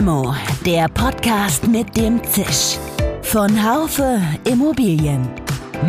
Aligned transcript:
Limo, 0.00 0.34
der 0.64 0.88
Podcast 0.88 1.68
mit 1.68 1.94
dem 1.94 2.24
Zisch. 2.24 2.78
Von 3.20 3.50
Haufe 3.62 4.18
Immobilien. 4.50 5.28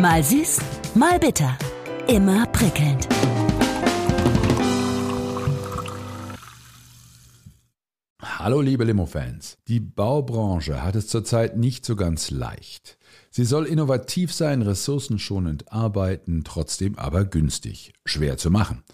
Mal 0.02 0.22
süß, 0.22 0.58
mal 0.94 1.18
bitter. 1.18 1.56
Immer 2.08 2.44
prickelnd. 2.48 3.08
Hallo 8.20 8.60
liebe 8.60 8.84
Limo-Fans. 8.84 9.56
Die 9.66 9.80
Baubranche 9.80 10.82
hat 10.82 10.94
es 10.94 11.08
zurzeit 11.08 11.56
nicht 11.56 11.86
so 11.86 11.96
ganz 11.96 12.30
leicht. 12.30 12.98
Sie 13.30 13.46
soll 13.46 13.64
innovativ 13.64 14.34
sein, 14.34 14.60
ressourcenschonend 14.60 15.72
arbeiten, 15.72 16.44
trotzdem 16.44 16.98
aber 16.98 17.24
günstig. 17.24 17.94
Schwer 18.04 18.36
zu 18.36 18.50
machen. 18.50 18.84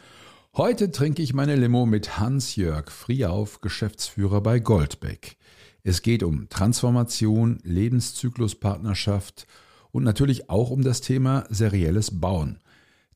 Heute 0.59 0.91
trinke 0.91 1.23
ich 1.23 1.35
meine 1.35 1.55
Limo 1.55 1.87
mit 1.87 2.19
Hans-Jörg 2.19 2.91
Friauf, 2.91 3.61
Geschäftsführer 3.61 4.41
bei 4.41 4.59
Goldbeck. 4.59 5.37
Es 5.85 6.03
geht 6.03 6.25
um 6.25 6.49
Transformation, 6.49 7.61
Lebenszykluspartnerschaft 7.63 9.47
und 9.93 10.03
natürlich 10.03 10.51
auch 10.51 10.71
um 10.71 10.83
das 10.83 11.01
Thema 11.01 11.45
serielles 11.49 12.19
Bauen. 12.19 12.59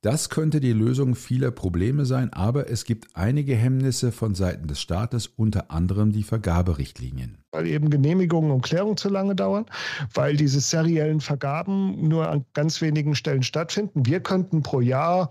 Das 0.03 0.31
könnte 0.31 0.61
die 0.61 0.73
Lösung 0.73 1.17
vieler 1.17 1.51
Probleme 1.51 2.07
sein, 2.07 2.33
aber 2.33 2.71
es 2.71 2.85
gibt 2.85 3.09
einige 3.15 3.57
Hemmnisse 3.57 4.13
von 4.13 4.37
Seiten 4.37 4.69
des 4.69 4.81
Staates, 4.81 5.27
unter 5.27 5.73
anderem 5.73 6.13
die 6.13 6.23
Vergaberichtlinien. 6.23 7.39
Weil 7.51 7.67
eben 7.67 7.91
Genehmigungen 7.91 8.53
und 8.53 8.63
Klärung 8.63 8.97
zu 8.97 9.09
lange 9.09 9.35
dauern, 9.35 9.67
weil 10.15 10.37
diese 10.37 10.61
seriellen 10.61 11.21
Vergaben 11.21 12.07
nur 12.07 12.29
an 12.29 12.45
ganz 12.55 12.81
wenigen 12.81 13.17
Stellen 13.17 13.43
stattfinden. 13.43 14.07
Wir 14.07 14.21
könnten 14.21 14.63
pro 14.63 14.81
Jahr 14.81 15.29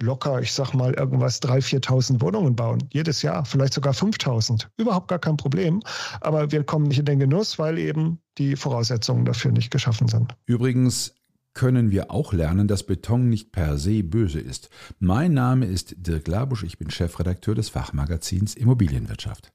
locker, 0.00 0.40
ich 0.40 0.52
sag 0.52 0.74
mal, 0.74 0.94
irgendwas 0.94 1.42
3.000, 1.42 1.84
4.000 1.84 2.20
Wohnungen 2.20 2.54
bauen. 2.54 2.82
Jedes 2.92 3.22
Jahr, 3.22 3.44
vielleicht 3.44 3.74
sogar 3.74 3.92
5.000. 3.92 4.66
Überhaupt 4.76 5.08
gar 5.08 5.18
kein 5.18 5.36
Problem. 5.36 5.82
Aber 6.20 6.50
wir 6.52 6.64
kommen 6.64 6.88
nicht 6.88 6.98
in 6.98 7.06
den 7.06 7.18
Genuss, 7.18 7.58
weil 7.58 7.78
eben 7.78 8.20
die 8.38 8.56
Voraussetzungen 8.56 9.24
dafür 9.24 9.52
nicht 9.52 9.70
geschaffen 9.70 10.08
sind. 10.08 10.34
Übrigens 10.46 11.14
können 11.54 11.90
wir 11.90 12.10
auch 12.10 12.34
lernen, 12.34 12.68
dass 12.68 12.84
Beton 12.84 13.30
nicht 13.30 13.50
per 13.50 13.78
se 13.78 14.02
böse 14.02 14.40
ist. 14.40 14.68
Mein 14.98 15.32
Name 15.32 15.64
ist 15.64 15.94
Dirk 15.96 16.28
Labusch, 16.28 16.62
ich 16.64 16.78
bin 16.78 16.90
Chefredakteur 16.90 17.54
des 17.54 17.70
Fachmagazins 17.70 18.54
Immobilienwirtschaft. 18.54 19.52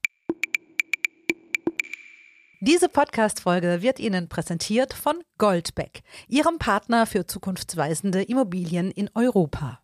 Diese 2.63 2.89
Podcast-Folge 2.89 3.81
wird 3.81 3.99
Ihnen 3.99 4.29
präsentiert 4.29 4.93
von 4.93 5.15
Goldbeck, 5.39 6.01
Ihrem 6.27 6.59
Partner 6.59 7.07
für 7.07 7.25
zukunftsweisende 7.25 8.21
Immobilien 8.21 8.91
in 8.91 9.09
Europa. 9.15 9.80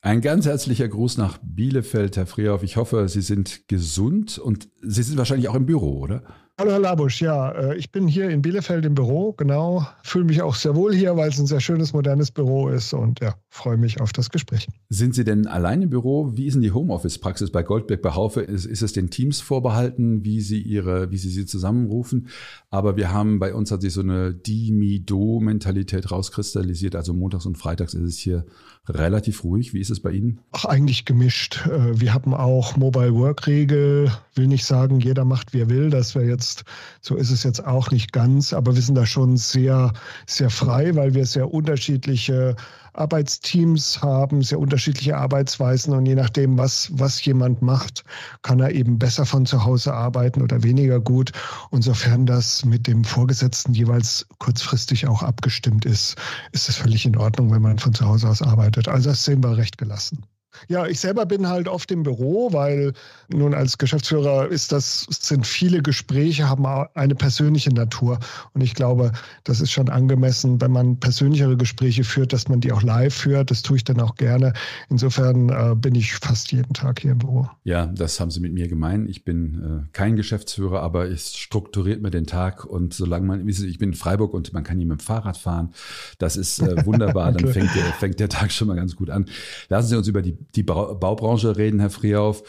Ein 0.00 0.20
ganz 0.20 0.46
herzlicher 0.46 0.86
Gruß 0.86 1.16
nach 1.18 1.38
Bielefeld, 1.42 2.16
Herr 2.16 2.26
Frierhoff. 2.26 2.62
Ich 2.62 2.76
hoffe, 2.76 3.08
Sie 3.08 3.20
sind 3.20 3.66
gesund 3.66 4.38
und 4.38 4.68
Sie 4.80 5.02
sind 5.02 5.18
wahrscheinlich 5.18 5.48
auch 5.48 5.56
im 5.56 5.66
Büro, 5.66 5.98
oder? 5.98 6.22
Hallo 6.60 6.72
Herr 6.72 6.80
Labusch, 6.80 7.22
ja, 7.22 7.52
äh, 7.52 7.76
ich 7.76 7.92
bin 7.92 8.08
hier 8.08 8.30
in 8.30 8.42
Bielefeld 8.42 8.84
im 8.84 8.96
Büro, 8.96 9.32
genau. 9.32 9.86
Fühle 10.02 10.24
mich 10.24 10.42
auch 10.42 10.56
sehr 10.56 10.74
wohl 10.74 10.92
hier, 10.92 11.16
weil 11.16 11.28
es 11.28 11.38
ein 11.38 11.46
sehr 11.46 11.60
schönes, 11.60 11.92
modernes 11.92 12.32
Büro 12.32 12.68
ist 12.68 12.92
und 12.92 13.20
ja, 13.20 13.36
freue 13.48 13.76
mich 13.76 14.00
auf 14.00 14.12
das 14.12 14.28
Gespräch. 14.28 14.66
Sind 14.88 15.14
Sie 15.14 15.22
denn 15.22 15.46
allein 15.46 15.82
im 15.82 15.90
Büro? 15.90 16.32
Wie 16.34 16.46
ist 16.46 16.54
denn 16.54 16.62
die 16.62 16.72
Homeoffice-Praxis 16.72 17.52
bei 17.52 17.62
Goldberg 17.62 18.02
bei 18.02 18.10
Haufe? 18.10 18.40
Ist, 18.40 18.64
ist, 18.64 18.82
es 18.82 18.92
den 18.92 19.08
Teams 19.08 19.40
vorbehalten, 19.40 20.24
wie 20.24 20.40
Sie 20.40 20.60
ihre, 20.60 21.12
wie 21.12 21.18
Sie 21.18 21.30
sie 21.30 21.46
zusammenrufen? 21.46 22.26
Aber 22.70 22.96
wir 22.96 23.12
haben 23.12 23.38
bei 23.38 23.54
uns 23.54 23.70
hat 23.70 23.82
sich 23.82 23.92
so 23.92 24.00
eine 24.00 24.34
Die-Mi-Do-Mentalität 24.34 26.10
rauskristallisiert. 26.10 26.96
Also 26.96 27.14
montags 27.14 27.46
und 27.46 27.56
freitags 27.56 27.94
ist 27.94 28.02
es 28.02 28.18
hier 28.18 28.44
relativ 28.88 29.44
ruhig. 29.44 29.74
Wie 29.74 29.80
ist 29.80 29.90
es 29.90 30.00
bei 30.00 30.10
Ihnen? 30.10 30.40
Ach, 30.52 30.64
eigentlich 30.64 31.04
gemischt. 31.04 31.66
Äh, 31.66 32.00
wir 32.00 32.14
haben 32.14 32.34
auch 32.34 32.76
Mobile 32.76 33.14
Work 33.14 33.46
Regel. 33.46 34.10
Will 34.34 34.46
nicht 34.46 34.64
sagen, 34.64 35.00
jeder 35.00 35.24
macht, 35.24 35.52
wie 35.52 35.60
er 35.60 35.70
will. 35.70 35.90
Das 35.90 36.14
wäre 36.14 36.26
jetzt. 36.26 36.64
So 37.00 37.16
ist 37.16 37.30
es 37.30 37.42
jetzt 37.42 37.64
auch 37.64 37.90
nicht 37.90 38.12
ganz, 38.12 38.52
aber 38.52 38.74
wir 38.74 38.82
sind 38.82 38.94
da 38.94 39.06
schon 39.06 39.36
sehr, 39.36 39.92
sehr 40.26 40.50
frei, 40.50 40.94
weil 40.94 41.14
wir 41.14 41.26
sehr 41.26 41.52
unterschiedliche 41.52 42.56
Arbeitsteams 42.98 44.02
haben, 44.02 44.42
sehr 44.42 44.58
unterschiedliche 44.58 45.16
Arbeitsweisen 45.16 45.94
und 45.94 46.06
je 46.06 46.14
nachdem, 46.14 46.58
was, 46.58 46.90
was 46.92 47.24
jemand 47.24 47.62
macht, 47.62 48.04
kann 48.42 48.60
er 48.60 48.72
eben 48.72 48.98
besser 48.98 49.24
von 49.24 49.46
zu 49.46 49.64
Hause 49.64 49.94
arbeiten 49.94 50.42
oder 50.42 50.62
weniger 50.62 51.00
gut. 51.00 51.32
Und 51.70 51.82
sofern 51.82 52.26
das 52.26 52.64
mit 52.64 52.86
dem 52.86 53.04
Vorgesetzten 53.04 53.74
jeweils 53.74 54.26
kurzfristig 54.38 55.06
auch 55.06 55.22
abgestimmt 55.22 55.84
ist, 55.84 56.16
ist 56.52 56.68
es 56.68 56.76
völlig 56.76 57.06
in 57.06 57.16
Ordnung, 57.16 57.50
wenn 57.52 57.62
man 57.62 57.78
von 57.78 57.94
zu 57.94 58.06
Hause 58.06 58.28
aus 58.28 58.42
arbeitet. 58.42 58.88
Also 58.88 59.10
das 59.10 59.24
sehen 59.24 59.42
wir 59.42 59.56
recht 59.56 59.78
gelassen. 59.78 60.24
Ja, 60.68 60.86
ich 60.86 61.00
selber 61.00 61.26
bin 61.26 61.48
halt 61.48 61.68
oft 61.68 61.90
im 61.90 62.02
Büro, 62.02 62.52
weil 62.52 62.92
nun 63.28 63.54
als 63.54 63.78
Geschäftsführer 63.78 64.48
ist 64.48 64.72
das, 64.72 65.06
sind 65.10 65.46
viele 65.46 65.82
Gespräche, 65.82 66.48
haben 66.48 66.66
eine 66.66 67.14
persönliche 67.14 67.70
Natur. 67.70 68.18
Und 68.54 68.62
ich 68.62 68.74
glaube, 68.74 69.12
das 69.44 69.60
ist 69.60 69.70
schon 69.70 69.88
angemessen, 69.88 70.60
wenn 70.60 70.70
man 70.70 70.98
persönlichere 70.98 71.56
Gespräche 71.56 72.04
führt, 72.04 72.32
dass 72.32 72.48
man 72.48 72.60
die 72.60 72.72
auch 72.72 72.82
live 72.82 73.14
führt. 73.14 73.50
Das 73.50 73.62
tue 73.62 73.76
ich 73.76 73.84
dann 73.84 74.00
auch 74.00 74.16
gerne. 74.16 74.52
Insofern 74.88 75.48
äh, 75.50 75.74
bin 75.74 75.94
ich 75.94 76.14
fast 76.14 76.52
jeden 76.52 76.72
Tag 76.72 77.00
hier 77.00 77.12
im 77.12 77.18
Büro. 77.18 77.48
Ja, 77.64 77.86
das 77.86 78.20
haben 78.20 78.30
Sie 78.30 78.40
mit 78.40 78.52
mir 78.52 78.68
gemeint. 78.68 79.08
Ich 79.08 79.24
bin 79.24 79.86
äh, 79.86 79.88
kein 79.92 80.16
Geschäftsführer, 80.16 80.82
aber 80.82 81.08
es 81.08 81.36
strukturiert 81.36 82.02
mir 82.02 82.10
den 82.10 82.26
Tag. 82.26 82.64
Und 82.64 82.94
solange 82.94 83.26
man, 83.26 83.48
ich 83.48 83.78
bin 83.78 83.90
in 83.90 83.94
Freiburg 83.94 84.34
und 84.34 84.52
man 84.52 84.64
kann 84.64 84.78
hier 84.78 84.86
mit 84.86 85.00
dem 85.00 85.04
Fahrrad 85.04 85.36
fahren, 85.36 85.72
das 86.18 86.36
ist 86.36 86.60
äh, 86.60 86.84
wunderbar. 86.86 87.32
Dann 87.32 87.48
fängt 87.52 87.74
der, 87.74 87.84
fängt 87.94 88.20
der 88.20 88.28
Tag 88.28 88.52
schon 88.52 88.68
mal 88.68 88.76
ganz 88.76 88.96
gut 88.96 89.10
an. 89.10 89.26
Lassen 89.68 89.88
Sie 89.88 89.96
uns 89.96 90.08
über 90.08 90.22
die 90.22 90.36
die 90.54 90.62
Baubranche 90.62 91.56
reden, 91.56 91.80
Herr 91.80 91.90
Friehauf. 91.90 92.42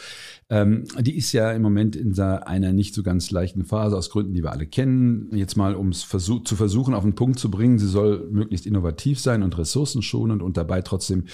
Ähm, 0.48 0.84
die 0.98 1.16
ist 1.16 1.32
ja 1.32 1.52
im 1.52 1.62
Moment 1.62 1.94
in 1.94 2.18
einer 2.18 2.72
nicht 2.72 2.94
so 2.94 3.04
ganz 3.04 3.30
leichten 3.30 3.64
Phase, 3.64 3.96
aus 3.96 4.10
Gründen, 4.10 4.34
die 4.34 4.42
wir 4.42 4.50
alle 4.50 4.66
kennen. 4.66 5.30
Jetzt 5.32 5.56
mal, 5.56 5.76
um 5.76 5.90
es 5.90 6.02
versuch, 6.02 6.42
zu 6.42 6.56
versuchen, 6.56 6.92
auf 6.92 7.04
den 7.04 7.14
Punkt 7.14 7.38
zu 7.38 7.50
bringen, 7.50 7.78
sie 7.78 7.86
soll 7.86 8.28
möglichst 8.32 8.66
innovativ 8.66 9.20
sein 9.20 9.44
und 9.44 9.56
ressourcenschonend 9.56 10.42
und 10.42 10.56
dabei 10.56 10.82
trotzdem 10.82 11.24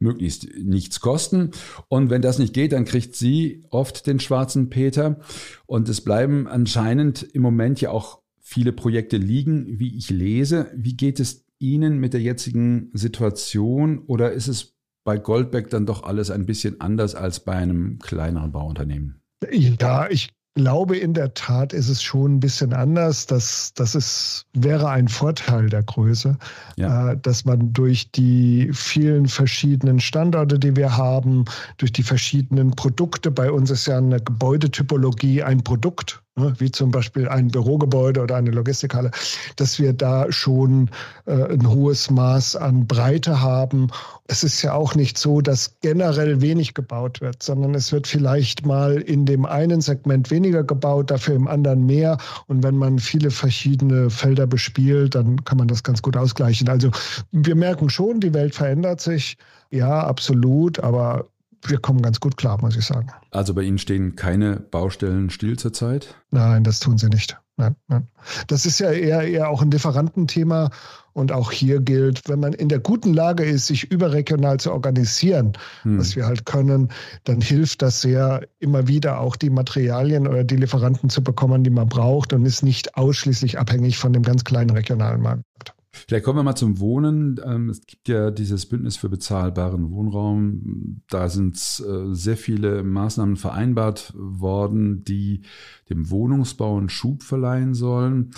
möglichst 0.00 0.48
nichts 0.58 1.00
kosten. 1.00 1.52
Und 1.88 2.10
wenn 2.10 2.22
das 2.22 2.38
nicht 2.38 2.54
geht, 2.54 2.72
dann 2.72 2.84
kriegt 2.84 3.14
sie 3.14 3.64
oft 3.70 4.06
den 4.06 4.18
schwarzen 4.18 4.68
Peter. 4.68 5.20
Und 5.66 5.88
es 5.88 6.00
bleiben 6.00 6.48
anscheinend 6.48 7.22
im 7.22 7.42
Moment 7.42 7.80
ja 7.80 7.90
auch 7.90 8.20
viele 8.40 8.72
Projekte 8.72 9.16
liegen, 9.16 9.78
wie 9.78 9.96
ich 9.96 10.10
lese. 10.10 10.70
Wie 10.74 10.96
geht 10.96 11.20
es 11.20 11.46
Ihnen 11.58 11.98
mit 11.98 12.12
der 12.12 12.20
jetzigen 12.20 12.90
Situation 12.92 14.00
oder 14.06 14.32
ist 14.32 14.48
es 14.48 14.75
bei 15.06 15.16
Goldbeck 15.16 15.70
dann 15.70 15.86
doch 15.86 16.02
alles 16.02 16.30
ein 16.30 16.44
bisschen 16.44 16.80
anders 16.82 17.14
als 17.14 17.40
bei 17.40 17.52
einem 17.52 17.98
kleineren 18.00 18.52
Bauunternehmen? 18.52 19.22
Ja, 19.50 20.10
ich 20.10 20.30
glaube 20.56 20.96
in 20.96 21.14
der 21.14 21.32
Tat 21.34 21.72
ist 21.72 21.88
es 21.88 22.02
schon 22.02 22.36
ein 22.36 22.40
bisschen 22.40 22.72
anders. 22.72 23.26
Das, 23.26 23.72
das 23.74 23.94
ist, 23.94 24.46
wäre 24.52 24.88
ein 24.88 25.06
Vorteil 25.06 25.68
der 25.68 25.84
Größe, 25.84 26.36
ja. 26.76 27.12
äh, 27.12 27.18
dass 27.18 27.44
man 27.44 27.72
durch 27.72 28.10
die 28.10 28.70
vielen 28.72 29.28
verschiedenen 29.28 30.00
Standorte, 30.00 30.58
die 30.58 30.74
wir 30.74 30.96
haben, 30.96 31.44
durch 31.76 31.92
die 31.92 32.02
verschiedenen 32.02 32.72
Produkte, 32.72 33.30
bei 33.30 33.50
uns 33.50 33.70
ist 33.70 33.86
ja 33.86 33.98
eine 33.98 34.20
Gebäudetypologie 34.20 35.42
ein 35.42 35.62
Produkt, 35.62 36.22
wie 36.36 36.70
zum 36.70 36.90
Beispiel 36.90 37.28
ein 37.28 37.48
Bürogebäude 37.48 38.20
oder 38.20 38.36
eine 38.36 38.50
Logistikhalle, 38.50 39.10
dass 39.56 39.78
wir 39.78 39.94
da 39.94 40.30
schon 40.30 40.90
äh, 41.24 41.32
ein 41.32 41.68
hohes 41.68 42.10
Maß 42.10 42.56
an 42.56 42.86
Breite 42.86 43.40
haben. 43.40 43.88
Es 44.26 44.44
ist 44.44 44.60
ja 44.60 44.74
auch 44.74 44.94
nicht 44.94 45.16
so, 45.16 45.40
dass 45.40 45.76
generell 45.80 46.42
wenig 46.42 46.74
gebaut 46.74 47.22
wird, 47.22 47.42
sondern 47.42 47.74
es 47.74 47.90
wird 47.90 48.06
vielleicht 48.06 48.66
mal 48.66 48.96
in 48.96 49.24
dem 49.24 49.46
einen 49.46 49.80
Segment 49.80 50.30
weniger 50.30 50.62
gebaut, 50.62 51.10
dafür 51.10 51.36
im 51.36 51.48
anderen 51.48 51.86
mehr. 51.86 52.18
Und 52.48 52.62
wenn 52.62 52.76
man 52.76 52.98
viele 52.98 53.30
verschiedene 53.30 54.10
Felder 54.10 54.46
bespielt, 54.46 55.14
dann 55.14 55.42
kann 55.44 55.56
man 55.56 55.68
das 55.68 55.82
ganz 55.82 56.02
gut 56.02 56.18
ausgleichen. 56.18 56.68
Also 56.68 56.90
wir 57.32 57.54
merken 57.54 57.88
schon, 57.88 58.20
die 58.20 58.34
Welt 58.34 58.54
verändert 58.54 59.00
sich. 59.00 59.38
Ja, 59.70 60.00
absolut, 60.00 60.78
aber 60.80 61.26
wir 61.70 61.78
kommen 61.78 62.02
ganz 62.02 62.20
gut 62.20 62.36
klar, 62.36 62.60
muss 62.60 62.76
ich 62.76 62.84
sagen. 62.84 63.08
Also 63.30 63.54
bei 63.54 63.62
Ihnen 63.62 63.78
stehen 63.78 64.16
keine 64.16 64.60
Baustellen 64.60 65.30
still 65.30 65.58
zurzeit? 65.58 66.14
Nein, 66.30 66.64
das 66.64 66.80
tun 66.80 66.98
sie 66.98 67.08
nicht. 67.08 67.36
Nein, 67.58 67.74
nein. 67.88 68.06
Das 68.48 68.66
ist 68.66 68.80
ja 68.80 68.90
eher, 68.90 69.22
eher 69.22 69.48
auch 69.48 69.62
ein 69.62 69.70
Lieferantenthema. 69.70 70.70
Und 71.14 71.32
auch 71.32 71.50
hier 71.50 71.80
gilt, 71.80 72.28
wenn 72.28 72.40
man 72.40 72.52
in 72.52 72.68
der 72.68 72.78
guten 72.78 73.14
Lage 73.14 73.42
ist, 73.42 73.68
sich 73.68 73.90
überregional 73.90 74.60
zu 74.60 74.70
organisieren, 74.70 75.54
hm. 75.82 75.98
was 75.98 76.14
wir 76.14 76.26
halt 76.26 76.44
können, 76.44 76.90
dann 77.24 77.40
hilft 77.40 77.80
das 77.80 78.02
sehr, 78.02 78.46
immer 78.58 78.86
wieder 78.86 79.20
auch 79.20 79.36
die 79.36 79.48
Materialien 79.48 80.28
oder 80.28 80.44
die 80.44 80.56
Lieferanten 80.56 81.08
zu 81.08 81.24
bekommen, 81.24 81.64
die 81.64 81.70
man 81.70 81.88
braucht 81.88 82.34
und 82.34 82.44
ist 82.44 82.62
nicht 82.62 82.98
ausschließlich 82.98 83.58
abhängig 83.58 83.96
von 83.96 84.12
dem 84.12 84.22
ganz 84.22 84.44
kleinen 84.44 84.70
regionalen 84.70 85.22
Markt. 85.22 85.72
Vielleicht 86.06 86.24
kommen 86.24 86.38
wir 86.38 86.42
mal 86.42 86.56
zum 86.56 86.78
Wohnen. 86.78 87.40
Ähm, 87.44 87.70
es 87.70 87.86
gibt 87.86 88.08
ja 88.08 88.30
dieses 88.30 88.66
Bündnis 88.66 88.96
für 88.96 89.08
bezahlbaren 89.08 89.90
Wohnraum. 89.90 91.02
Da 91.08 91.28
sind 91.28 91.56
äh, 91.56 92.14
sehr 92.14 92.36
viele 92.36 92.82
Maßnahmen 92.82 93.36
vereinbart 93.36 94.12
worden, 94.16 95.04
die 95.04 95.42
dem 95.90 96.10
Wohnungsbau 96.10 96.76
einen 96.76 96.88
Schub 96.88 97.22
verleihen 97.22 97.74
sollen. 97.74 98.30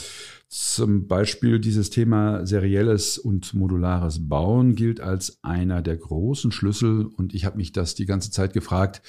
Zum 0.51 1.07
Beispiel 1.07 1.59
dieses 1.59 1.91
Thema 1.91 2.47
serielles 2.47 3.19
und 3.19 3.53
modulares 3.53 4.29
Bauen 4.29 4.77
gilt 4.77 5.01
als 5.01 5.39
einer 5.43 5.83
der 5.83 5.99
großen 5.99 6.53
Schlüssel. 6.53 7.05
Und 7.05 7.35
ich 7.35 7.45
habe 7.45 7.59
mich 7.59 7.73
das 7.73 7.95
die 7.95 8.07
ganze 8.07 8.31
Zeit 8.31 8.55
gefragt, 8.55 9.03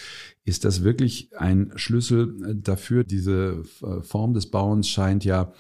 ist 0.44 0.66
das 0.66 0.84
wirklich 0.84 1.30
ein 1.38 1.72
Schlüssel 1.76 2.58
dafür? 2.62 3.06
Diese 3.06 3.64
äh, 3.82 4.02
Form 4.02 4.34
des 4.34 4.48
Bauens 4.48 4.90
scheint 4.90 5.24
ja 5.24 5.54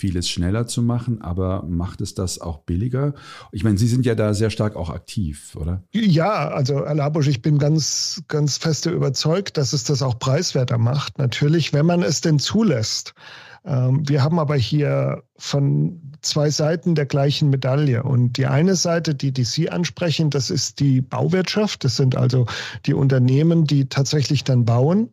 vieles 0.00 0.28
schneller 0.28 0.66
zu 0.66 0.82
machen, 0.82 1.20
aber 1.20 1.62
macht 1.68 2.00
es 2.00 2.14
das 2.14 2.40
auch 2.40 2.58
billiger? 2.58 3.14
Ich 3.52 3.64
meine, 3.64 3.76
Sie 3.76 3.86
sind 3.86 4.06
ja 4.06 4.14
da 4.14 4.32
sehr 4.32 4.50
stark 4.50 4.74
auch 4.74 4.88
aktiv, 4.88 5.54
oder? 5.56 5.82
Ja, 5.92 6.48
also 6.48 6.86
Herr 6.86 6.94
Labusch, 6.94 7.28
ich 7.28 7.42
bin 7.42 7.58
ganz, 7.58 8.22
ganz 8.26 8.56
feste 8.56 8.90
überzeugt, 8.90 9.58
dass 9.58 9.72
es 9.74 9.84
das 9.84 10.02
auch 10.02 10.18
preiswerter 10.18 10.78
macht. 10.78 11.18
Natürlich, 11.18 11.72
wenn 11.72 11.86
man 11.86 12.02
es 12.02 12.22
denn 12.22 12.38
zulässt. 12.38 13.14
Ähm, 13.64 14.08
wir 14.08 14.22
haben 14.22 14.38
aber 14.38 14.56
hier 14.56 15.22
von 15.36 16.00
zwei 16.22 16.50
Seiten 16.50 16.94
der 16.94 17.06
gleichen 17.06 17.50
Medaille. 17.50 18.02
Und 18.02 18.38
die 18.38 18.46
eine 18.46 18.76
Seite, 18.76 19.14
die, 19.14 19.32
die 19.32 19.44
Sie 19.44 19.70
ansprechen, 19.70 20.30
das 20.30 20.50
ist 20.50 20.80
die 20.80 21.00
Bauwirtschaft. 21.00 21.84
Das 21.84 21.96
sind 21.96 22.16
also 22.16 22.46
die 22.86 22.94
Unternehmen, 22.94 23.66
die 23.66 23.88
tatsächlich 23.88 24.44
dann 24.44 24.64
bauen. 24.64 25.10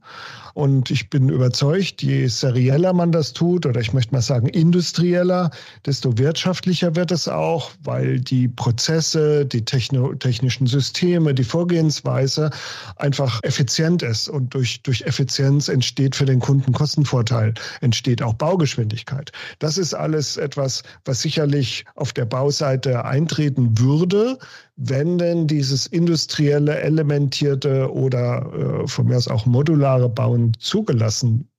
Und 0.57 0.89
ich 0.89 1.12
bin 1.12 1.30
überzeugt, 1.30 2.01
je 2.01 2.25
serieller 2.25 2.92
man 2.92 3.12
das 3.12 3.31
tut, 3.31 3.68
oder 3.68 3.80
ich 3.80 3.94
möchte 3.94 4.15
mal 4.15 4.24
sagen 4.24 4.48
industrieller, 4.48 5.51
desto 5.86 6.18
wirtschaftlicher 6.18 6.95
wird 6.95 7.12
es 7.12 7.27
auch, 7.27 7.69
weil 7.83 8.19
die 8.19 8.48
Prozesse, 8.48 9.45
die 9.45 9.63
Techno 9.63 10.15
technischen 10.15 10.65
Systeme, 10.65 11.36
die 11.36 11.44
Vorgehensweise 11.44 12.50
einfach 12.95 13.39
effizient 13.44 14.01
ist. 14.01 14.30
Und 14.30 14.51
durch, 14.56 14.81
durch 14.81 15.04
Effizienz 15.04 15.68
entsteht 15.68 16.15
für 16.15 16.25
den 16.25 16.39
Kunden 16.39 16.71
Kostenvorteil, 16.71 17.54
entsteht 17.81 18.24
auch 18.24 18.33
Baugeschwindigkeit. 18.33 19.31
Das 19.59 19.77
ist 19.77 19.94
alles 19.94 20.38
etwas, 20.38 20.81
was 21.06 21.21
sicherlich 21.21 21.86
auf 21.94 22.13
der 22.13 22.25
Bauseite 22.25 23.06
eintreten 23.06 23.77
würde, 23.77 24.39
wenn 24.78 25.18
denn 25.18 25.48
dieses 25.48 25.88
industrielle, 25.88 26.80
elementierte 26.80 27.92
oder 27.92 28.84
äh, 28.84 28.88
von 28.88 29.08
mir 29.08 29.18
aus 29.18 29.28
auch 29.28 29.46
modulare 29.46 30.08
Bauen 30.08 30.54
zugelassen 30.60 31.50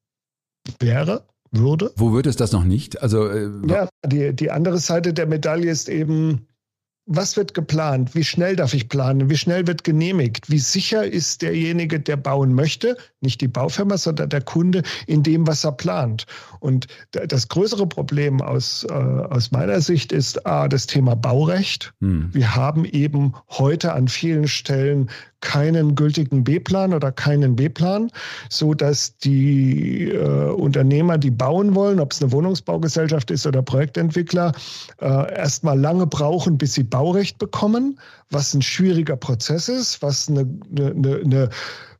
wäre, 0.78 1.26
würde. 1.50 1.92
Wo 1.96 2.12
wird 2.12 2.26
es 2.26 2.36
das 2.36 2.52
noch 2.52 2.64
nicht? 2.64 3.02
Also 3.02 3.28
äh, 3.28 3.50
ja, 3.66 3.88
die, 4.06 4.34
die 4.34 4.50
andere 4.50 4.78
Seite 4.78 5.12
der 5.12 5.26
Medaille 5.26 5.70
ist 5.70 5.88
eben, 5.88 6.46
was 7.08 7.36
wird 7.38 7.54
geplant? 7.54 8.14
Wie 8.14 8.22
schnell 8.22 8.54
darf 8.54 8.74
ich 8.74 8.88
planen? 8.88 9.30
Wie 9.30 9.36
schnell 9.36 9.66
wird 9.66 9.82
genehmigt? 9.82 10.50
Wie 10.50 10.58
sicher 10.58 11.04
ist 11.04 11.40
derjenige, 11.40 11.98
der 11.98 12.18
bauen 12.18 12.54
möchte, 12.54 12.98
nicht 13.22 13.40
die 13.40 13.48
Baufirma, 13.48 13.96
sondern 13.96 14.28
der 14.28 14.42
Kunde 14.42 14.82
in 15.06 15.22
dem, 15.22 15.46
was 15.46 15.64
er 15.64 15.72
plant? 15.72 16.26
Und 16.60 16.86
das 17.12 17.48
größere 17.48 17.86
Problem 17.86 18.42
aus, 18.42 18.86
äh, 18.88 18.92
aus 18.92 19.50
meiner 19.50 19.80
Sicht 19.80 20.12
ist 20.12 20.46
A, 20.46 20.68
das 20.68 20.86
Thema 20.86 21.16
Baurecht. 21.16 21.94
Hm. 22.00 22.28
Wir 22.32 22.54
haben 22.54 22.84
eben 22.84 23.32
heute 23.48 23.94
an 23.94 24.08
vielen 24.08 24.46
Stellen 24.46 25.08
keinen 25.40 25.94
gültigen 25.94 26.42
B-Plan 26.44 26.92
oder 26.92 27.12
keinen 27.12 27.56
B-Plan, 27.56 28.10
so 28.48 28.74
dass 28.74 29.16
die 29.18 30.08
äh, 30.08 30.50
Unternehmer, 30.50 31.18
die 31.18 31.30
bauen 31.30 31.74
wollen, 31.74 32.00
ob 32.00 32.12
es 32.12 32.20
eine 32.20 32.32
Wohnungsbaugesellschaft 32.32 33.30
ist 33.30 33.46
oder 33.46 33.62
Projektentwickler, 33.62 34.52
äh, 35.00 35.34
erstmal 35.36 35.78
lange 35.78 36.06
brauchen, 36.06 36.58
bis 36.58 36.74
sie 36.74 36.82
Baurecht 36.98 37.38
bekommen, 37.38 38.00
was 38.30 38.54
ein 38.54 38.62
schwieriger 38.62 39.14
Prozess 39.16 39.68
ist, 39.68 40.02
was 40.02 40.28
eine, 40.28 40.48
eine, 40.74 41.20
eine 41.24 41.50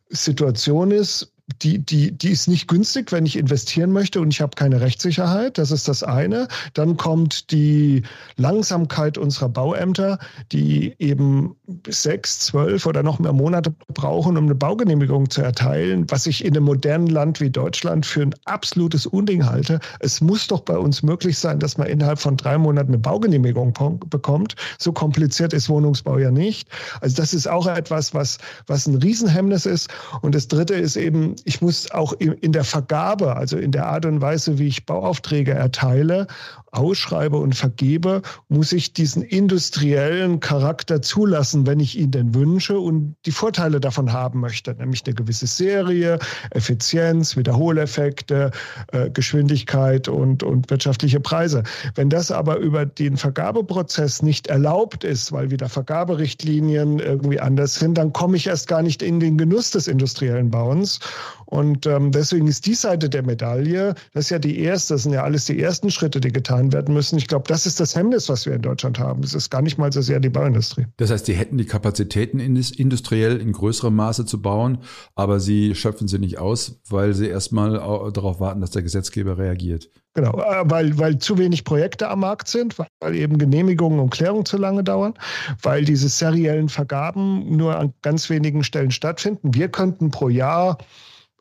Situation 0.09 0.91
ist, 0.91 1.33
die, 1.63 1.79
die, 1.79 2.13
die 2.13 2.31
ist 2.31 2.47
nicht 2.47 2.69
günstig, 2.69 3.11
wenn 3.11 3.25
ich 3.27 3.37
investieren 3.37 3.91
möchte 3.93 4.21
und 4.21 4.33
ich 4.33 4.41
habe 4.41 4.55
keine 4.55 4.81
Rechtssicherheit. 4.81 5.59
Das 5.59 5.71
ist 5.71 5.89
das 5.89 6.03
eine. 6.03 6.47
Dann 6.75 6.97
kommt 6.97 7.51
die 7.51 8.03
Langsamkeit 8.37 9.17
unserer 9.19 9.49
Bauämter, 9.49 10.19
die 10.53 10.95
eben 10.99 11.57
sechs, 11.89 12.41
zwölf 12.41 12.87
oder 12.87 13.03
noch 13.03 13.19
mehr 13.19 13.33
Monate 13.33 13.75
brauchen, 13.95 14.37
um 14.37 14.45
eine 14.45 14.55
Baugenehmigung 14.55 15.31
zu 15.31 15.43
erteilen, 15.43 16.05
was 16.09 16.27
ich 16.27 16.45
in 16.45 16.55
einem 16.55 16.67
modernen 16.67 17.09
Land 17.09 17.41
wie 17.41 17.51
Deutschland 17.51 18.05
für 18.05 18.23
ein 18.23 18.35
absolutes 18.45 19.07
Unding 19.07 19.47
halte. 19.47 19.81
Es 20.01 20.21
muss 20.21 20.47
doch 20.47 20.61
bei 20.61 20.77
uns 20.77 21.03
möglich 21.03 21.39
sein, 21.39 21.59
dass 21.59 21.79
man 21.79 21.87
innerhalb 21.87 22.19
von 22.19 22.37
drei 22.37 22.59
Monaten 22.59 22.89
eine 22.89 22.99
Baugenehmigung 22.99 23.73
bekommt. 24.09 24.55
So 24.79 24.93
kompliziert 24.93 25.53
ist 25.55 25.69
Wohnungsbau 25.69 26.19
ja 26.19 26.31
nicht. 26.31 26.69
Also 27.01 27.17
das 27.17 27.33
ist 27.33 27.49
auch 27.49 27.67
etwas, 27.67 28.13
was, 28.13 28.39
was 28.67 28.87
ein 28.87 28.97
Riesenhemmnis 28.97 29.67
ist. 29.67 29.89
Und 30.21 30.35
das 30.35 30.49
Dritte 30.49 30.75
ist 30.75 30.97
eben, 30.97 31.37
ich 31.45 31.61
muss 31.61 31.91
auch 31.91 32.13
in 32.13 32.53
der 32.53 32.65
Vergabe, 32.65 33.37
also 33.37 33.57
in 33.57 33.73
der 33.73 33.87
Art 33.87 34.07
und 34.07 34.21
Weise, 34.21 34.59
wie 34.59 34.69
ich 34.69 34.87
Bauaufträge 34.87 35.53
erteile, 35.53 36.27
ausschreibe 36.73 37.37
und 37.39 37.55
vergebe, 37.55 38.23
muss 38.49 38.73
ich 38.73 38.93
diesen 38.93 39.23
industriellen 39.23 40.41
Charakter 40.41 41.01
zulassen, 41.03 41.67
wenn 41.67 41.81
ich 41.81 41.99
ihn 41.99 42.11
denn 42.11 42.35
wünsche 42.35 42.79
und 42.79 43.17
die 43.27 43.33
Vorteile 43.33 43.81
davon 43.81 44.13
haben 44.13 44.41
möchte, 44.41 44.75
nämlich 44.75 45.03
eine 45.07 45.15
gewisse 45.15 45.47
Serie, 45.47 46.19
Effizienz, 46.51 47.37
Wiederholeffekte, 47.37 48.51
äh, 48.93 49.11
Geschwindigkeit 49.11 50.09
und, 50.09 50.43
und 50.43 50.71
wirtschaftliche 50.71 51.21
Preise. 51.21 51.63
Wenn 51.95 52.11
das 52.11 52.31
aber 52.31 52.59
über 52.59 52.85
den 52.85 53.17
Vergabeprozess 53.17 54.23
nicht 54.23 54.49
erlaubt 54.49 55.05
ist, 55.05 55.33
weil 55.33 55.51
wieder 55.51 55.69
Vergaberichtlinien 55.69 56.99
irgendwie 56.99 57.41
anders 57.41 57.77
sind, 57.77 57.97
dann 57.97 58.13
komme 58.13 58.37
ich 58.37 58.47
erst 58.47 58.69
gar 58.69 58.83
nicht 58.83 59.03
in 59.03 59.21
den 59.21 59.39
Genuss 59.39 59.71
des 59.71 59.89
industriellen 59.89 60.51
Bauens. 60.51 61.01
Und 61.47 61.87
ähm, 61.87 62.13
deswegen 62.13 62.47
ist 62.47 62.67
die 62.67 62.75
Seite 62.75 63.09
der 63.09 63.23
Medaille, 63.23 63.95
das 64.13 64.25
ist 64.25 64.31
ja 64.31 64.39
die 64.39 64.61
erste, 64.61 64.95
das 64.95 65.05
sind 65.05 65.13
ja 65.13 65.25
alles 65.25 65.47
die 65.47 65.61
ersten 65.61 65.91
Schritte, 65.91 66.21
die 66.21 66.33
getan 66.33 66.73
werden 66.73 66.95
müssen. 66.95 67.19
Ich 67.19 67.27
glaube, 67.27 67.45
das 67.49 67.67
ist 67.67 67.81
das 67.81 67.95
Hemmnis, 67.95 68.29
was 68.29 68.47
wir 68.47 68.55
in 68.55 68.63
Deutschland 68.63 68.99
haben. 68.99 69.23
Es 69.23 69.35
ist 69.35 69.51
gar 69.51 69.63
nicht 69.63 69.79
mal 69.79 69.93
so 69.93 70.01
sehr 70.03 70.21
die 70.21 70.29
Bauindustrie. 70.29 70.87
Das 70.97 71.11
heißt, 71.11 71.27
sie 71.27 71.35
hätten 71.35 71.59
die 71.59 71.67
Kapazitäten 71.67 72.41
industriell 72.41 73.41
in 73.41 73.53
größerem 73.53 73.95
Maße 73.95 74.27
zu 74.27 74.43
bauen, 74.43 74.79
aber 75.15 75.41
sie 75.41 75.75
schöpfen 75.75 76.09
sie 76.09 76.19
nicht 76.19 76.39
aus, 76.39 76.81
weil 76.89 77.15
sie 77.15 77.29
erstmal 77.29 77.73
darauf 78.13 78.41
warten, 78.41 78.61
dass 78.61 78.71
der 78.71 78.83
Gesetzgeber 78.83 79.39
reagiert. 79.39 79.91
Genau, 80.15 80.41
äh, 80.41 80.63
weil, 80.65 80.99
weil 80.99 81.19
zu 81.19 81.39
wenig 81.39 81.63
Projekte 81.65 82.09
am 82.09 82.21
Markt 82.21 82.49
sind, 82.49 82.77
weil 82.79 83.15
eben 83.15 83.39
Genehmigungen 83.39 84.01
und 84.01 84.11
Klärungen 84.11 84.47
zu 84.47 84.57
lange 84.57 84.83
dauern, 84.83 85.15
weil 85.63 85.85
diese 85.85 86.09
seriellen 86.09 86.69
Vergaben 86.69 87.57
nur 87.57 87.79
an 87.79 87.95
ganz 88.03 88.29
wenigen 88.29 88.65
Stellen 88.65 88.91
stattfinden. 88.91 89.55
Wir 89.55 89.69
könnten 89.69 90.11
pro 90.11 90.29
Jahr 90.29 90.79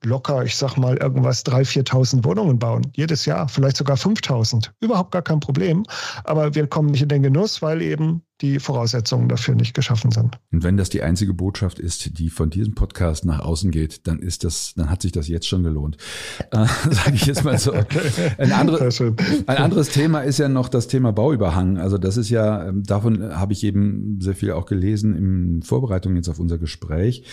locker, 0.04 0.44
ich 0.44 0.56
sag 0.56 0.78
mal, 0.78 0.98
irgendwas 0.98 1.46
3.000, 1.46 1.90
4.000 1.90 2.24
Wohnungen 2.24 2.60
bauen. 2.60 2.86
Jedes 2.96 3.26
Jahr, 3.26 3.48
vielleicht 3.48 3.78
sogar 3.78 3.98
5.000. 3.98 4.72
Überhaupt 4.80 5.12
gar 5.12 5.22
kein 5.22 5.40
Problem. 5.40 5.84
Aber 6.24 6.54
wir 6.56 6.68
kommen 6.68 6.90
nicht 6.90 7.02
in 7.02 7.10
den 7.10 7.24
Genuss, 7.24 7.62
weil 7.62 7.82
eben 7.82 8.22
die 8.42 8.60
Voraussetzungen 8.60 9.30
dafür 9.30 9.56
nicht 9.56 9.74
geschaffen 9.74 10.12
sind. 10.12 10.38
Und 10.51 10.63
wenn 10.63 10.78
das 10.78 10.89
die 10.89 11.01
einzige 11.01 11.34
Botschaft 11.34 11.80
ist, 11.80 12.19
die 12.19 12.30
von 12.30 12.52
diesem 12.52 12.76
Podcast 12.76 13.26
nach 13.26 13.40
außen 13.40 13.71
geht, 13.71 14.06
dann 14.06 14.19
ist 14.19 14.44
das, 14.44 14.73
dann 14.76 14.92
hat 14.92 15.02
sich 15.02 15.12
das 15.12 15.28
jetzt 15.28 15.47
schon 15.47 15.64
gelohnt. 15.64 15.97
Äh, 16.52 16.66
Sage 16.92 17.16
ich 17.16 17.26
jetzt 17.26 17.44
mal 17.44 17.57
so. 17.57 17.73
Ein, 18.38 18.52
andere, 18.52 18.90
ein, 19.47 19.57
anderes 19.57 19.90
Thema 19.90 20.21
ist 20.21 20.38
ja 20.38 20.50
noch 20.50 20.69
das 20.69 20.88
Thema 20.88 21.12
Bauüberhang. 21.14 21.78
Also 21.80 21.97
das 21.97 22.16
ist 22.18 22.30
ja, 22.30 22.68
ähm, 22.68 22.83
davon 22.83 23.23
habe 23.35 23.54
ich 23.54 23.64
eben 23.64 24.19
sehr 24.21 24.35
viel 24.35 24.52
auch 24.52 24.68
gelesen 24.68 25.16
in 25.16 25.64
Vorbereitung 25.64 26.16
jetzt 26.16 26.30
auf 26.30 26.40
unser 26.40 26.59
Gespräch, 26.59 27.23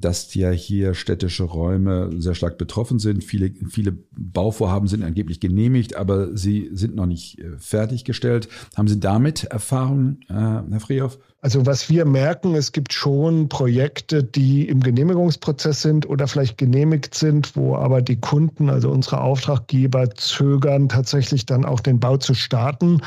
dass 0.00 0.34
ja 0.34 0.50
hier 0.50 0.92
städtische 0.92 1.44
Räume 1.44 2.10
sehr 2.18 2.34
stark 2.34 2.58
betroffen 2.58 2.98
sind. 2.98 3.24
Viele, 3.24 3.54
viele 3.70 3.92
Bauvorhaben 4.14 4.86
sind 4.86 5.02
angeblich 5.02 5.40
genehmigt, 5.40 5.96
aber 5.96 6.36
sie 6.36 6.68
sind 6.74 6.94
noch 6.94 7.06
nicht 7.06 7.38
äh, 7.38 7.56
fertiggestellt. 7.56 8.48
Haben 8.76 8.88
Sie 8.88 9.00
damit 9.00 9.44
Erfahrungen? 9.44 10.20
Äh, 10.28 10.41
Herr 10.70 10.80
Frioff? 10.80 11.18
Also 11.40 11.66
was 11.66 11.90
wir 11.90 12.04
merken, 12.04 12.54
es 12.54 12.70
gibt 12.70 12.92
schon 12.92 13.48
Projekte, 13.48 14.22
die 14.22 14.68
im 14.68 14.80
Genehmigungsprozess 14.80 15.82
sind 15.82 16.08
oder 16.08 16.28
vielleicht 16.28 16.56
genehmigt 16.56 17.14
sind, 17.14 17.56
wo 17.56 17.74
aber 17.74 18.00
die 18.00 18.20
Kunden, 18.20 18.70
also 18.70 18.90
unsere 18.90 19.20
Auftraggeber, 19.20 20.14
zögern, 20.14 20.88
tatsächlich 20.88 21.44
dann 21.44 21.64
auch 21.64 21.80
den 21.80 21.98
Bau 21.98 22.16
zu 22.16 22.34
starten. 22.34 23.00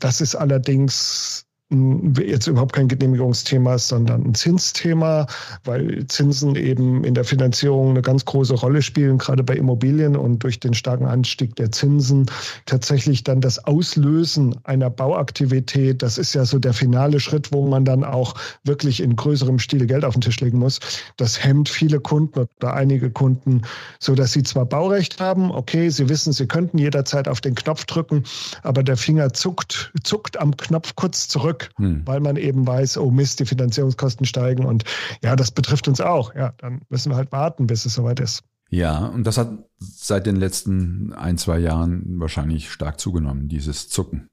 Das 0.00 0.20
ist 0.20 0.34
allerdings 0.34 1.45
jetzt 1.68 2.46
überhaupt 2.46 2.74
kein 2.74 2.86
Genehmigungsthema 2.86 3.74
ist, 3.74 3.88
sondern 3.88 4.24
ein 4.24 4.34
Zinsthema, 4.34 5.26
weil 5.64 6.06
Zinsen 6.06 6.54
eben 6.54 7.02
in 7.02 7.14
der 7.14 7.24
Finanzierung 7.24 7.90
eine 7.90 8.02
ganz 8.02 8.24
große 8.24 8.54
Rolle 8.54 8.82
spielen, 8.82 9.18
gerade 9.18 9.42
bei 9.42 9.56
Immobilien 9.56 10.14
und 10.14 10.44
durch 10.44 10.60
den 10.60 10.74
starken 10.74 11.06
Anstieg 11.06 11.56
der 11.56 11.72
Zinsen 11.72 12.26
tatsächlich 12.66 13.24
dann 13.24 13.40
das 13.40 13.64
Auslösen 13.64 14.54
einer 14.62 14.90
Bauaktivität, 14.90 16.02
das 16.02 16.18
ist 16.18 16.34
ja 16.34 16.44
so 16.44 16.60
der 16.60 16.72
finale 16.72 17.18
Schritt, 17.18 17.52
wo 17.52 17.66
man 17.66 17.84
dann 17.84 18.04
auch 18.04 18.34
wirklich 18.62 19.02
in 19.02 19.16
größerem 19.16 19.58
Stile 19.58 19.86
Geld 19.86 20.04
auf 20.04 20.14
den 20.14 20.20
Tisch 20.20 20.40
legen 20.40 20.58
muss. 20.58 20.78
Das 21.16 21.42
hemmt 21.42 21.68
viele 21.68 21.98
Kunden 21.98 22.46
oder 22.60 22.74
einige 22.74 23.10
Kunden, 23.10 23.62
so 23.98 24.14
dass 24.14 24.32
sie 24.32 24.44
zwar 24.44 24.66
Baurecht 24.66 25.20
haben, 25.20 25.50
okay, 25.50 25.90
sie 25.90 26.08
wissen, 26.08 26.32
sie 26.32 26.46
könnten 26.46 26.78
jederzeit 26.78 27.26
auf 27.26 27.40
den 27.40 27.56
Knopf 27.56 27.86
drücken, 27.86 28.22
aber 28.62 28.84
der 28.84 28.96
Finger 28.96 29.32
zuckt, 29.32 29.92
zuckt 30.04 30.38
am 30.38 30.56
Knopf 30.56 30.94
kurz 30.94 31.26
zurück 31.26 31.55
zurück, 31.56 31.70
hm. 31.76 32.02
weil 32.04 32.20
man 32.20 32.36
eben 32.36 32.66
weiß, 32.66 32.98
oh 32.98 33.10
Mist, 33.10 33.40
die 33.40 33.46
Finanzierungskosten 33.46 34.26
steigen 34.26 34.64
und 34.64 34.84
ja, 35.22 35.36
das 35.36 35.50
betrifft 35.50 35.88
uns 35.88 36.00
auch. 36.00 36.34
Ja, 36.34 36.52
dann 36.58 36.82
müssen 36.88 37.10
wir 37.10 37.16
halt 37.16 37.32
warten, 37.32 37.66
bis 37.66 37.86
es 37.86 37.94
soweit 37.94 38.20
ist. 38.20 38.42
Ja, 38.68 39.06
und 39.06 39.24
das 39.24 39.38
hat 39.38 39.52
seit 39.78 40.26
den 40.26 40.36
letzten 40.36 41.12
ein, 41.12 41.38
zwei 41.38 41.58
Jahren 41.58 42.18
wahrscheinlich 42.18 42.70
stark 42.70 42.98
zugenommen, 42.98 43.48
dieses 43.48 43.88
Zucken 43.88 44.28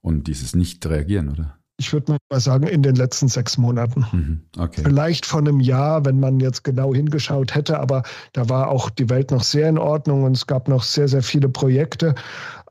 und 0.00 0.26
dieses 0.26 0.54
Nicht-Reagieren, 0.54 1.28
oder? 1.28 1.58
Ich 1.80 1.92
würde 1.92 2.16
mal 2.28 2.40
sagen, 2.40 2.66
in 2.66 2.82
den 2.82 2.96
letzten 2.96 3.28
sechs 3.28 3.56
Monaten. 3.56 4.04
Mhm, 4.10 4.40
okay. 4.58 4.82
Vielleicht 4.82 5.24
von 5.24 5.46
einem 5.46 5.60
Jahr, 5.60 6.04
wenn 6.04 6.18
man 6.18 6.40
jetzt 6.40 6.64
genau 6.64 6.92
hingeschaut 6.92 7.54
hätte, 7.54 7.78
aber 7.78 8.02
da 8.32 8.48
war 8.48 8.68
auch 8.68 8.90
die 8.90 9.08
Welt 9.08 9.30
noch 9.30 9.44
sehr 9.44 9.68
in 9.68 9.78
Ordnung 9.78 10.24
und 10.24 10.36
es 10.36 10.48
gab 10.48 10.66
noch 10.66 10.82
sehr, 10.82 11.06
sehr 11.06 11.22
viele 11.22 11.48
Projekte. 11.48 12.16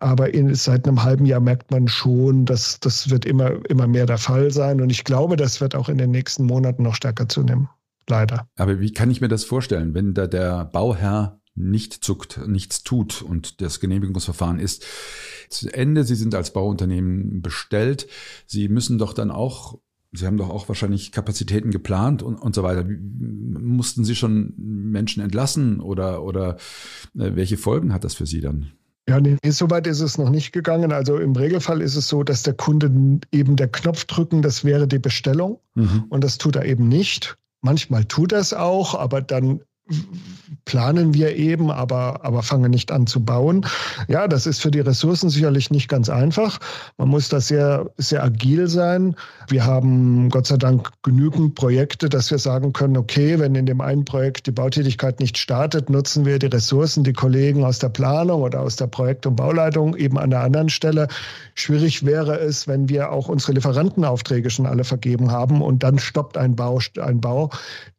Aber 0.01 0.33
in, 0.33 0.53
seit 0.55 0.87
einem 0.87 1.03
halben 1.03 1.25
Jahr 1.25 1.39
merkt 1.39 1.71
man 1.71 1.87
schon, 1.87 2.45
dass 2.45 2.81
das 2.81 3.09
wird 3.09 3.25
immer, 3.25 3.65
immer 3.69 3.87
mehr 3.87 4.05
der 4.05 4.17
Fall 4.17 4.51
sein. 4.51 4.81
Und 4.81 4.89
ich 4.89 5.05
glaube, 5.05 5.37
das 5.37 5.61
wird 5.61 5.73
auch 5.73 5.87
in 5.87 5.97
den 5.97 6.11
nächsten 6.11 6.45
Monaten 6.45 6.83
noch 6.83 6.95
stärker 6.95 7.29
zunehmen. 7.29 7.69
Leider. 8.09 8.47
Aber 8.57 8.79
wie 8.79 8.91
kann 8.91 9.09
ich 9.09 9.21
mir 9.21 9.27
das 9.27 9.43
vorstellen, 9.43 9.93
wenn 9.93 10.13
da 10.13 10.27
der 10.27 10.65
Bauherr 10.65 11.39
nicht 11.57 12.03
zuckt, 12.03 12.39
nichts 12.47 12.83
tut 12.83 13.21
und 13.21 13.61
das 13.61 13.79
Genehmigungsverfahren 13.79 14.59
ist 14.59 14.85
zu 15.49 15.73
Ende, 15.73 16.03
Sie 16.03 16.15
sind 16.15 16.35
als 16.35 16.53
Bauunternehmen 16.53 17.41
bestellt, 17.41 18.07
Sie 18.45 18.69
müssen 18.69 18.97
doch 18.97 19.13
dann 19.13 19.31
auch 19.31 19.79
Sie 20.13 20.25
haben 20.25 20.37
doch 20.37 20.49
auch 20.49 20.69
wahrscheinlich 20.69 21.11
Kapazitäten 21.11 21.69
geplant 21.69 22.23
und, 22.23 22.35
und 22.35 22.55
so 22.55 22.63
weiter. 22.63 22.85
Mussten 22.87 24.05
Sie 24.05 24.15
schon 24.15 24.53
Menschen 24.57 25.21
entlassen 25.21 25.81
oder, 25.81 26.23
oder 26.23 26.55
äh, 27.15 27.35
welche 27.35 27.57
Folgen 27.57 27.93
hat 27.93 28.05
das 28.05 28.13
für 28.13 28.25
Sie 28.25 28.39
dann? 28.39 28.71
Ja, 29.09 29.21
nee, 29.21 29.37
so 29.49 29.69
weit 29.69 29.87
ist 29.87 30.01
es 30.01 30.17
noch 30.17 30.29
nicht 30.29 30.51
gegangen. 30.51 30.91
Also 30.91 31.17
im 31.17 31.33
Regelfall 31.33 31.81
ist 31.81 31.95
es 31.95 32.09
so, 32.09 32.23
dass 32.23 32.43
der 32.43 32.53
Kunde 32.53 33.19
eben 33.31 33.55
der 33.55 33.69
Knopf 33.69 34.05
drücken, 34.05 34.41
das 34.41 34.65
wäre 34.65 34.87
die 34.87 34.99
Bestellung. 34.99 35.59
Mhm. 35.75 36.05
Und 36.09 36.23
das 36.23 36.37
tut 36.37 36.57
er 36.57 36.65
eben 36.65 36.87
nicht. 36.87 37.37
Manchmal 37.61 38.05
tut 38.05 38.33
er 38.33 38.39
es 38.39 38.53
auch, 38.53 38.95
aber 38.95 39.21
dann 39.21 39.61
planen 40.65 41.13
wir 41.13 41.36
eben, 41.36 41.72
aber, 41.72 42.25
aber 42.25 42.44
fangen 42.44 42.72
nicht 42.72 42.91
an 42.91 43.08
zu 43.08 43.24
bauen. 43.24 43.65
Ja, 44.08 44.27
das 44.27 44.46
ist 44.46 44.62
für 44.62 44.72
die 44.72 44.82
Ressourcen 44.82 45.29
sicherlich 45.29 45.72
nicht 45.72 45.88
ganz 45.88 46.10
einfach. 46.10 46.60
Man 46.98 47.08
muss 47.08 47.29
da 47.29 47.39
sehr, 47.39 47.89
sehr 47.98 48.24
agil 48.24 48.67
sein. 48.67 49.15
Wir 49.48 49.65
haben 49.65 50.29
Gott 50.29 50.48
sei 50.48 50.58
Dank 50.58 50.91
genügend 51.03 51.56
Projekte, 51.56 52.10
dass 52.10 52.29
wir 52.32 52.38
sagen 52.38 52.74
können, 52.74 52.98
okay, 52.98 53.39
wenn 53.39 53.56
in 53.56 53.65
dem 53.65 53.82
einen 53.82 54.03
Projekt 54.03 54.48
die 54.48 54.51
Bautätigkeit 54.51 55.20
nicht 55.20 55.38
startet, 55.38 55.89
nutzen 55.89 56.25
wir 56.25 56.38
die 56.38 56.48
Ressourcen, 56.48 57.03
die 57.03 57.13
Kollegen 57.13 57.63
aus 57.63 57.79
der 57.79 57.89
Planung 57.89 58.41
oder 58.41 58.62
aus 58.62 58.75
der 58.75 58.88
Projekt- 58.88 59.25
und 59.25 59.38
Bauleitung 59.38 59.96
eben 59.96 60.17
an 60.17 60.32
der 60.32 60.41
anderen 60.41 60.70
Stelle. 60.70 61.08
Schwierig 61.56 62.06
wäre 62.06 62.39
es, 62.39 62.67
wenn 62.67 62.89
wir 62.89 63.12
auch 63.12 63.29
unsere 63.29 63.53
Lieferantenaufträge 63.53 64.50
schon 64.50 64.65
alle 64.65 64.84
vergeben 64.84 65.32
haben 65.32 65.62
und 65.62 65.84
dann 65.84 65.98
stoppt 65.98 66.38
ein 66.38 66.56
Bau, 66.56 66.79
ein 67.00 67.22
Bau. 67.22 67.51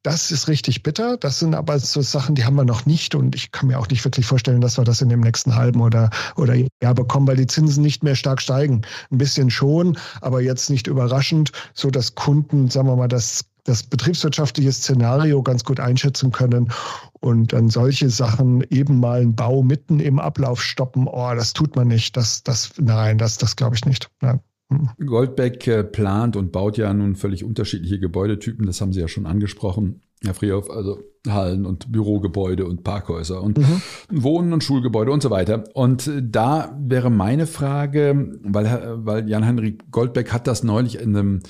Das 0.02 0.30
ist 0.30 0.49
richtig 0.49 0.83
bitter. 0.83 1.16
Das 1.16 1.38
sind 1.38 1.54
aber 1.54 1.77
so 1.78 2.02
Sachen, 2.02 2.35
die 2.35 2.44
haben 2.44 2.56
wir 2.56 2.64
noch 2.64 2.87
nicht 2.87 3.14
und 3.14 3.35
ich 3.35 3.52
kann 3.52 3.68
mir 3.68 3.78
auch 3.78 3.88
nicht 3.88 4.04
wirklich 4.04 4.26
vorstellen, 4.26 4.61
dass 4.61 4.78
wir 4.78 4.85
das 4.85 5.00
in 5.00 5.08
dem 5.08 5.20
nächsten 5.20 5.54
halben 5.54 5.80
oder, 5.80 6.11
oder 6.37 6.54
Jahr 6.82 6.94
bekommen, 6.94 7.26
weil 7.26 7.37
die 7.37 7.47
Zinsen 7.47 7.82
nicht 7.82 8.02
mehr 8.02 8.14
stark 8.14 8.40
steigen. 8.40 8.82
Ein 9.11 9.18
bisschen 9.18 9.50
schon, 9.50 9.99
aber 10.20 10.40
jetzt 10.40 10.70
nicht 10.70 10.87
überraschend, 10.87 11.52
so 11.75 11.90
dass 11.90 12.14
Kunden, 12.14 12.68
sagen 12.68 12.88
wir 12.88 12.97
mal, 12.97 13.08
das 13.08 13.44
das 13.68 13.82
betriebswirtschaftliche 13.82 14.73
Szenario 14.73 15.42
ganz 15.42 15.62
gut 15.62 15.78
einschätzen 15.78 16.32
können 16.32 16.73
und 17.20 17.52
dann 17.52 17.68
solche 17.68 18.08
Sachen 18.08 18.64
eben 18.70 18.99
mal 18.99 19.20
einen 19.20 19.37
Bau 19.37 19.62
mitten 19.62 20.00
im 20.00 20.18
Ablauf 20.18 20.62
stoppen, 20.62 21.06
oh, 21.06 21.35
das 21.35 21.52
tut 21.52 21.76
man 21.76 21.88
nicht. 21.88 22.16
Das, 22.16 22.42
das, 22.42 22.73
nein, 22.78 23.18
das, 23.18 23.37
das 23.37 23.56
glaube 23.56 23.76
ich 23.76 23.85
nicht. 23.85 24.08
Nein. 24.23 24.40
Hm. 24.70 24.88
Goldbeck 25.04 25.66
äh, 25.66 25.85
plant 25.85 26.37
und 26.37 26.50
baut 26.50 26.78
ja 26.78 26.92
nun 26.92 27.14
völlig 27.14 27.44
unterschiedliche 27.44 27.99
Gebäudetypen, 27.99 28.66
das 28.66 28.80
haben 28.80 28.92
Sie 28.92 29.00
ja 29.00 29.08
schon 29.08 29.26
angesprochen. 29.26 30.00
Herr 30.25 30.34
Frierhoff, 30.34 30.68
also 30.70 30.98
Hallen 31.28 31.64
und 31.64 31.92
Bürogebäude 31.92 32.66
und 32.66 32.82
Parkhäuser 32.82 33.42
und 33.42 33.58
mhm. 33.58 33.82
Wohnen 34.10 34.52
und 34.52 34.64
Schulgebäude 34.64 35.12
und 35.12 35.22
so 35.22 35.30
weiter. 35.30 35.64
Und 35.75 36.10
da 36.20 36.76
wäre 36.80 37.10
meine 37.10 37.46
Frage, 37.46 38.38
weil, 38.42 39.04
weil 39.04 39.28
Jan-Henrik 39.28 39.90
Goldbeck 39.90 40.32
hat 40.32 40.46
das 40.46 40.64
neulich 40.64 41.00
in 41.00 41.16
einem, 41.16 41.40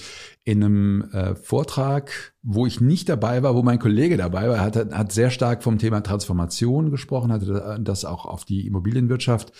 in 0.44 0.62
einem 0.62 1.10
äh, 1.12 1.34
Vortrag, 1.34 2.34
wo 2.42 2.66
ich 2.66 2.80
nicht 2.80 3.08
dabei 3.08 3.42
war, 3.42 3.54
wo 3.54 3.62
mein 3.62 3.78
Kollege 3.78 4.16
dabei 4.16 4.48
war, 4.48 4.60
hat, 4.60 4.76
hat 4.76 5.12
sehr 5.12 5.30
stark 5.30 5.62
vom 5.62 5.78
Thema 5.78 6.02
Transformation 6.02 6.90
gesprochen, 6.90 7.32
hatte 7.32 7.78
das 7.80 8.04
auch 8.04 8.26
auf 8.26 8.44
die 8.44 8.66
Immobilienwirtschaft 8.66 9.52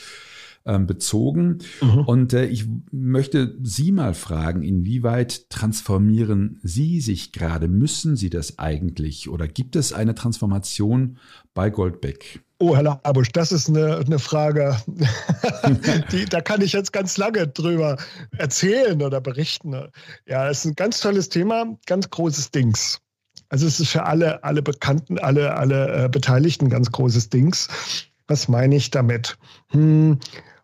ähm, 0.65 0.87
bezogen. 0.87 1.59
Mhm. 1.81 2.01
Und 2.01 2.33
äh, 2.33 2.47
ich 2.47 2.67
möchte 2.91 3.57
Sie 3.63 3.93
mal 3.93 4.15
fragen, 4.15 4.63
inwieweit 4.63 5.51
transformieren 5.51 6.61
Sie 6.63 7.01
sich 7.01 7.33
gerade? 7.33 7.69
Müssen 7.69 8.17
Sie 8.17 8.31
das 8.31 8.59
eigentlich? 8.59 9.29
Oder 9.29 9.49
gibt 9.49 9.77
es 9.77 9.93
eine 9.93 10.15
Transformation 10.15 11.19
bei 11.55 11.71
Goldbeck? 11.71 12.43
Oh, 12.61 12.75
Herr 12.75 12.83
Labusch, 12.83 13.31
das 13.33 13.53
ist 13.53 13.69
eine, 13.69 13.99
eine 13.99 14.19
Frage, 14.19 14.77
die, 16.13 16.25
da 16.25 16.41
kann 16.41 16.61
ich 16.61 16.73
jetzt 16.73 16.93
ganz 16.93 17.17
lange 17.17 17.47
drüber 17.47 17.97
erzählen 18.37 19.01
oder 19.01 19.21
berichten. 19.21 19.75
Ja, 20.27 20.49
es 20.49 20.65
ist 20.65 20.73
ein 20.73 20.75
ganz 20.75 21.01
tolles 21.01 21.29
Thema, 21.29 21.79
ganz 21.87 22.11
großes 22.11 22.51
Dings. 22.51 23.01
Also 23.49 23.67
es 23.67 23.81
ist 23.81 23.91
für 23.91 24.05
alle, 24.05 24.43
alle 24.45 24.63
Bekannten, 24.63 25.19
alle, 25.19 25.55
alle 25.55 26.05
äh, 26.05 26.09
Beteiligten 26.09 26.69
ganz 26.69 26.91
großes 26.91 27.31
Dings. 27.31 27.69
Was 28.27 28.49
meine 28.49 28.77
ich 28.77 28.91
damit? 28.91 29.39
Hm, 29.69 30.19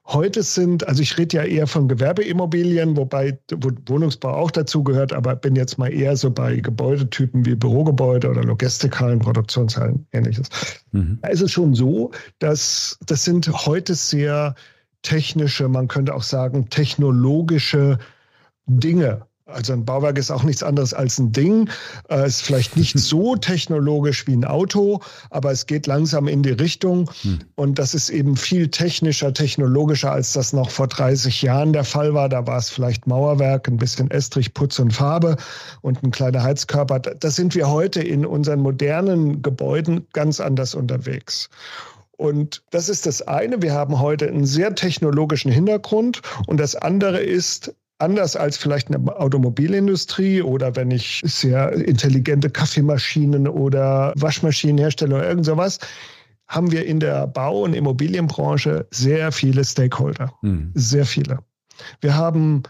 Heute 0.06 0.42
sind, 0.42 0.86
also 0.86 1.00
ich 1.00 1.16
rede 1.16 1.38
ja 1.38 1.44
eher 1.44 1.66
von 1.66 1.88
Gewerbeimmobilien, 1.88 2.94
wobei 2.94 3.38
Wohnungsbau 3.86 4.34
auch 4.34 4.50
dazu 4.50 4.84
gehört, 4.84 5.14
aber 5.14 5.34
bin 5.34 5.56
jetzt 5.56 5.78
mal 5.78 5.90
eher 5.90 6.14
so 6.16 6.30
bei 6.30 6.56
Gebäudetypen 6.56 7.46
wie 7.46 7.54
Bürogebäude 7.54 8.28
oder 8.28 8.44
Logistikhallen, 8.44 9.20
Produktionshallen, 9.20 10.06
ähnliches. 10.12 10.50
Mhm. 10.92 11.18
Da 11.22 11.28
ist 11.28 11.40
es 11.40 11.52
schon 11.52 11.74
so, 11.74 12.10
dass 12.38 12.98
das 13.06 13.24
sind 13.24 13.48
heute 13.48 13.94
sehr 13.94 14.54
technische, 15.00 15.68
man 15.68 15.88
könnte 15.88 16.14
auch 16.14 16.22
sagen, 16.22 16.68
technologische 16.68 17.98
Dinge, 18.66 19.26
also 19.46 19.74
ein 19.74 19.84
Bauwerk 19.84 20.16
ist 20.16 20.30
auch 20.30 20.42
nichts 20.42 20.62
anderes 20.62 20.94
als 20.94 21.18
ein 21.18 21.32
Ding. 21.32 21.68
Äh, 22.08 22.26
ist 22.26 22.42
vielleicht 22.42 22.76
nicht 22.78 22.98
so 22.98 23.36
technologisch 23.36 24.26
wie 24.26 24.36
ein 24.36 24.44
Auto, 24.44 25.00
aber 25.30 25.50
es 25.50 25.66
geht 25.66 25.86
langsam 25.86 26.28
in 26.28 26.42
die 26.42 26.52
Richtung. 26.52 27.10
Hm. 27.22 27.40
Und 27.54 27.78
das 27.78 27.94
ist 27.94 28.08
eben 28.08 28.36
viel 28.36 28.68
technischer, 28.68 29.34
technologischer, 29.34 30.12
als 30.12 30.32
das 30.32 30.52
noch 30.52 30.70
vor 30.70 30.88
30 30.88 31.42
Jahren 31.42 31.72
der 31.74 31.84
Fall 31.84 32.14
war. 32.14 32.28
Da 32.28 32.46
war 32.46 32.58
es 32.58 32.70
vielleicht 32.70 33.06
Mauerwerk, 33.06 33.68
ein 33.68 33.76
bisschen 33.76 34.10
Estrich, 34.10 34.54
Putz 34.54 34.78
und 34.78 34.92
Farbe 34.92 35.36
und 35.82 36.02
ein 36.02 36.10
kleiner 36.10 36.42
Heizkörper. 36.42 37.00
Da 37.00 37.30
sind 37.30 37.54
wir 37.54 37.68
heute 37.68 38.02
in 38.02 38.24
unseren 38.24 38.60
modernen 38.60 39.42
Gebäuden 39.42 40.06
ganz 40.14 40.40
anders 40.40 40.74
unterwegs. 40.74 41.50
Und 42.16 42.62
das 42.70 42.88
ist 42.88 43.06
das 43.06 43.22
eine. 43.22 43.60
Wir 43.60 43.74
haben 43.74 44.00
heute 44.00 44.28
einen 44.28 44.46
sehr 44.46 44.74
technologischen 44.74 45.50
Hintergrund. 45.50 46.22
Und 46.46 46.58
das 46.58 46.76
andere 46.76 47.20
ist, 47.20 47.74
anders 48.04 48.36
als 48.36 48.56
vielleicht 48.56 48.88
eine 48.88 49.16
Automobilindustrie 49.16 50.42
oder 50.42 50.76
wenn 50.76 50.90
ich 50.90 51.20
sehr 51.24 51.72
intelligente 51.72 52.50
Kaffeemaschinen 52.50 53.48
oder 53.48 54.12
Waschmaschinen 54.16 54.78
herstelle 54.78 55.16
oder 55.16 55.28
irgend 55.28 55.46
sowas, 55.46 55.78
haben 56.46 56.70
wir 56.70 56.84
in 56.84 57.00
der 57.00 57.26
Bau- 57.26 57.62
und 57.62 57.74
Immobilienbranche 57.74 58.86
sehr 58.90 59.32
viele 59.32 59.64
Stakeholder. 59.64 60.32
Mhm. 60.42 60.70
Sehr 60.74 61.06
viele. 61.06 61.38
Wir 62.00 62.14
haben 62.14 62.62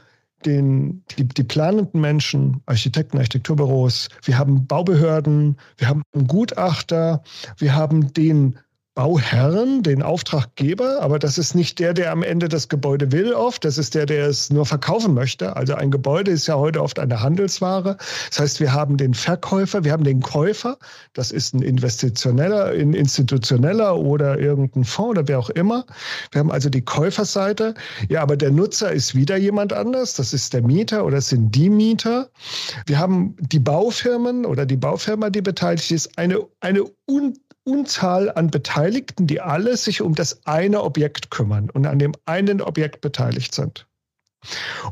den, 0.47 1.03
die, 1.17 1.27
die 1.27 1.43
planenden 1.43 2.01
Menschen, 2.01 2.63
Architekten, 2.67 3.19
Architekturbüros, 3.19 4.09
wir 4.23 4.39
haben 4.39 4.67
Baubehörden, 4.67 5.57
wir 5.77 5.89
haben 5.89 6.03
Gutachter, 6.27 7.23
wir 7.59 7.75
haben 7.75 8.13
den 8.13 8.59
Bauherren, 8.95 9.83
den 9.83 10.05
Auftraggeber, 10.05 11.03
aber 11.03 11.19
das 11.19 11.37
ist 11.37 11.57
nicht 11.57 11.81
der, 11.81 11.95
der 11.95 12.13
am 12.13 12.23
Ende 12.23 12.49
das 12.49 12.69
Gebäude 12.69 13.11
will 13.11 13.33
oft, 13.33 13.65
das 13.65 13.77
ist 13.77 13.97
der, 13.97 14.07
der 14.07 14.29
es 14.29 14.51
nur 14.51 14.67
verkaufen 14.67 15.15
möchte. 15.15 15.57
Also 15.57 15.75
ein 15.75 15.91
Gebäude 15.91 16.31
ist 16.31 16.47
ja 16.47 16.55
heute 16.55 16.81
oft 16.81 17.01
eine 17.01 17.21
Handelsware. 17.21 17.97
Das 18.31 18.39
heißt, 18.39 18.61
wir 18.61 18.73
haben 18.73 18.97
den 18.97 19.15
Verkäufer, 19.15 19.83
wir 19.83 19.91
haben 19.91 20.05
den 20.05 20.21
Käufer, 20.21 20.79
das 21.13 21.33
ist 21.33 21.55
ein 21.55 21.63
investitioneller, 21.63 22.67
ein 22.67 22.95
institutioneller 22.95 23.97
oder 23.97 24.39
irgendein 24.39 24.85
Fonds 24.85 25.11
oder 25.11 25.27
wer 25.27 25.41
auch 25.41 25.51
immer. 25.51 25.85
Wir 26.31 26.39
haben 26.39 26.53
also 26.53 26.71
die 26.71 26.85
Käuferseite. 26.85 27.75
Ja, 28.09 28.23
aber 28.23 28.37
der 28.37 28.53
Nutzer 28.53 28.93
ist 28.93 29.17
wieder 29.17 29.37
jemand 29.37 29.73
anders, 29.73 30.15
das 30.15 30.33
ist 30.33 30.55
der 30.55 30.63
Mieter 30.63 31.05
oder 31.05 31.17
es 31.17 31.31
sind 31.31 31.53
die 31.53 31.69
Mieter. 31.69 32.31
Wir 32.87 33.01
haben 33.01 33.35
die 33.41 33.59
Baufirmen 33.59 34.47
oder 34.47 34.67
die 34.67 34.77
Baufirma, 34.77 35.31
die 35.31 35.43
beteiligt 35.43 35.91
ist, 35.91 36.17
eine, 36.17 36.39
eine 36.61 36.85
un 37.09 37.35
Unzahl 37.65 38.31
an 38.31 38.51
Beteiligten, 38.51 39.27
die 39.27 39.41
alle 39.41 39.77
sich 39.77 40.03
um 40.03 40.15
das 40.15 40.47
eine 40.47 40.83
Objekt 40.83 41.31
kümmern 41.31 41.71
und 41.71 41.87
an 41.87 41.99
dem 41.99 42.13
einen 42.27 42.61
Objekt 42.61 43.01
beteiligt 43.01 43.55
sind. 43.55 43.87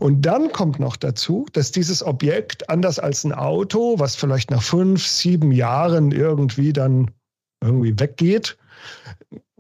Und 0.00 0.23
dann 0.23 0.50
kommt 0.52 0.79
noch 0.79 0.97
dazu, 0.97 1.47
dass 1.52 1.73
dieses 1.73 2.02
Objekt, 2.02 2.71
anders 2.71 2.99
als 2.99 3.25
ein 3.25 3.33
Auto, 3.33 3.99
was 3.99 4.17
vielleicht 4.17 4.50
nach 4.50 4.62
fünf, 4.62 5.07
sieben 5.07 5.52
Jahren 5.52 6.11
irgendwie 6.11 6.73
dann 6.73 7.11
irgendwie 7.62 7.99
weggeht, 7.99 8.57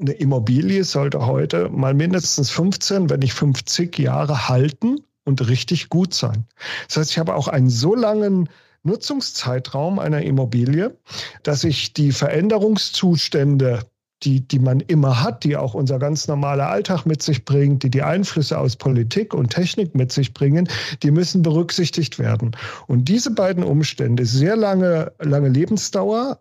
eine 0.00 0.12
Immobilie 0.12 0.84
sollte 0.84 1.26
heute 1.26 1.68
mal 1.68 1.94
mindestens 1.94 2.50
15, 2.50 3.10
wenn 3.10 3.20
nicht 3.20 3.34
50 3.34 3.98
Jahre 3.98 4.48
halten 4.48 5.04
und 5.24 5.46
richtig 5.46 5.88
gut 5.88 6.14
sein. 6.14 6.46
Das 6.88 6.96
heißt, 6.96 7.10
ich 7.10 7.18
habe 7.18 7.34
auch 7.34 7.48
einen 7.48 7.70
so 7.70 7.94
langen 7.94 8.48
Nutzungszeitraum 8.84 9.98
einer 9.98 10.22
Immobilie, 10.22 10.96
dass 11.42 11.64
ich 11.64 11.92
die 11.92 12.12
Veränderungszustände 12.12 13.80
die, 14.24 14.46
die 14.46 14.58
man 14.58 14.80
immer 14.80 15.22
hat, 15.22 15.44
die 15.44 15.56
auch 15.56 15.74
unser 15.74 15.98
ganz 15.98 16.28
normaler 16.28 16.68
Alltag 16.68 17.06
mit 17.06 17.22
sich 17.22 17.44
bringt, 17.44 17.82
die 17.82 17.90
die 17.90 18.02
Einflüsse 18.02 18.58
aus 18.58 18.76
Politik 18.76 19.34
und 19.34 19.50
Technik 19.50 19.94
mit 19.94 20.12
sich 20.12 20.32
bringen, 20.32 20.68
die 21.02 21.10
müssen 21.10 21.42
berücksichtigt 21.42 22.18
werden. 22.18 22.52
Und 22.86 23.08
diese 23.08 23.32
beiden 23.32 23.64
Umstände, 23.64 24.24
sehr 24.24 24.56
lange, 24.56 25.12
lange 25.18 25.48
Lebensdauer, 25.48 26.38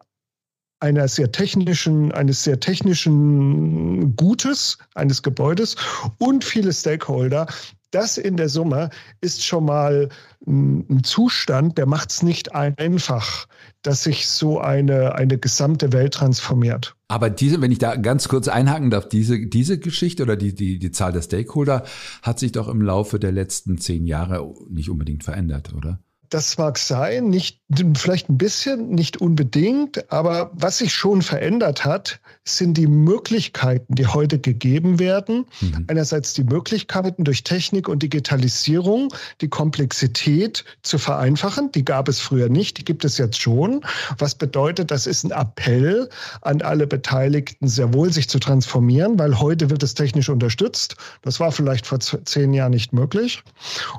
einer 0.82 1.08
sehr 1.08 1.32
technischen, 1.32 2.12
eines 2.12 2.44
sehr 2.44 2.60
technischen 2.60 4.16
Gutes 4.16 4.78
eines 4.96 5.22
Gebäudes 5.24 5.76
und 6.18 6.44
viele 6.44 6.74
Stakeholder, 6.74 7.48
das 7.92 8.18
in 8.18 8.38
der 8.38 8.50
Summe 8.50 8.90
ist 9.20 9.44
schon 9.44 9.66
mal 9.66 10.10
ein 10.48 11.04
Zustand, 11.04 11.78
der 11.78 11.86
macht 11.86 12.12
es 12.12 12.24
nicht 12.24 12.56
einfach, 12.56 13.48
dass 13.84 14.04
sich 14.04 14.28
so 14.28 14.60
eine, 14.60 15.16
eine 15.16 15.38
gesamte 15.38 15.94
Welt 15.94 16.14
transformiert. 16.14 16.96
Aber 17.10 17.30
diese, 17.30 17.62
wenn 17.62 17.72
ich 17.72 17.80
da 17.80 17.96
ganz 17.98 18.28
kurz 18.28 18.48
einhaken 18.48 18.90
darf, 18.90 19.08
diese, 19.10 19.46
diese 19.46 19.78
Geschichte 19.78 20.24
oder 20.24 20.38
die, 20.38 20.56
die, 20.56 20.80
die 20.80 20.92
Zahl 20.92 21.12
der 21.12 21.22
Stakeholder 21.22 21.84
hat 22.22 22.40
sich 22.40 22.54
doch 22.54 22.70
im 22.70 22.82
Laufe 22.82 23.20
der 23.20 23.34
letzten 23.34 23.78
zehn 23.78 24.06
Jahre 24.06 24.52
nicht 24.70 24.90
unbedingt 24.90 25.24
verändert, 25.24 25.74
oder? 25.76 26.00
Das 26.32 26.58
mag 26.58 26.78
sein, 26.78 27.30
nicht, 27.30 27.60
vielleicht 27.98 28.30
ein 28.30 28.38
bisschen, 28.38 28.90
nicht 28.90 29.18
unbedingt, 29.18 30.10
aber 30.14 30.50
was 30.54 30.78
sich 30.78 30.94
schon 30.94 31.22
verändert 31.22 31.84
hat, 31.84 32.22
sind 32.46 32.78
die 32.78 32.88
Möglichkeiten, 32.88 33.96
die 33.96 34.08
heute 34.08 34.40
gegeben 34.40 34.98
werden. 34.98 35.46
Mhm. 35.60 35.86
Einerseits 35.90 36.34
die 36.34 36.46
Möglichkeiten 36.46 37.26
durch 37.26 37.44
Technik 37.44 37.90
und 37.90 38.02
Digitalisierung, 38.02 39.14
die 39.42 39.50
Komplexität 39.50 40.64
zu 40.84 40.98
vereinfachen. 40.98 41.70
Die 41.74 41.84
gab 41.84 42.08
es 42.08 42.22
früher 42.22 42.48
nicht, 42.48 42.78
die 42.78 42.86
gibt 42.86 43.04
es 43.04 43.18
jetzt 43.18 43.42
schon. 43.42 43.82
Was 44.18 44.36
bedeutet, 44.36 44.90
das 44.90 45.08
ist 45.08 45.26
ein 45.26 45.32
Appell 45.32 46.08
an 46.42 46.62
alle 46.62 46.88
Beteiligten, 46.88 47.68
sehr 47.68 47.94
wohl 47.94 48.14
sich 48.14 48.30
zu 48.30 48.40
transformieren, 48.40 49.20
weil 49.20 49.38
heute 49.38 49.70
wird 49.70 49.84
es 49.84 49.96
technisch 49.96 50.30
unterstützt. 50.30 50.96
Das 51.24 51.42
war 51.42 51.52
vielleicht 51.52 51.86
vor 51.86 52.00
zehn 52.00 52.54
Jahren 52.54 52.72
nicht 52.72 52.94
möglich. 52.94 53.44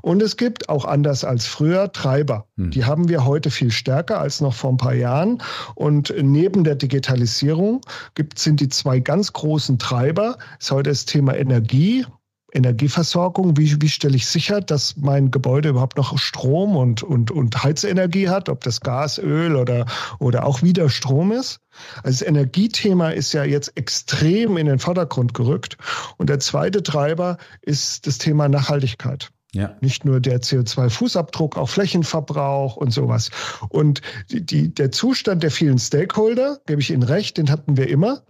Und 0.01 0.23
es 0.23 0.39
gibt 0.39 0.71
auch 0.71 0.87
anders 0.87 1.25
als 1.25 1.45
früher 1.45 1.89
drei 1.89 2.22
Treiber. 2.23 2.47
Hm. 2.57 2.71
Die 2.71 2.85
haben 2.85 3.09
wir 3.09 3.25
heute 3.25 3.50
viel 3.50 3.71
stärker 3.71 4.21
als 4.21 4.41
noch 4.41 4.55
vor 4.55 4.71
ein 4.71 4.76
paar 4.76 4.95
Jahren. 4.95 5.43
Und 5.75 6.14
neben 6.21 6.64
der 6.64 6.76
Digitalisierung 6.76 7.81
gibt, 8.14 8.38
sind 8.38 8.61
die 8.61 8.69
zwei 8.69 9.00
ganz 9.00 9.33
großen 9.33 9.79
Treiber. 9.79 10.38
Ist 10.61 10.71
heute 10.71 10.91
das 10.91 11.05
Thema 11.05 11.37
Energie. 11.37 12.07
Energieversorgung, 12.55 13.57
wie, 13.57 13.81
wie 13.81 13.88
stelle 13.88 14.14
ich 14.14 14.26
sicher, 14.26 14.61
dass 14.61 14.99
mein 14.99 15.31
Gebäude 15.31 15.71
überhaupt 15.71 15.97
noch 15.97 16.19
Strom 16.19 16.76
und, 16.76 17.02
und, 17.02 17.31
und 17.31 17.64
Heizenergie 17.64 18.29
hat, 18.29 18.50
ob 18.50 18.62
das 18.62 18.83
Gas, 18.83 19.17
Öl 19.17 19.57
oder, 19.57 19.87
oder 20.19 20.45
auch 20.45 20.62
wieder 20.62 20.91
Strom 20.91 21.33
ist. 21.33 21.61
Also 22.02 22.19
das 22.19 22.29
Energiethema 22.29 23.09
ist 23.09 23.33
ja 23.33 23.45
jetzt 23.45 23.73
extrem 23.75 24.59
in 24.59 24.67
den 24.67 24.79
Vordergrund 24.79 25.33
gerückt. 25.33 25.79
Und 26.19 26.29
der 26.29 26.41
zweite 26.41 26.83
Treiber 26.83 27.38
ist 27.62 28.07
das 28.07 28.19
Thema 28.19 28.50
Nachhaltigkeit. 28.50 29.33
Ja. 29.55 29.77
Nicht 29.83 30.05
nur 30.05 30.21
der 30.21 30.41
CO2-Fußabdruck, 30.41 31.59
auch 31.59 31.69
Flächenverbrauch 31.69 32.77
und 32.77 32.91
sowas. 32.91 33.31
Und 33.69 34.01
die, 34.31 34.73
der 34.73 34.93
Zustand 34.93 35.43
der 35.43 35.51
vielen 35.51 35.79
Stakeholder, 35.79 36.61
gebe 36.67 36.81
ich 36.81 36.91
Ihnen 36.91 37.03
recht, 37.03 37.37
den 37.37 37.51
hatten 37.51 37.77
wir 37.77 37.89
immer. 37.89 38.23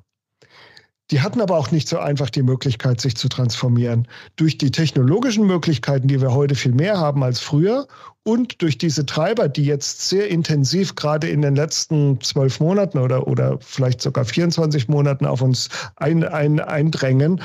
Die 1.12 1.21
hatten 1.21 1.41
aber 1.41 1.59
auch 1.59 1.71
nicht 1.71 1.88
so 1.88 1.99
einfach 1.99 2.31
die 2.31 2.43
Möglichkeit, 2.43 3.00
sich 3.00 3.17
zu 3.17 3.29
transformieren. 3.29 4.09
Durch 4.37 4.57
die 4.57 4.71
technologischen 4.71 5.47
Möglichkeiten, 5.47 6.09
die 6.09 6.21
wir 6.21 6.33
heute 6.33 6.55
viel 6.55 6.73
mehr 6.73 6.99
haben 6.99 7.23
als 7.23 7.38
früher 7.38 7.87
und 8.25 8.62
durch 8.62 8.79
diese 8.79 9.05
Treiber, 9.05 9.49
die 9.49 9.64
jetzt 9.64 10.09
sehr 10.09 10.29
intensiv 10.29 10.95
gerade 10.95 11.29
in 11.29 11.43
den 11.43 11.55
letzten 11.55 12.21
zwölf 12.21 12.61
Monaten 12.61 12.99
oder, 12.99 13.26
oder 13.26 13.59
vielleicht 13.61 14.00
sogar 14.00 14.25
24 14.25 14.88
Monaten 14.88 15.26
auf 15.26 15.43
uns 15.43 15.69
ein, 15.97 16.25
ein, 16.25 16.61
eindrängen, 16.61 17.43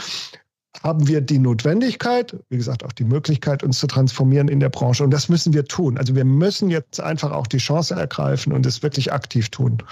haben 0.84 1.08
wir 1.08 1.22
die 1.22 1.40
Notwendigkeit, 1.40 2.36
wie 2.50 2.58
gesagt, 2.58 2.84
auch 2.84 2.92
die 2.92 3.04
Möglichkeit, 3.04 3.64
uns 3.64 3.80
zu 3.80 3.88
transformieren 3.88 4.48
in 4.48 4.60
der 4.60 4.70
Branche. 4.70 5.04
Und 5.04 5.12
das 5.12 5.30
müssen 5.30 5.54
wir 5.54 5.66
tun. 5.66 5.98
Also 5.98 6.16
wir 6.16 6.26
müssen 6.26 6.70
jetzt 6.70 7.00
einfach 7.00 7.32
auch 7.32 7.48
die 7.48 7.58
Chance 7.58 7.96
ergreifen 7.96 8.54
und 8.54 8.66
es 8.66 8.84
wirklich 8.84 9.12
aktiv 9.12 9.50
tun. 9.50 9.84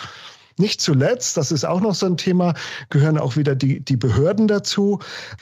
Nicht 0.57 0.79
zuletzt, 0.79 1.35
das 1.35 1.51
ist 1.51 1.65
auch 1.65 1.81
noch 1.81 1.95
so 1.95 2.05
ein 2.05 2.15
Thema, 2.15 2.53
gehören 2.89 3.17
auch 3.17 3.35
wieder 3.35 3.55
die, 3.55 3.81
die 3.81 3.97
Behörden 3.97 4.47
dazu. 4.47 4.99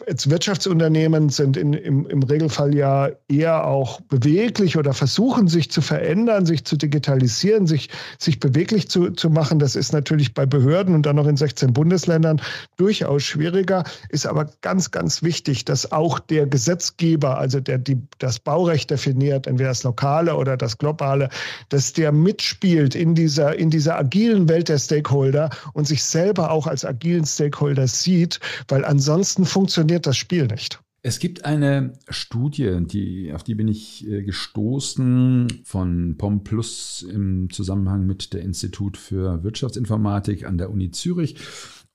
Jetzt 0.08 0.28
Wirtschaftsunternehmen 0.28 1.30
sind 1.30 1.56
in, 1.56 1.74
im, 1.74 2.08
im 2.08 2.24
Regelfall 2.24 2.74
ja 2.74 3.10
eher 3.28 3.68
auch 3.68 4.02
beweglich 4.02 4.76
oder 4.76 4.92
versuchen 4.94 5.48
sich 5.48 5.70
zu 5.70 5.82
verändern, 5.82 6.48
sich 6.48 6.66
zu 6.66 6.78
digitalisieren, 6.78 7.68
sich, 7.68 7.90
sich 8.18 8.40
beweglich 8.40 8.90
zu, 8.90 9.12
zu 9.12 9.30
machen. 9.30 9.60
Das 9.60 9.76
ist 9.76 9.94
natürlich 9.94 10.34
bei 10.34 10.48
Behörden 10.48 10.96
und 10.96 11.06
dann 11.06 11.18
noch 11.18 11.28
in 11.28 11.38
16 11.38 11.74
Bundesländern 11.74 12.42
durchaus 12.78 13.22
schwieriger, 13.22 13.84
ist 14.10 14.26
aber 14.26 14.50
ganz, 14.62 14.90
ganz 14.90 15.22
wichtig, 15.22 15.64
dass 15.64 15.92
auch 15.92 16.18
der 16.18 16.48
Gesetzgeber, 16.48 17.38
also 17.38 17.60
der 17.60 17.78
die, 17.78 18.00
das 18.18 18.40
Baurecht 18.40 18.90
definiert, 18.90 19.46
entweder 19.46 19.70
das 19.70 19.84
lokale 19.84 20.36
oder 20.36 20.58
das 20.58 20.80
globale, 20.80 21.30
dass 21.70 21.94
der 21.94 22.12
mitspielt 22.12 22.96
in 22.96 23.14
dieser, 23.14 23.60
in 23.60 23.70
dieser 23.70 24.00
agilen 24.00 24.50
Welt 24.50 24.70
der 24.70 24.80
Stakeholder 24.80 25.03
Stakeholder 25.04 25.50
und 25.74 25.88
sich 25.88 26.04
selber 26.04 26.52
auch 26.52 26.68
als 26.68 26.86
agilen 26.86 27.26
Stakeholder 27.26 27.88
sieht, 27.88 28.40
weil 28.68 28.86
ansonsten 28.86 29.46
funktioniert 29.46 30.08
das 30.08 30.18
Spiel 30.18 30.48
nicht. 30.48 30.80
Es 31.06 31.20
gibt 31.20 31.44
eine 31.44 31.94
Studie, 32.08 32.78
die, 32.86 33.34
auf 33.34 33.44
die 33.44 33.56
bin 33.56 33.68
ich 33.68 34.08
äh, 34.08 34.24
gestoßen 34.24 35.62
von 35.66 36.16
POM 36.18 36.46
Plus 36.46 37.02
im 37.02 37.50
Zusammenhang 37.50 38.06
mit 38.06 38.34
der 38.34 38.42
Institut 38.42 38.96
für 38.96 39.44
Wirtschaftsinformatik 39.44 40.46
an 40.48 40.58
der 40.58 40.70
Uni 40.70 40.92
Zürich. 40.92 41.36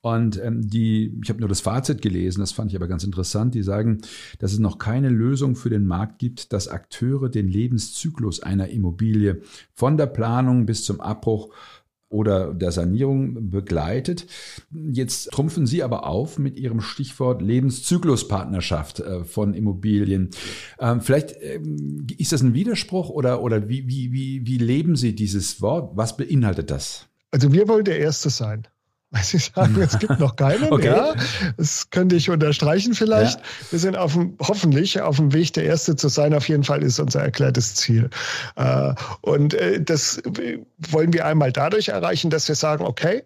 Und 0.03 0.39
ähm, 0.43 0.69
die, 0.69 1.19
ich 1.23 1.31
habe 1.31 1.41
nur 1.41 1.49
das 1.49 1.63
Fazit 1.63 2.03
gelesen, 2.03 2.41
das 2.41 2.53
fand 2.53 2.71
ich 2.71 2.77
aber 2.77 2.87
ganz 2.87 3.03
interessant. 3.03 3.55
Die 3.55 3.63
sagen, 3.63 3.99
dass 4.39 4.53
es 4.53 4.59
noch 4.59 4.79
keine 4.79 5.09
Lösung 5.09 5.57
für 5.57 5.71
den 5.71 5.87
Markt 5.87 6.19
gibt, 6.19 6.53
dass 6.53 6.69
Akteure 6.69 7.31
den 7.31 7.49
Lebenszyklus 7.49 8.41
einer 8.41 8.69
Immobilie 8.69 9.41
von 9.73 9.97
der 9.97 10.07
Planung 10.07 10.67
bis 10.67 10.85
zum 10.85 11.01
Abbruch 11.01 11.53
oder 12.09 12.55
der 12.55 12.73
Sanierung 12.73 13.51
begleitet. 13.51 14.27
Jetzt 14.71 15.31
trumpfen 15.31 15.67
Sie 15.67 15.83
aber 15.83 16.07
auf 16.07 16.39
mit 16.39 16.59
Ihrem 16.59 16.81
Stichwort 16.81 17.43
Lebenszykluspartnerschaft 17.43 19.01
äh, 19.01 19.25
von 19.25 19.55
Immobilien. 19.55 20.31
Ähm, 20.79 21.01
vielleicht 21.01 21.35
ähm, 21.41 22.07
ist 22.17 22.33
das 22.33 22.43
ein 22.43 22.55
Widerspruch 22.55 23.11
oder, 23.11 23.43
oder 23.43 23.69
wie, 23.69 23.87
wie, 23.89 24.13
wie, 24.13 24.47
wie 24.47 24.59
leben 24.59 24.97
Sie 24.97 25.15
dieses 25.15 25.61
Wort? 25.61 25.97
Was 25.97 26.17
beinhaltet 26.17 26.71
das? 26.71 27.07
Also 27.31 27.53
wir 27.53 27.69
wollen 27.69 27.85
der 27.85 27.99
Erste 27.99 28.31
sein. 28.31 28.67
Weil 29.11 29.23
Sie 29.23 29.39
sagen, 29.39 29.81
es 29.81 29.99
gibt 29.99 30.19
noch 30.19 30.37
keinen, 30.37 30.65
okay. 30.73 30.89
ja. 30.89 31.15
Das 31.57 31.89
könnte 31.91 32.17
ich 32.17 32.29
unterstreichen 32.29 32.95
vielleicht. 32.95 33.39
Ja. 33.39 33.45
Wir 33.71 33.79
sind 33.79 33.97
auf 33.97 34.13
dem, 34.13 34.37
hoffentlich 34.41 35.01
auf 35.01 35.17
dem 35.17 35.33
Weg, 35.33 35.55
der 35.55 35.65
Erste 35.65 35.97
zu 35.97 36.09
sein. 36.09 36.35
Auf 36.35 36.49
jeden 36.49 36.65
Fall 36.65 36.83
ist 36.83 36.99
unser 36.99 37.23
erklärtes 37.23 37.75
Ziel. 37.75 38.11
Äh, 38.57 38.93
und 39.23 39.55
äh, 39.55 39.83
das 39.83 40.23
wollen 40.91 41.13
wir 41.13 41.25
einmal 41.25 41.53
dadurch 41.53 41.89
erreichen, 41.89 42.29
dass 42.29 42.49
wir 42.49 42.55
sagen, 42.55 42.85
okay, 42.85 43.23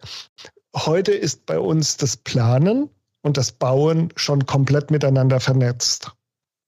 heute 0.76 1.12
ist 1.12 1.46
bei 1.46 1.58
uns 1.58 1.96
das 1.96 2.16
Planen 2.16 2.88
und 3.22 3.36
das 3.36 3.50
Bauen 3.50 4.12
schon 4.16 4.46
komplett 4.46 4.90
miteinander 4.90 5.40
vernetzt. 5.40 6.12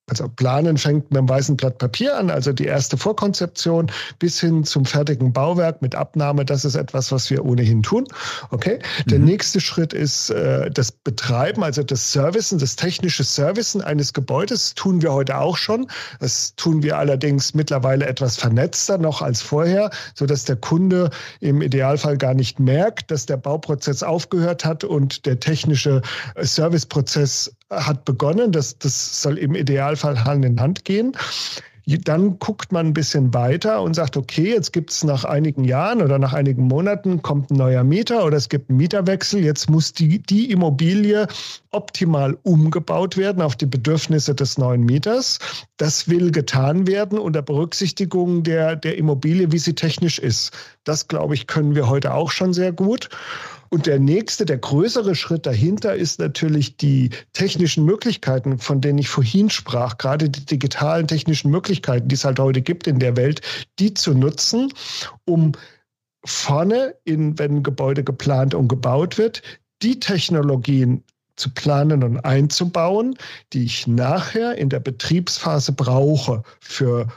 Also 0.06 0.28
planen 0.28 0.76
fängt 0.76 1.10
mit 1.10 1.18
einem 1.18 1.28
weißen 1.30 1.56
Blatt 1.56 1.78
Papier 1.78 2.18
an, 2.18 2.30
also 2.30 2.52
die 2.52 2.66
erste 2.66 2.98
Vorkonzeption 2.98 3.90
bis 4.18 4.38
hin 4.38 4.64
zum 4.64 4.84
fertigen 4.84 5.32
Bauwerk 5.32 5.80
mit 5.80 5.94
Abnahme. 5.94 6.44
Das 6.44 6.66
ist 6.66 6.74
etwas, 6.74 7.10
was 7.10 7.30
wir 7.30 7.42
ohnehin 7.42 7.82
tun. 7.82 8.04
Okay. 8.50 8.80
Mhm. 9.06 9.10
Der 9.10 9.18
nächste 9.20 9.60
Schritt 9.60 9.94
ist 9.94 10.28
äh, 10.28 10.70
das 10.70 10.92
Betreiben, 10.92 11.64
also 11.64 11.82
das 11.82 12.12
Servicen, 12.12 12.58
das 12.58 12.76
technische 12.76 13.24
Servicen 13.24 13.80
eines 13.80 14.12
Gebäudes. 14.12 14.74
tun 14.74 15.00
wir 15.00 15.12
heute 15.14 15.38
auch 15.38 15.56
schon. 15.56 15.86
Das 16.20 16.54
tun 16.56 16.82
wir 16.82 16.98
allerdings 16.98 17.54
mittlerweile 17.54 18.06
etwas 18.06 18.36
vernetzter 18.36 18.98
noch 18.98 19.22
als 19.22 19.40
vorher, 19.40 19.90
so 20.14 20.26
dass 20.26 20.44
der 20.44 20.56
Kunde 20.56 21.08
im 21.40 21.62
Idealfall 21.62 22.18
gar 22.18 22.34
nicht 22.34 22.60
merkt, 22.60 23.10
dass 23.10 23.24
der 23.24 23.38
Bauprozess 23.38 24.02
aufgehört 24.02 24.66
hat 24.66 24.84
und 24.84 25.24
der 25.24 25.40
technische 25.40 26.02
Serviceprozess 26.38 27.54
hat 27.70 28.04
begonnen. 28.04 28.52
Das, 28.52 28.78
das 28.78 29.22
soll 29.22 29.38
im 29.38 29.54
Idealfall 29.54 30.24
Hand 30.24 30.44
in 30.44 30.60
Hand 30.60 30.84
gehen. 30.84 31.16
Dann 31.86 32.38
guckt 32.38 32.72
man 32.72 32.86
ein 32.86 32.94
bisschen 32.94 33.34
weiter 33.34 33.82
und 33.82 33.92
sagt, 33.92 34.16
okay, 34.16 34.50
jetzt 34.54 34.72
gibt 34.72 34.90
es 34.90 35.04
nach 35.04 35.24
einigen 35.24 35.64
Jahren 35.64 36.00
oder 36.00 36.18
nach 36.18 36.32
einigen 36.32 36.62
Monaten 36.62 37.20
kommt 37.20 37.50
ein 37.50 37.56
neuer 37.56 37.84
Mieter 37.84 38.24
oder 38.24 38.38
es 38.38 38.48
gibt 38.48 38.70
einen 38.70 38.78
Mieterwechsel. 38.78 39.44
Jetzt 39.44 39.68
muss 39.68 39.92
die, 39.92 40.22
die 40.22 40.50
Immobilie 40.50 41.26
optimal 41.72 42.38
umgebaut 42.42 43.18
werden 43.18 43.42
auf 43.42 43.54
die 43.54 43.66
Bedürfnisse 43.66 44.34
des 44.34 44.56
neuen 44.56 44.80
Mieters. 44.80 45.38
Das 45.76 46.08
will 46.08 46.30
getan 46.30 46.86
werden 46.86 47.18
unter 47.18 47.42
Berücksichtigung 47.42 48.44
der, 48.44 48.76
der 48.76 48.96
Immobilie, 48.96 49.52
wie 49.52 49.58
sie 49.58 49.74
technisch 49.74 50.18
ist. 50.18 50.52
Das, 50.84 51.06
glaube 51.06 51.34
ich, 51.34 51.46
können 51.46 51.74
wir 51.74 51.90
heute 51.90 52.14
auch 52.14 52.30
schon 52.30 52.54
sehr 52.54 52.72
gut. 52.72 53.10
Und 53.74 53.86
der 53.86 53.98
nächste, 53.98 54.44
der 54.46 54.58
größere 54.58 55.16
Schritt 55.16 55.46
dahinter 55.46 55.96
ist 55.96 56.20
natürlich 56.20 56.76
die 56.76 57.10
technischen 57.32 57.84
Möglichkeiten, 57.84 58.60
von 58.60 58.80
denen 58.80 58.98
ich 59.00 59.08
vorhin 59.08 59.50
sprach, 59.50 59.98
gerade 59.98 60.30
die 60.30 60.46
digitalen 60.46 61.08
technischen 61.08 61.50
Möglichkeiten, 61.50 62.06
die 62.06 62.14
es 62.14 62.24
halt 62.24 62.38
heute 62.38 62.62
gibt 62.62 62.86
in 62.86 63.00
der 63.00 63.16
Welt, 63.16 63.40
die 63.80 63.92
zu 63.92 64.14
nutzen, 64.14 64.72
um 65.24 65.50
vorne, 66.24 66.94
in, 67.02 67.36
wenn 67.40 67.56
ein 67.56 67.62
Gebäude 67.64 68.04
geplant 68.04 68.54
und 68.54 68.68
gebaut 68.68 69.18
wird, 69.18 69.42
die 69.82 69.98
Technologien 69.98 71.02
zu 71.34 71.50
planen 71.50 72.04
und 72.04 72.20
einzubauen, 72.20 73.18
die 73.52 73.64
ich 73.64 73.88
nachher 73.88 74.56
in 74.56 74.68
der 74.68 74.78
Betriebsphase 74.78 75.72
brauche 75.72 76.44
für 76.60 77.08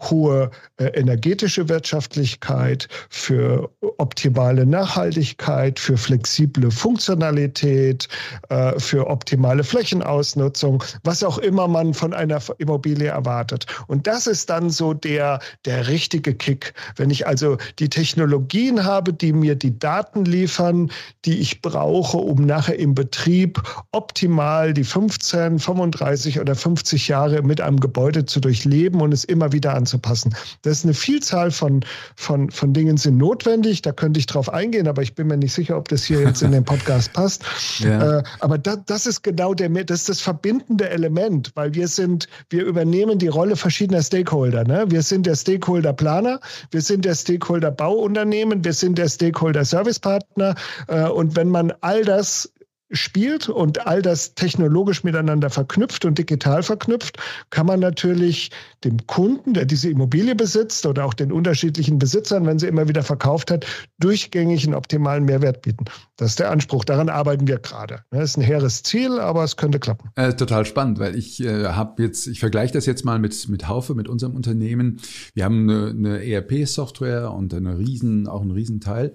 hohe 0.00 0.50
äh, 0.76 0.86
energetische 0.86 1.68
Wirtschaftlichkeit, 1.68 2.88
für 3.08 3.70
optimale 3.98 4.66
Nachhaltigkeit, 4.66 5.78
für 5.78 5.96
flexible 5.96 6.70
Funktionalität, 6.70 8.08
äh, 8.50 8.78
für 8.78 9.06
optimale 9.06 9.64
Flächenausnutzung, 9.64 10.82
was 11.02 11.22
auch 11.22 11.38
immer 11.38 11.66
man 11.66 11.94
von 11.94 12.12
einer 12.12 12.40
Immobilie 12.58 13.08
erwartet. 13.08 13.66
Und 13.86 14.06
das 14.06 14.26
ist 14.26 14.50
dann 14.50 14.70
so 14.70 14.92
der, 14.92 15.40
der 15.64 15.88
richtige 15.88 16.34
Kick. 16.34 16.74
Wenn 16.96 17.10
ich 17.10 17.26
also 17.26 17.56
die 17.78 17.88
Technologien 17.88 18.84
habe, 18.84 19.12
die 19.12 19.32
mir 19.32 19.54
die 19.54 19.78
Daten 19.78 20.24
liefern, 20.24 20.90
die 21.24 21.38
ich 21.38 21.62
brauche, 21.62 22.18
um 22.18 22.44
nachher 22.44 22.78
im 22.78 22.94
Betrieb 22.94 23.62
optimal 23.92 24.74
die 24.74 24.84
15, 24.84 25.58
35 25.58 26.40
oder 26.40 26.54
50 26.54 27.08
Jahre 27.08 27.42
mit 27.42 27.60
einem 27.60 27.80
Gebäude 27.80 28.26
zu 28.26 28.40
durchleben 28.40 29.00
und 29.00 29.12
es 29.12 29.24
immer 29.24 29.52
wieder 29.52 29.74
an 29.74 29.85
anzupassen. 29.86 30.34
Das 30.62 30.78
ist 30.78 30.84
eine 30.84 30.94
Vielzahl 30.94 31.50
von, 31.52 31.84
von, 32.16 32.50
von 32.50 32.72
Dingen 32.72 32.96
sind 32.96 33.16
notwendig. 33.16 33.82
Da 33.82 33.92
könnte 33.92 34.18
ich 34.18 34.26
drauf 34.26 34.52
eingehen, 34.52 34.88
aber 34.88 35.02
ich 35.02 35.14
bin 35.14 35.28
mir 35.28 35.36
nicht 35.36 35.52
sicher, 35.52 35.76
ob 35.76 35.88
das 35.88 36.04
hier 36.04 36.20
jetzt 36.20 36.42
in 36.42 36.50
den 36.50 36.64
Podcast 36.64 37.12
passt. 37.12 37.44
Ja. 37.78 38.20
Äh, 38.20 38.22
aber 38.40 38.58
da, 38.58 38.76
das 38.76 39.06
ist 39.06 39.22
genau 39.22 39.52
der, 39.52 39.68
das 39.68 40.00
ist 40.00 40.08
das 40.08 40.20
verbindende 40.20 40.88
Element, 40.88 41.52
weil 41.54 41.74
wir 41.74 41.88
sind, 41.88 42.26
wir 42.48 42.64
übernehmen 42.64 43.18
die 43.18 43.28
Rolle 43.28 43.56
verschiedener 43.56 44.02
Stakeholder. 44.02 44.64
Ne? 44.64 44.86
Wir 44.88 45.02
sind 45.02 45.26
der 45.26 45.34
Stakeholder-Planer, 45.34 46.40
wir 46.70 46.80
sind 46.80 47.04
der 47.04 47.14
Stakeholder-Bauunternehmen, 47.14 48.64
wir 48.64 48.72
sind 48.72 48.96
der 48.98 49.08
Stakeholder-Servicepartner. 49.08 50.54
Äh, 50.88 51.08
und 51.08 51.36
wenn 51.36 51.48
man 51.48 51.72
all 51.80 52.04
das 52.04 52.50
spielt 52.90 53.48
und 53.48 53.86
all 53.86 54.02
das 54.02 54.34
technologisch 54.34 55.02
miteinander 55.02 55.50
verknüpft 55.50 56.04
und 56.04 56.18
digital 56.18 56.62
verknüpft, 56.62 57.18
kann 57.50 57.66
man 57.66 57.80
natürlich 57.80 58.50
dem 58.84 59.04
Kunden, 59.06 59.54
der 59.54 59.64
diese 59.64 59.90
Immobilie 59.90 60.34
besitzt 60.34 60.86
oder 60.86 61.04
auch 61.04 61.14
den 61.14 61.32
unterschiedlichen 61.32 61.98
Besitzern, 61.98 62.46
wenn 62.46 62.58
sie 62.58 62.68
immer 62.68 62.88
wieder 62.88 63.02
verkauft 63.02 63.50
hat, 63.50 63.66
durchgängig 63.98 64.64
einen 64.64 64.74
optimalen 64.74 65.24
Mehrwert 65.24 65.62
bieten. 65.62 65.84
Das 66.16 66.30
ist 66.30 66.38
der 66.38 66.50
Anspruch. 66.50 66.84
Daran 66.84 67.10
arbeiten 67.10 67.46
wir 67.46 67.58
gerade. 67.58 68.00
Das 68.10 68.30
ist 68.30 68.36
ein 68.38 68.42
hehres 68.42 68.82
Ziel, 68.82 69.20
aber 69.20 69.44
es 69.44 69.56
könnte 69.56 69.78
klappen. 69.78 70.10
Äh, 70.14 70.32
total 70.32 70.64
spannend, 70.64 70.98
weil 70.98 71.14
ich 71.14 71.42
äh, 71.42 71.66
habe 71.66 72.02
jetzt, 72.02 72.26
ich 72.26 72.40
vergleiche 72.40 72.72
das 72.72 72.86
jetzt 72.86 73.04
mal 73.04 73.18
mit, 73.18 73.48
mit 73.50 73.68
Haufe, 73.68 73.94
mit 73.94 74.08
unserem 74.08 74.34
Unternehmen. 74.34 74.98
Wir 75.34 75.44
haben 75.44 75.68
eine, 75.68 75.90
eine 75.90 76.26
ERP-Software 76.26 77.32
und 77.32 77.52
eine 77.52 77.78
riesen, 77.78 78.28
auch 78.28 78.40
ein 78.40 78.50
Riesenteil, 78.50 79.12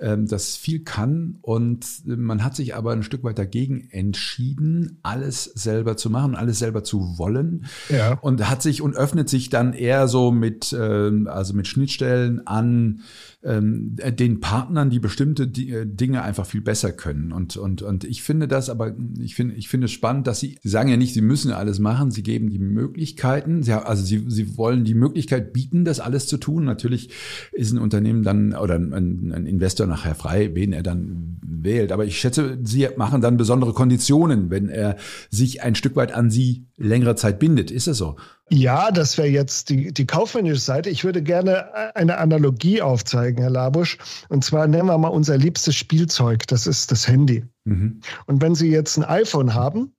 ähm, 0.00 0.26
das 0.26 0.56
viel 0.56 0.84
kann 0.84 1.38
und 1.42 1.86
man 2.06 2.42
hat 2.42 2.56
sich 2.56 2.74
aber 2.74 2.92
ein 2.92 3.02
Stück 3.02 3.24
weit 3.24 3.38
dagegen 3.38 3.88
entschieden, 3.90 4.98
alles 5.02 5.44
selber 5.44 5.96
zu 5.96 6.08
machen, 6.08 6.34
alles 6.34 6.58
selber 6.58 6.82
zu 6.82 7.18
wollen. 7.18 7.66
Ja. 7.90 8.14
Und 8.20 8.48
hat 8.48 8.62
sich 8.62 8.80
und 8.80 8.96
öffnet 8.96 9.28
sich 9.28 9.50
dann 9.50 9.74
eher 9.74 10.08
so 10.08 10.30
mit, 10.30 10.72
äh, 10.72 11.10
also 11.26 11.52
mit 11.54 11.66
Schnittstellen 11.66 12.46
an 12.46 13.02
ähm, 13.42 13.96
den 13.96 14.40
Partnern, 14.40 14.90
die 14.90 14.98
bestimmte 14.98 15.44
äh, 15.44 15.86
Dinge 15.86 16.22
einfach 16.22 16.37
viel 16.46 16.60
besser 16.60 16.92
können. 16.92 17.32
Und, 17.32 17.56
und, 17.56 17.82
und 17.82 18.04
ich 18.04 18.22
finde 18.22 18.48
das 18.48 18.70
aber, 18.70 18.94
ich 19.18 19.34
finde, 19.34 19.54
ich 19.54 19.68
finde 19.68 19.86
es 19.86 19.92
spannend, 19.92 20.26
dass 20.26 20.40
sie, 20.40 20.58
sie 20.62 20.68
sagen 20.68 20.88
ja 20.88 20.96
nicht, 20.96 21.14
sie 21.14 21.20
müssen 21.20 21.52
alles 21.52 21.78
machen, 21.78 22.10
sie 22.10 22.22
geben 22.22 22.50
die 22.50 22.58
Möglichkeiten, 22.58 23.62
sie, 23.62 23.72
also 23.72 24.04
sie, 24.04 24.24
sie 24.28 24.56
wollen 24.56 24.84
die 24.84 24.94
Möglichkeit 24.94 25.52
bieten, 25.52 25.84
das 25.84 26.00
alles 26.00 26.26
zu 26.26 26.38
tun. 26.38 26.64
Natürlich 26.64 27.10
ist 27.52 27.72
ein 27.72 27.78
Unternehmen 27.78 28.22
dann 28.22 28.54
oder 28.54 28.76
ein, 28.76 29.32
ein 29.32 29.46
Investor 29.46 29.86
nachher 29.86 30.14
frei, 30.14 30.54
wen 30.54 30.72
er 30.72 30.82
dann 30.82 31.38
wählt. 31.42 31.92
Aber 31.92 32.04
ich 32.04 32.18
schätze, 32.18 32.58
sie 32.62 32.88
machen 32.96 33.20
dann 33.20 33.36
besondere 33.36 33.72
Konditionen, 33.72 34.50
wenn 34.50 34.68
er 34.68 34.96
sich 35.30 35.62
ein 35.62 35.74
Stück 35.74 35.96
weit 35.96 36.12
an 36.12 36.30
sie 36.30 36.66
längere 36.76 37.16
Zeit 37.16 37.38
bindet. 37.38 37.70
Ist 37.70 37.86
das 37.86 37.98
so? 37.98 38.16
Ja, 38.50 38.90
das 38.90 39.18
wäre 39.18 39.28
jetzt 39.28 39.68
die, 39.68 39.92
die 39.92 40.06
kaufmännische 40.06 40.60
Seite. 40.60 40.88
Ich 40.88 41.04
würde 41.04 41.22
gerne 41.22 41.94
eine 41.94 42.18
Analogie 42.18 42.80
aufzeigen, 42.80 43.42
Herr 43.42 43.50
Labusch. 43.50 43.98
Und 44.28 44.44
zwar 44.44 44.66
nehmen 44.66 44.88
wir 44.88 44.96
mal 44.96 45.08
unser 45.08 45.36
liebstes 45.36 45.76
Spielzeug. 45.76 46.46
Das 46.46 46.66
ist 46.66 46.90
das 46.90 47.06
Handy. 47.06 47.44
Mhm. 47.64 48.00
Und 48.26 48.40
wenn 48.40 48.54
Sie 48.54 48.70
jetzt 48.70 48.96
ein 48.96 49.04
iPhone 49.04 49.54
haben, 49.54 49.92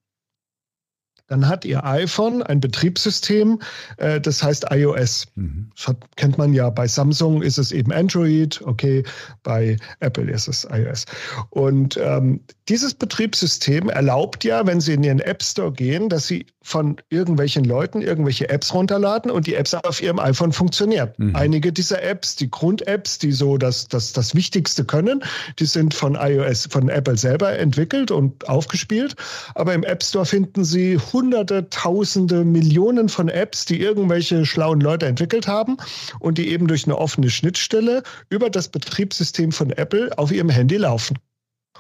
dann 1.28 1.48
hat 1.48 1.64
Ihr 1.64 1.86
iPhone 1.86 2.42
ein 2.42 2.60
Betriebssystem, 2.60 3.60
äh, 3.98 4.20
das 4.20 4.42
heißt 4.42 4.66
iOS. 4.72 5.28
Mhm. 5.36 5.70
Das 5.76 5.88
hat, 5.90 5.98
kennt 6.18 6.38
man 6.40 6.54
ja, 6.54 6.72
bei 6.72 6.88
Samsung 6.88 7.44
ist 7.44 7.60
es 7.60 7.72
eben 7.72 7.92
Android, 7.92 8.62
okay, 8.64 9.04
bei 9.44 9.78
Apple 10.00 10.30
ist 10.32 10.48
es 10.48 10.68
iOS. 10.72 11.06
Und 11.52 11.98
ähm, 12.02 12.42
dieses 12.69 12.93
Betriebssystem 12.93 13.89
erlaubt 13.89 14.43
ja, 14.43 14.65
wenn 14.67 14.79
Sie 14.79 14.93
in 14.93 15.03
Ihren 15.03 15.19
App 15.19 15.41
Store 15.41 15.71
gehen, 15.71 16.08
dass 16.08 16.27
Sie 16.27 16.45
von 16.62 16.97
irgendwelchen 17.10 17.63
Leuten 17.63 18.01
irgendwelche 18.01 18.47
Apps 18.49 18.73
runterladen 18.73 19.32
und 19.32 19.47
die 19.47 19.55
Apps 19.55 19.73
auf 19.73 20.01
Ihrem 20.03 20.19
iPhone 20.19 20.53
funktionieren. 20.53 21.12
Mhm. 21.17 21.36
Einige 21.36 21.73
dieser 21.73 22.03
Apps, 22.03 22.36
die 22.36 22.49
Grund-Apps, 22.49 23.17
die 23.17 23.32
so 23.32 23.58
das, 23.58 23.88
das, 23.88 24.13
das 24.13 24.36
Wichtigste 24.36 24.86
können, 24.86 25.23
die 25.58 25.65
sind 25.65 25.95
von 25.95 26.15
iOS, 26.15 26.67
von 26.69 26.89
Apple 26.89 27.17
selber 27.17 27.58
entwickelt 27.58 28.12
und 28.12 28.47
aufgespielt. 28.47 29.15
Aber 29.55 29.73
im 29.73 29.84
App 29.84 30.03
Store 30.03 30.25
finden 30.25 30.63
Sie 30.63 30.97
hunderte, 30.97 31.69
tausende, 31.71 32.45
Millionen 32.45 33.10
von 33.10 33.29
Apps, 33.29 33.65
die 33.65 33.82
irgendwelche 33.82 34.45
schlauen 34.45 34.79
Leute 34.79 35.08
entwickelt 35.08 35.47
haben 35.47 35.77
und 36.19 36.38
die 36.38 36.49
eben 36.49 36.67
durch 36.67 36.86
eine 36.86 36.97
offene 36.99 37.32
Schnittstelle 37.32 38.03
über 38.29 38.51
das 38.51 38.67
Betriebssystem 38.67 39.51
von 39.51 39.71
Apple 39.71 40.15
auf 40.17 40.32
ihrem 40.32 40.49
Handy 40.49 40.77
laufen. 40.77 41.17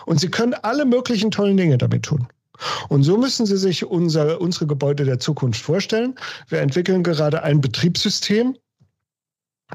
Und 0.05 0.19
Sie 0.19 0.29
können 0.29 0.53
alle 0.53 0.85
möglichen 0.85 1.31
tollen 1.31 1.57
Dinge 1.57 1.77
damit 1.77 2.03
tun. 2.03 2.27
Und 2.89 3.03
so 3.03 3.17
müssen 3.17 3.45
Sie 3.45 3.57
sich 3.57 3.85
unser, 3.85 4.41
unsere 4.41 4.67
Gebäude 4.67 5.05
der 5.05 5.19
Zukunft 5.19 5.61
vorstellen. 5.61 6.15
Wir 6.47 6.59
entwickeln 6.59 7.03
gerade 7.03 7.43
ein 7.43 7.61
Betriebssystem, 7.61 8.57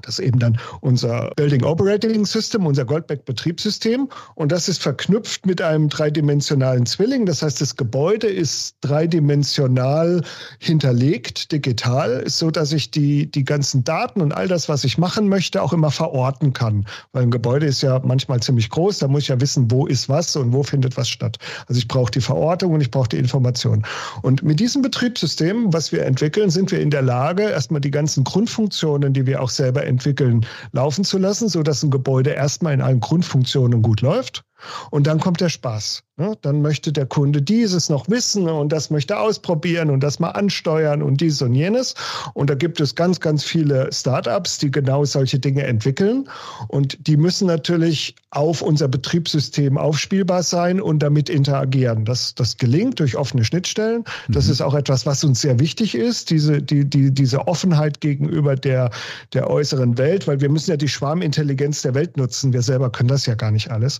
das 0.02 0.18
ist 0.18 0.26
eben 0.26 0.38
dann 0.38 0.58
unser 0.80 1.30
Building 1.36 1.62
Operating 1.62 2.26
System, 2.26 2.66
unser 2.66 2.84
Goldback-Betriebssystem. 2.84 4.08
Und 4.34 4.50
das 4.50 4.68
ist 4.68 4.82
verknüpft 4.82 5.46
mit 5.46 5.62
einem 5.62 5.88
dreidimensionalen 5.88 6.84
Zwilling. 6.84 7.26
Das 7.26 7.42
heißt, 7.42 7.60
das 7.60 7.76
Gebäude 7.76 8.26
ist 8.26 8.76
dreidimensional 8.80 10.22
hinterlegt, 10.58 11.52
digital, 11.52 12.24
so 12.28 12.50
dass 12.50 12.72
ich 12.72 12.90
die, 12.90 13.30
die 13.30 13.44
ganzen 13.44 13.84
Daten 13.84 14.20
und 14.20 14.32
all 14.32 14.48
das, 14.48 14.68
was 14.68 14.82
ich 14.82 14.98
machen 14.98 15.28
möchte, 15.28 15.62
auch 15.62 15.72
immer 15.72 15.92
verorten 15.92 16.52
kann. 16.52 16.86
Weil 17.12 17.24
ein 17.24 17.30
Gebäude 17.30 17.66
ist 17.66 17.82
ja 17.82 18.00
manchmal 18.04 18.40
ziemlich 18.40 18.70
groß. 18.70 18.98
Da 18.98 19.08
muss 19.08 19.22
ich 19.22 19.28
ja 19.28 19.40
wissen, 19.40 19.70
wo 19.70 19.86
ist 19.86 20.08
was 20.08 20.34
und 20.34 20.52
wo 20.52 20.64
findet 20.64 20.96
was 20.96 21.08
statt. 21.08 21.38
Also 21.68 21.78
ich 21.78 21.86
brauche 21.86 22.10
die 22.10 22.20
Verortung 22.20 22.72
und 22.72 22.80
ich 22.80 22.90
brauche 22.90 23.08
die 23.08 23.18
Information. 23.18 23.86
Und 24.22 24.42
mit 24.42 24.58
diesem 24.58 24.82
Betriebssystem, 24.82 25.72
was 25.72 25.92
wir 25.92 26.04
entwickeln, 26.04 26.50
sind 26.50 26.72
wir 26.72 26.80
in 26.80 26.90
der 26.90 27.02
Lage, 27.02 27.44
erstmal 27.44 27.80
die 27.80 27.92
ganzen 27.92 28.24
Grundfunktionen, 28.24 29.12
die 29.12 29.26
wir 29.26 29.40
auch 29.40 29.50
selber 29.50 29.83
entwickeln, 29.84 30.46
laufen 30.72 31.04
zu 31.04 31.18
lassen, 31.18 31.48
sodass 31.48 31.82
ein 31.82 31.90
Gebäude 31.90 32.30
erstmal 32.30 32.74
in 32.74 32.80
allen 32.80 33.00
Grundfunktionen 33.00 33.82
gut 33.82 34.00
läuft. 34.00 34.44
Und 34.90 35.06
dann 35.06 35.20
kommt 35.20 35.40
der 35.40 35.48
Spaß. 35.48 36.02
Ne? 36.16 36.38
Dann 36.42 36.62
möchte 36.62 36.92
der 36.92 37.06
Kunde 37.06 37.42
dieses 37.42 37.88
noch 37.88 38.08
wissen 38.08 38.48
und 38.48 38.70
das 38.70 38.88
möchte 38.88 39.18
ausprobieren 39.18 39.90
und 39.90 40.00
das 40.00 40.20
mal 40.20 40.30
ansteuern 40.30 41.02
und 41.02 41.20
dies 41.20 41.42
und 41.42 41.54
jenes. 41.54 41.96
Und 42.34 42.50
da 42.50 42.54
gibt 42.54 42.80
es 42.80 42.94
ganz, 42.94 43.18
ganz 43.18 43.42
viele 43.42 43.92
Startups, 43.92 44.58
die 44.58 44.70
genau 44.70 45.04
solche 45.04 45.40
Dinge 45.40 45.64
entwickeln. 45.64 46.28
Und 46.68 47.08
die 47.08 47.16
müssen 47.16 47.48
natürlich 47.48 48.14
auf 48.30 48.62
unser 48.62 48.86
Betriebssystem 48.86 49.76
aufspielbar 49.76 50.44
sein 50.44 50.80
und 50.80 51.00
damit 51.02 51.28
interagieren. 51.28 52.04
Das, 52.04 52.36
das 52.36 52.58
gelingt 52.58 53.00
durch 53.00 53.16
offene 53.16 53.44
Schnittstellen. 53.44 54.04
Das 54.28 54.46
mhm. 54.46 54.52
ist 54.52 54.60
auch 54.60 54.74
etwas, 54.74 55.06
was 55.06 55.24
uns 55.24 55.40
sehr 55.40 55.58
wichtig 55.58 55.96
ist, 55.96 56.30
diese, 56.30 56.62
die, 56.62 56.84
die, 56.84 57.12
diese 57.12 57.48
Offenheit 57.48 58.00
gegenüber 58.00 58.54
der, 58.54 58.90
der 59.32 59.50
äußeren 59.50 59.98
Welt, 59.98 60.28
weil 60.28 60.40
wir 60.40 60.48
müssen 60.48 60.70
ja 60.70 60.76
die 60.76 60.88
Schwarmintelligenz 60.88 61.82
der 61.82 61.94
Welt 61.94 62.16
nutzen. 62.16 62.52
Wir 62.52 62.62
selber 62.62 62.90
können 62.90 63.08
das 63.08 63.26
ja 63.26 63.34
gar 63.34 63.50
nicht 63.50 63.72
alles. 63.72 63.98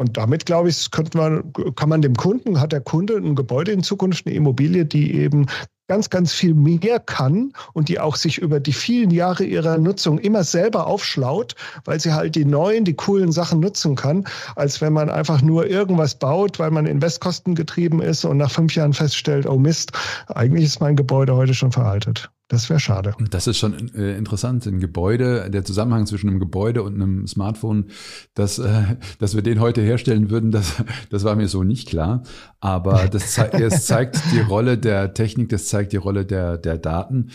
Und 0.00 0.16
damit, 0.16 0.46
glaube 0.46 0.70
ich, 0.70 0.90
könnte 0.90 1.18
man, 1.18 1.52
kann 1.76 1.90
man 1.90 2.00
dem 2.00 2.14
Kunden, 2.14 2.58
hat 2.58 2.72
der 2.72 2.80
Kunde 2.80 3.18
ein 3.18 3.34
Gebäude 3.34 3.72
in 3.72 3.82
Zukunft, 3.82 4.26
eine 4.26 4.34
Immobilie, 4.34 4.86
die 4.86 5.12
eben 5.14 5.44
ganz, 5.90 6.08
ganz 6.08 6.32
viel 6.32 6.54
mehr 6.54 7.00
kann 7.00 7.52
und 7.72 7.88
die 7.88 7.98
auch 7.98 8.14
sich 8.14 8.38
über 8.38 8.60
die 8.60 8.72
vielen 8.72 9.10
Jahre 9.10 9.42
ihrer 9.42 9.76
Nutzung 9.76 10.20
immer 10.20 10.44
selber 10.44 10.86
aufschlaut, 10.86 11.56
weil 11.84 11.98
sie 11.98 12.12
halt 12.12 12.36
die 12.36 12.44
neuen, 12.44 12.84
die 12.84 12.94
coolen 12.94 13.32
Sachen 13.32 13.58
nutzen 13.58 13.96
kann, 13.96 14.24
als 14.54 14.80
wenn 14.80 14.92
man 14.92 15.10
einfach 15.10 15.42
nur 15.42 15.66
irgendwas 15.66 16.16
baut, 16.16 16.60
weil 16.60 16.70
man 16.70 16.86
Investkosten 16.86 17.56
getrieben 17.56 18.00
ist 18.00 18.24
und 18.24 18.36
nach 18.36 18.52
fünf 18.52 18.76
Jahren 18.76 18.92
feststellt, 18.92 19.46
oh 19.46 19.58
Mist, 19.58 19.90
eigentlich 20.28 20.66
ist 20.66 20.80
mein 20.80 20.94
Gebäude 20.94 21.34
heute 21.34 21.54
schon 21.54 21.72
veraltet. 21.72 22.30
Das 22.50 22.68
wäre 22.68 22.80
schade. 22.80 23.14
Das 23.30 23.46
ist 23.46 23.58
schon 23.58 23.94
äh, 23.94 24.18
interessant. 24.18 24.66
Ein 24.66 24.80
Gebäude, 24.80 25.48
der 25.50 25.64
Zusammenhang 25.64 26.06
zwischen 26.06 26.28
einem 26.28 26.40
Gebäude 26.40 26.82
und 26.82 26.96
einem 26.96 27.24
Smartphone, 27.28 27.90
dass, 28.34 28.58
äh, 28.58 28.96
dass 29.20 29.36
wir 29.36 29.42
den 29.42 29.60
heute 29.60 29.82
herstellen 29.82 30.30
würden, 30.30 30.50
das, 30.50 30.82
das 31.10 31.22
war 31.22 31.36
mir 31.36 31.46
so 31.46 31.62
nicht 31.62 31.88
klar. 31.88 32.24
Aber 32.58 33.06
das, 33.06 33.34
ze 33.34 33.52
es 33.52 33.86
zeigt 33.86 34.20
die 34.32 34.40
Rolle 34.40 34.78
der 34.78 35.14
Technik, 35.14 35.48
das 35.50 35.66
zeigt 35.66 35.79
die 35.88 35.96
Rolle 35.96 36.24
der, 36.24 36.58
der 36.58 36.78
Daten. 36.78 37.30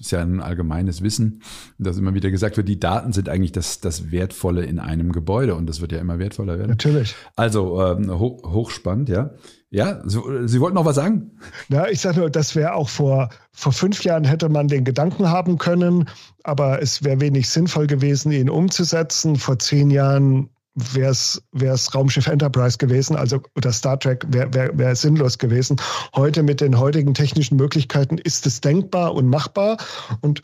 Ist 0.00 0.12
ja 0.12 0.20
ein 0.20 0.40
allgemeines 0.40 1.02
Wissen, 1.02 1.42
dass 1.76 1.98
immer 1.98 2.14
wieder 2.14 2.30
gesagt 2.30 2.56
wird, 2.56 2.68
die 2.68 2.78
Daten 2.78 3.12
sind 3.12 3.28
eigentlich 3.28 3.50
das, 3.50 3.80
das 3.80 4.12
Wertvolle 4.12 4.64
in 4.64 4.78
einem 4.78 5.10
Gebäude 5.10 5.56
und 5.56 5.66
das 5.68 5.80
wird 5.80 5.90
ja 5.90 5.98
immer 5.98 6.20
wertvoller 6.20 6.56
werden. 6.56 6.70
Natürlich. 6.70 7.16
Also 7.34 7.82
ähm, 7.82 8.16
hoch, 8.16 8.44
hochspannend, 8.44 9.08
ja. 9.08 9.30
Ja, 9.70 10.00
Sie, 10.06 10.20
Sie 10.46 10.60
wollten 10.60 10.76
noch 10.76 10.84
was 10.84 10.94
sagen? 10.94 11.32
Ja, 11.68 11.88
ich 11.88 12.00
sage 12.00 12.20
nur, 12.20 12.30
das 12.30 12.54
wäre 12.54 12.74
auch 12.74 12.88
vor, 12.88 13.30
vor 13.50 13.72
fünf 13.72 14.04
Jahren 14.04 14.22
hätte 14.22 14.48
man 14.48 14.68
den 14.68 14.84
Gedanken 14.84 15.28
haben 15.28 15.58
können, 15.58 16.08
aber 16.44 16.80
es 16.80 17.02
wäre 17.02 17.20
wenig 17.20 17.48
sinnvoll 17.48 17.88
gewesen, 17.88 18.30
ihn 18.30 18.48
umzusetzen. 18.48 19.34
Vor 19.34 19.58
zehn 19.58 19.90
Jahren 19.90 20.48
wäre 20.92 21.10
es 21.10 21.94
Raumschiff 21.94 22.26
Enterprise 22.26 22.78
gewesen, 22.78 23.16
also 23.16 23.40
oder 23.56 23.72
Star 23.72 23.98
Trek 23.98 24.24
wäre 24.28 24.52
wär, 24.54 24.76
wär 24.78 24.96
sinnlos 24.96 25.38
gewesen. 25.38 25.80
Heute 26.14 26.42
mit 26.42 26.60
den 26.60 26.78
heutigen 26.78 27.14
technischen 27.14 27.56
Möglichkeiten 27.56 28.18
ist 28.18 28.46
es 28.46 28.60
denkbar 28.60 29.14
und 29.14 29.28
machbar 29.28 29.76
und 30.20 30.42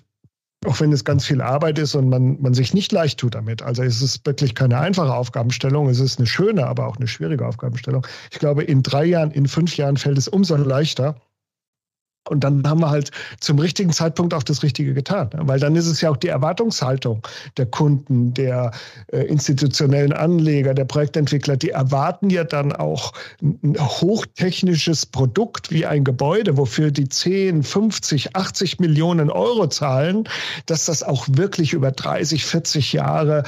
auch 0.67 0.81
wenn 0.81 0.93
es 0.93 1.05
ganz 1.05 1.27
viel 1.27 1.41
Arbeit 1.41 1.79
ist 1.79 1.95
und 1.95 2.09
man, 2.09 2.41
man 2.41 2.55
sich 2.55 2.73
nicht 2.75 2.91
leicht 2.93 3.21
tut 3.21 3.35
damit. 3.35 3.63
Also 3.63 3.83
es 3.83 4.01
ist 4.01 4.27
wirklich 4.27 4.55
keine 4.55 4.79
einfache 4.79 5.13
Aufgabenstellung, 5.13 5.89
es 5.89 6.01
ist 6.01 6.19
eine 6.19 6.27
schöne, 6.27 6.67
aber 6.67 6.87
auch 6.87 6.97
eine 6.97 7.07
schwierige 7.07 7.47
Aufgabenstellung. 7.47 8.07
Ich 8.31 8.39
glaube, 8.39 8.65
in 8.65 8.83
drei 8.83 9.05
Jahren, 9.05 9.31
in 9.31 9.47
fünf 9.47 9.77
Jahren 9.77 9.97
fällt 9.97 10.19
es 10.19 10.29
umso 10.29 10.57
leichter, 10.57 11.17
und 12.29 12.43
dann 12.43 12.67
haben 12.67 12.81
wir 12.81 12.91
halt 12.91 13.11
zum 13.41 13.59
richtigen 13.59 13.93
Zeitpunkt 13.93 14.33
auch 14.33 14.43
das 14.43 14.63
Richtige 14.63 14.95
getan. 14.95 15.31
Weil 15.35 15.61
dann 15.61 15.77
ist 15.77 15.87
es 15.87 16.01
ja 16.01 16.11
auch 16.11 16.17
die 16.17 16.29
Erwartungshaltung 16.29 17.23
der 17.57 17.67
Kunden, 17.67 18.33
der 18.33 18.71
äh, 19.13 19.23
institutionellen 19.23 20.13
Anleger, 20.13 20.73
der 20.73 20.87
Projektentwickler, 20.87 21.57
die 21.57 21.71
erwarten 21.71 22.31
ja 22.31 22.45
dann 22.45 22.73
auch 22.73 23.13
ein 23.43 23.77
hochtechnisches 23.79 25.07
Produkt 25.07 25.71
wie 25.71 25.85
ein 25.85 26.05
Gebäude, 26.05 26.57
wofür 26.57 26.91
die 26.91 27.09
10, 27.09 27.63
50, 27.63 28.35
80 28.35 28.81
Millionen 28.81 29.31
Euro 29.31 29.69
zahlen, 29.69 30.25
dass 30.67 30.87
das 30.87 31.03
auch 31.03 31.27
wirklich 31.31 31.75
über 31.75 31.91
30, 31.91 32.45
40 32.47 32.93
Jahre 32.95 33.45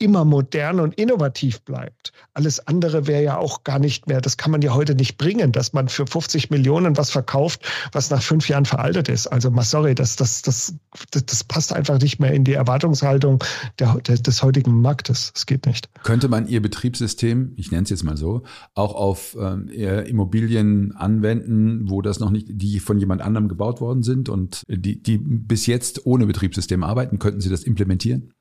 immer 0.00 0.24
modern 0.24 0.80
und 0.80 0.94
innovativ 0.94 1.60
bleibt. 1.60 2.12
Alles 2.32 2.66
andere 2.66 3.06
wäre 3.06 3.22
ja 3.22 3.36
auch 3.36 3.64
gar 3.64 3.78
nicht 3.78 4.06
mehr, 4.06 4.22
das 4.22 4.38
kann 4.38 4.50
man 4.50 4.62
ja 4.62 4.74
heute 4.74 4.94
nicht 4.94 5.18
bringen, 5.18 5.52
dass 5.52 5.74
man 5.74 5.88
für 5.88 6.06
50 6.06 6.50
Millionen 6.50 6.96
was 6.96 7.10
verkauft, 7.10 7.66
was 7.92 8.10
nach 8.10 8.22
fünf 8.22 8.48
Jahren 8.48 8.64
veraltet 8.64 9.10
ist. 9.10 9.26
Also 9.26 9.52
sorry, 9.60 9.94
das, 9.94 10.16
das, 10.16 10.40
das, 10.40 10.74
das, 11.10 11.44
passt 11.44 11.72
einfach 11.72 12.00
nicht 12.00 12.18
mehr 12.18 12.32
in 12.32 12.44
die 12.44 12.54
Erwartungshaltung 12.54 13.44
der, 13.78 13.96
der, 13.96 14.16
des 14.16 14.42
heutigen 14.42 14.80
Marktes. 14.80 15.32
Es 15.36 15.44
geht 15.44 15.66
nicht. 15.66 15.90
Könnte 16.02 16.28
man 16.28 16.48
Ihr 16.48 16.62
Betriebssystem, 16.62 17.52
ich 17.56 17.70
nenne 17.70 17.82
es 17.82 17.90
jetzt 17.90 18.04
mal 18.04 18.16
so, 18.16 18.42
auch 18.74 18.94
auf 18.94 19.36
ähm, 19.38 19.68
Immobilien 19.68 20.92
anwenden, 20.96 21.90
wo 21.90 22.00
das 22.00 22.20
noch 22.20 22.30
nicht, 22.30 22.46
die 22.48 22.80
von 22.80 22.98
jemand 22.98 23.20
anderem 23.20 23.48
gebaut 23.48 23.82
worden 23.82 24.02
sind 24.02 24.30
und 24.30 24.62
die, 24.66 25.02
die 25.02 25.18
bis 25.18 25.66
jetzt 25.66 26.06
ohne 26.06 26.26
Betriebssystem 26.26 26.82
arbeiten, 26.82 27.18
könnten 27.18 27.42
Sie 27.42 27.50
das 27.50 27.64
implementieren? 27.64 28.32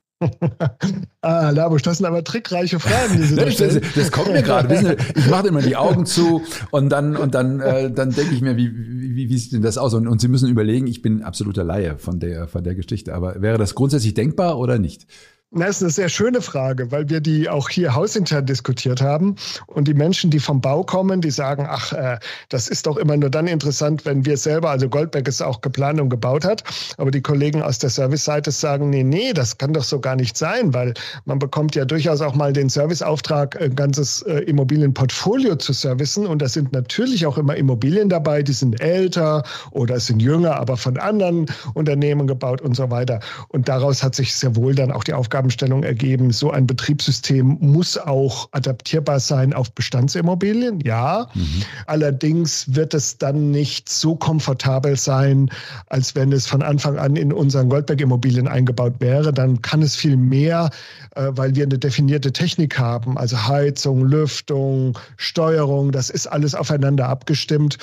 Ah, 1.21 1.49
Labusch, 1.51 1.81
das 1.81 1.97
sind 1.97 2.05
aber 2.05 2.23
trickreiche 2.23 2.79
Fragen, 2.79 3.17
die 3.17 3.23
Sie 3.23 3.35
da. 3.37 3.45
Das, 3.45 3.79
das 3.95 4.11
kommt 4.11 4.33
mir 4.33 4.41
gerade. 4.41 4.69
Wissen 4.69 4.87
Sie, 4.87 5.19
ich 5.19 5.29
mache 5.29 5.47
immer 5.47 5.61
die 5.61 5.75
Augen 5.75 6.05
zu 6.05 6.41
und 6.71 6.89
dann 6.89 7.15
und 7.15 7.35
dann 7.35 7.59
äh, 7.59 7.91
dann 7.91 8.11
denke 8.11 8.35
ich 8.35 8.41
mir, 8.41 8.57
wie, 8.57 8.71
wie, 8.73 9.29
wie 9.29 9.37
sieht 9.37 9.53
denn 9.53 9.61
das 9.61 9.77
aus? 9.77 9.93
Und, 9.93 10.07
und 10.07 10.19
Sie 10.19 10.27
müssen 10.27 10.49
überlegen, 10.49 10.87
ich 10.87 11.01
bin 11.01 11.23
absoluter 11.23 11.63
Laie 11.63 11.97
von 11.97 12.19
der 12.19 12.47
von 12.47 12.63
der 12.63 12.75
Geschichte. 12.75 13.13
Aber 13.13 13.41
wäre 13.41 13.57
das 13.57 13.75
grundsätzlich 13.75 14.13
denkbar 14.13 14.57
oder 14.59 14.77
nicht? 14.77 15.07
Das 15.51 15.77
ist 15.77 15.81
eine 15.81 15.89
sehr 15.89 16.09
schöne 16.09 16.41
Frage, 16.43 16.91
weil 16.91 17.09
wir 17.09 17.21
die 17.21 17.49
auch 17.49 17.69
hier 17.69 17.95
hausintern 17.95 18.45
diskutiert 18.45 19.01
haben. 19.01 19.35
Und 19.65 19.87
die 19.87 19.95
Menschen, 19.95 20.29
die 20.29 20.39
vom 20.39 20.61
Bau 20.61 20.83
kommen, 20.83 21.21
die 21.21 21.31
sagen, 21.31 21.65
ach, 21.67 21.91
äh, 21.91 22.19
das 22.49 22.67
ist 22.67 22.85
doch 22.85 22.97
immer 22.97 23.17
nur 23.17 23.31
dann 23.31 23.47
interessant, 23.47 24.05
wenn 24.05 24.23
wir 24.25 24.37
selber, 24.37 24.69
also 24.69 24.87
Goldberg 24.87 25.27
es 25.27 25.41
auch 25.41 25.61
geplant 25.61 25.99
und 25.99 26.09
gebaut 26.09 26.45
hat. 26.45 26.63
Aber 26.97 27.09
die 27.09 27.21
Kollegen 27.21 27.63
aus 27.63 27.79
der 27.79 27.89
Serviceseite 27.89 28.51
sagen, 28.51 28.91
nee, 28.91 29.01
nee, 29.01 29.33
das 29.33 29.57
kann 29.57 29.73
doch 29.73 29.83
so 29.83 29.99
gar 29.99 30.15
nicht 30.15 30.37
sein, 30.37 30.71
weil 30.71 30.93
man 31.25 31.39
bekommt 31.39 31.73
ja 31.73 31.83
durchaus 31.83 32.21
auch 32.21 32.35
mal 32.35 32.53
den 32.53 32.69
Serviceauftrag, 32.69 33.59
ein 33.59 33.75
ganzes 33.75 34.21
äh, 34.21 34.41
Immobilienportfolio 34.41 35.55
zu 35.55 35.73
servicen. 35.73 36.27
Und 36.27 36.43
da 36.43 36.47
sind 36.47 36.73
natürlich 36.73 37.25
auch 37.25 37.39
immer 37.39 37.55
Immobilien 37.55 38.07
dabei, 38.07 38.43
die 38.43 38.53
sind 38.53 38.79
älter 38.81 39.41
oder 39.71 39.99
sind 39.99 40.21
jünger, 40.21 40.57
aber 40.57 40.77
von 40.77 40.97
anderen 40.97 41.47
Unternehmen 41.73 42.27
gebaut 42.27 42.61
und 42.61 42.75
so 42.75 42.91
weiter. 42.91 43.19
Und 43.47 43.67
daraus 43.67 44.03
hat 44.03 44.13
sich 44.13 44.35
sehr 44.35 44.55
wohl 44.55 44.75
dann 44.75 44.91
auch 44.91 45.03
die 45.03 45.13
Aufgabe 45.13 45.38
Aufgabenstellung 45.39 45.83
ergeben, 45.83 46.31
so 46.31 46.51
ein 46.51 46.67
Betriebssystem 46.67 47.57
muss 47.61 47.97
auch 47.97 48.49
adaptierbar 48.51 49.21
sein 49.21 49.53
auf 49.53 49.71
Bestandsimmobilien, 49.71 50.81
ja. 50.81 51.29
Mhm. 51.33 51.63
Allerdings 51.85 52.75
wird 52.75 52.93
es 52.93 53.17
dann 53.17 53.51
nicht 53.51 53.87
so 53.87 54.17
komfortabel 54.17 54.97
sein, 54.97 55.49
als 55.87 56.13
wenn 56.13 56.33
es 56.33 56.45
von 56.45 56.61
Anfang 56.61 56.97
an 56.97 57.15
in 57.15 57.31
unseren 57.31 57.69
Goldberg-Immobilien 57.69 58.49
eingebaut 58.49 58.95
wäre. 58.99 59.31
Dann 59.31 59.61
kann 59.61 59.81
es 59.81 59.95
viel 59.95 60.17
mehr, 60.17 60.71
äh, 61.15 61.27
weil 61.29 61.55
wir 61.55 61.63
eine 61.63 61.77
definierte 61.77 62.33
Technik 62.33 62.77
haben, 62.77 63.17
also 63.17 63.47
Heizung, 63.47 64.03
Lüftung, 64.03 64.99
Steuerung, 65.15 65.93
das 65.93 66.09
ist 66.09 66.27
alles 66.27 66.53
aufeinander 66.53 67.07
abgestimmt. 67.07 67.77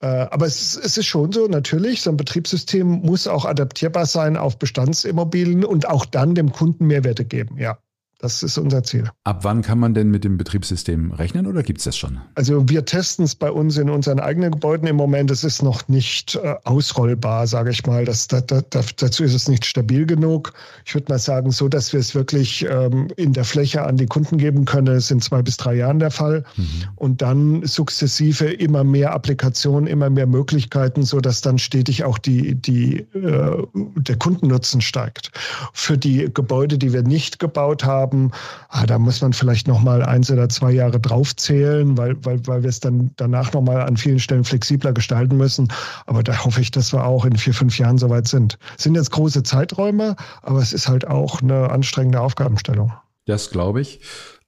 Äh, 0.00 0.06
aber 0.06 0.46
es, 0.46 0.76
es, 0.76 0.96
ist 0.96 1.06
schon 1.06 1.32
so, 1.32 1.46
natürlich, 1.46 2.02
so 2.02 2.10
ein 2.10 2.16
Betriebssystem 2.16 2.86
muss 2.86 3.26
auch 3.26 3.44
adaptierbar 3.44 4.06
sein 4.06 4.36
auf 4.36 4.58
Bestandsimmobilien 4.58 5.64
und 5.64 5.88
auch 5.88 6.04
dann 6.04 6.34
dem 6.34 6.52
Kunden 6.52 6.87
Mehrwerte 6.88 7.24
geben, 7.24 7.58
ja. 7.58 7.78
Das 8.20 8.42
ist 8.42 8.58
unser 8.58 8.82
Ziel. 8.82 9.08
Ab 9.22 9.44
wann 9.44 9.62
kann 9.62 9.78
man 9.78 9.94
denn 9.94 10.10
mit 10.10 10.24
dem 10.24 10.38
Betriebssystem 10.38 11.12
rechnen 11.12 11.46
oder 11.46 11.62
gibt 11.62 11.78
es 11.78 11.84
das 11.84 11.96
schon? 11.96 12.18
Also 12.34 12.68
wir 12.68 12.84
testen 12.84 13.24
es 13.24 13.36
bei 13.36 13.48
uns 13.48 13.76
in 13.76 13.88
unseren 13.88 14.18
eigenen 14.18 14.50
Gebäuden 14.50 14.88
im 14.88 14.96
Moment. 14.96 15.30
Es 15.30 15.44
ist 15.44 15.62
noch 15.62 15.86
nicht 15.86 16.34
äh, 16.34 16.56
ausrollbar, 16.64 17.46
sage 17.46 17.70
ich 17.70 17.86
mal. 17.86 18.04
Das, 18.04 18.26
da, 18.26 18.40
da, 18.40 18.60
dazu 18.70 19.22
ist 19.22 19.34
es 19.34 19.46
nicht 19.46 19.64
stabil 19.64 20.04
genug. 20.04 20.52
Ich 20.84 20.96
würde 20.96 21.12
mal 21.12 21.20
sagen, 21.20 21.52
so 21.52 21.68
dass 21.68 21.92
wir 21.92 22.00
es 22.00 22.16
wirklich 22.16 22.66
ähm, 22.68 23.06
in 23.16 23.34
der 23.34 23.44
Fläche 23.44 23.84
an 23.84 23.96
die 23.96 24.06
Kunden 24.06 24.38
geben 24.38 24.64
können, 24.64 24.96
ist 24.96 25.12
in 25.12 25.20
zwei 25.20 25.42
bis 25.42 25.56
drei 25.56 25.76
Jahren 25.76 26.00
der 26.00 26.10
Fall. 26.10 26.42
Mhm. 26.56 26.66
Und 26.96 27.22
dann 27.22 27.64
sukzessive 27.66 28.46
immer 28.46 28.82
mehr 28.82 29.12
Applikationen, 29.12 29.86
immer 29.86 30.10
mehr 30.10 30.26
Möglichkeiten, 30.26 31.04
so 31.04 31.20
dass 31.20 31.40
dann 31.40 31.58
stetig 31.58 32.02
auch 32.02 32.18
die, 32.18 32.56
die, 32.56 33.06
äh, 33.14 33.62
der 33.74 34.16
Kundennutzen 34.16 34.80
steigt. 34.80 35.30
Für 35.72 35.96
die 35.96 36.28
Gebäude, 36.34 36.78
die 36.78 36.92
wir 36.92 37.04
nicht 37.04 37.38
gebaut 37.38 37.84
haben, 37.84 38.07
haben, 38.08 38.30
ah, 38.68 38.86
da 38.86 38.98
muss 38.98 39.20
man 39.20 39.32
vielleicht 39.32 39.68
noch 39.68 39.80
mal 39.80 40.02
eins 40.02 40.30
oder 40.30 40.48
zwei 40.48 40.72
Jahre 40.72 40.98
draufzählen, 40.98 41.96
weil, 41.98 42.16
weil, 42.24 42.40
weil 42.46 42.62
wir 42.62 42.70
es 42.70 42.80
dann 42.80 43.10
danach 43.16 43.52
noch 43.52 43.62
mal 43.62 43.82
an 43.82 43.96
vielen 43.96 44.18
Stellen 44.18 44.44
flexibler 44.44 44.92
gestalten 44.92 45.36
müssen. 45.36 45.68
Aber 46.06 46.22
da 46.22 46.44
hoffe 46.44 46.60
ich, 46.60 46.70
dass 46.70 46.92
wir 46.92 47.04
auch 47.04 47.24
in 47.24 47.36
vier, 47.36 47.54
fünf 47.54 47.78
Jahren 47.78 47.98
soweit 47.98 48.26
sind. 48.26 48.58
Es 48.76 48.84
sind 48.84 48.94
jetzt 48.94 49.10
große 49.10 49.42
Zeiträume, 49.42 50.16
aber 50.42 50.60
es 50.60 50.72
ist 50.72 50.88
halt 50.88 51.06
auch 51.06 51.42
eine 51.42 51.70
anstrengende 51.70 52.20
Aufgabenstellung. 52.20 52.92
Das 53.26 53.50
glaube 53.50 53.82
ich. 53.82 54.00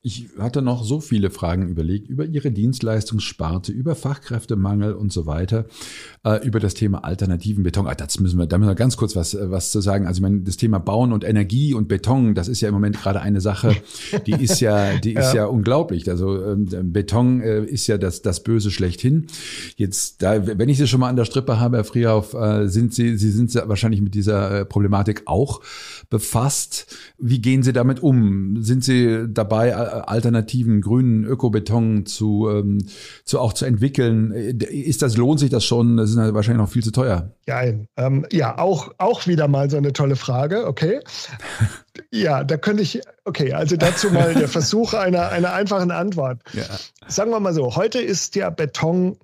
Ich 0.02 0.30
hatte 0.38 0.62
noch 0.62 0.82
so 0.82 0.98
viele 0.98 1.28
Fragen 1.28 1.68
überlegt 1.68 2.08
über 2.08 2.24
Ihre 2.24 2.50
Dienstleistungssparte, 2.50 3.70
über 3.70 3.94
Fachkräftemangel 3.94 4.94
und 4.94 5.12
so 5.12 5.26
weiter, 5.26 5.66
äh, 6.24 6.42
über 6.42 6.58
das 6.58 6.72
Thema 6.72 7.04
alternativen 7.04 7.64
Beton. 7.64 7.86
Ah, 7.86 7.94
das 7.94 8.18
müssen 8.18 8.38
wir, 8.38 8.46
da 8.46 8.56
müssen 8.56 8.70
wir 8.70 8.76
ganz 8.76 8.96
kurz 8.96 9.14
was, 9.14 9.36
was 9.38 9.70
zu 9.70 9.82
sagen. 9.82 10.06
Also 10.06 10.20
ich 10.20 10.22
meine, 10.22 10.40
das 10.40 10.56
Thema 10.56 10.78
Bauen 10.78 11.12
und 11.12 11.22
Energie 11.22 11.74
und 11.74 11.88
Beton, 11.88 12.34
das 12.34 12.48
ist 12.48 12.62
ja 12.62 12.68
im 12.68 12.74
Moment 12.74 12.98
gerade 12.98 13.20
eine 13.20 13.42
Sache, 13.42 13.76
die 14.26 14.42
ist 14.42 14.60
ja, 14.60 14.96
die 14.96 15.12
ist 15.12 15.34
ja, 15.34 15.42
ja 15.42 15.44
unglaublich. 15.44 16.08
Also 16.08 16.46
ähm, 16.46 16.92
Beton 16.92 17.42
äh, 17.42 17.64
ist 17.64 17.86
ja 17.86 17.98
das, 17.98 18.22
das 18.22 18.42
Böse 18.42 18.70
schlechthin. 18.70 19.26
Jetzt, 19.76 20.22
da, 20.22 20.46
wenn 20.46 20.70
ich 20.70 20.78
Sie 20.78 20.86
schon 20.86 21.00
mal 21.00 21.10
an 21.10 21.16
der 21.16 21.26
Strippe 21.26 21.60
habe, 21.60 21.76
Herr 21.76 21.84
Frierhoff, 21.84 22.32
äh, 22.32 22.68
sind 22.68 22.94
Sie, 22.94 23.18
Sie 23.18 23.30
sind 23.30 23.54
wahrscheinlich 23.54 24.00
mit 24.00 24.14
dieser 24.14 24.60
äh, 24.60 24.64
Problematik 24.64 25.24
auch 25.26 25.60
befasst. 26.08 26.86
Wie 27.18 27.42
gehen 27.42 27.62
Sie 27.62 27.74
damit 27.74 28.02
um? 28.02 28.62
Sind 28.62 28.82
Sie 28.82 29.26
dabei, 29.28 29.89
alternativen 29.92 30.80
grünen 30.80 31.24
Ökobeton 31.24 32.06
zu, 32.06 32.48
ähm, 32.50 32.78
zu 33.24 33.38
auch 33.40 33.52
zu 33.52 33.64
entwickeln. 33.64 34.32
Ist 34.32 35.02
das, 35.02 35.16
lohnt 35.16 35.40
sich 35.40 35.50
das 35.50 35.64
schon? 35.64 35.96
Das 35.96 36.10
ist 36.10 36.16
wahrscheinlich 36.16 36.60
noch 36.60 36.70
viel 36.70 36.82
zu 36.82 36.92
teuer. 36.92 37.34
Ja, 37.46 37.62
ähm, 37.96 38.26
ja 38.32 38.58
auch, 38.58 38.92
auch 38.98 39.26
wieder 39.26 39.48
mal 39.48 39.70
so 39.70 39.76
eine 39.76 39.92
tolle 39.92 40.16
Frage, 40.16 40.66
okay. 40.66 41.00
ja, 42.10 42.44
da 42.44 42.56
könnte 42.56 42.82
ich, 42.82 43.00
okay, 43.24 43.52
also 43.52 43.76
dazu 43.76 44.10
mal 44.10 44.34
der 44.34 44.48
Versuch 44.48 44.94
einer, 44.94 45.30
einer 45.30 45.52
einfachen 45.52 45.90
Antwort. 45.90 46.40
Ja. 46.52 46.64
Sagen 47.08 47.30
wir 47.30 47.40
mal 47.40 47.54
so, 47.54 47.76
heute 47.76 48.00
ist 48.00 48.36
ja 48.36 48.50
Beton, 48.50 49.16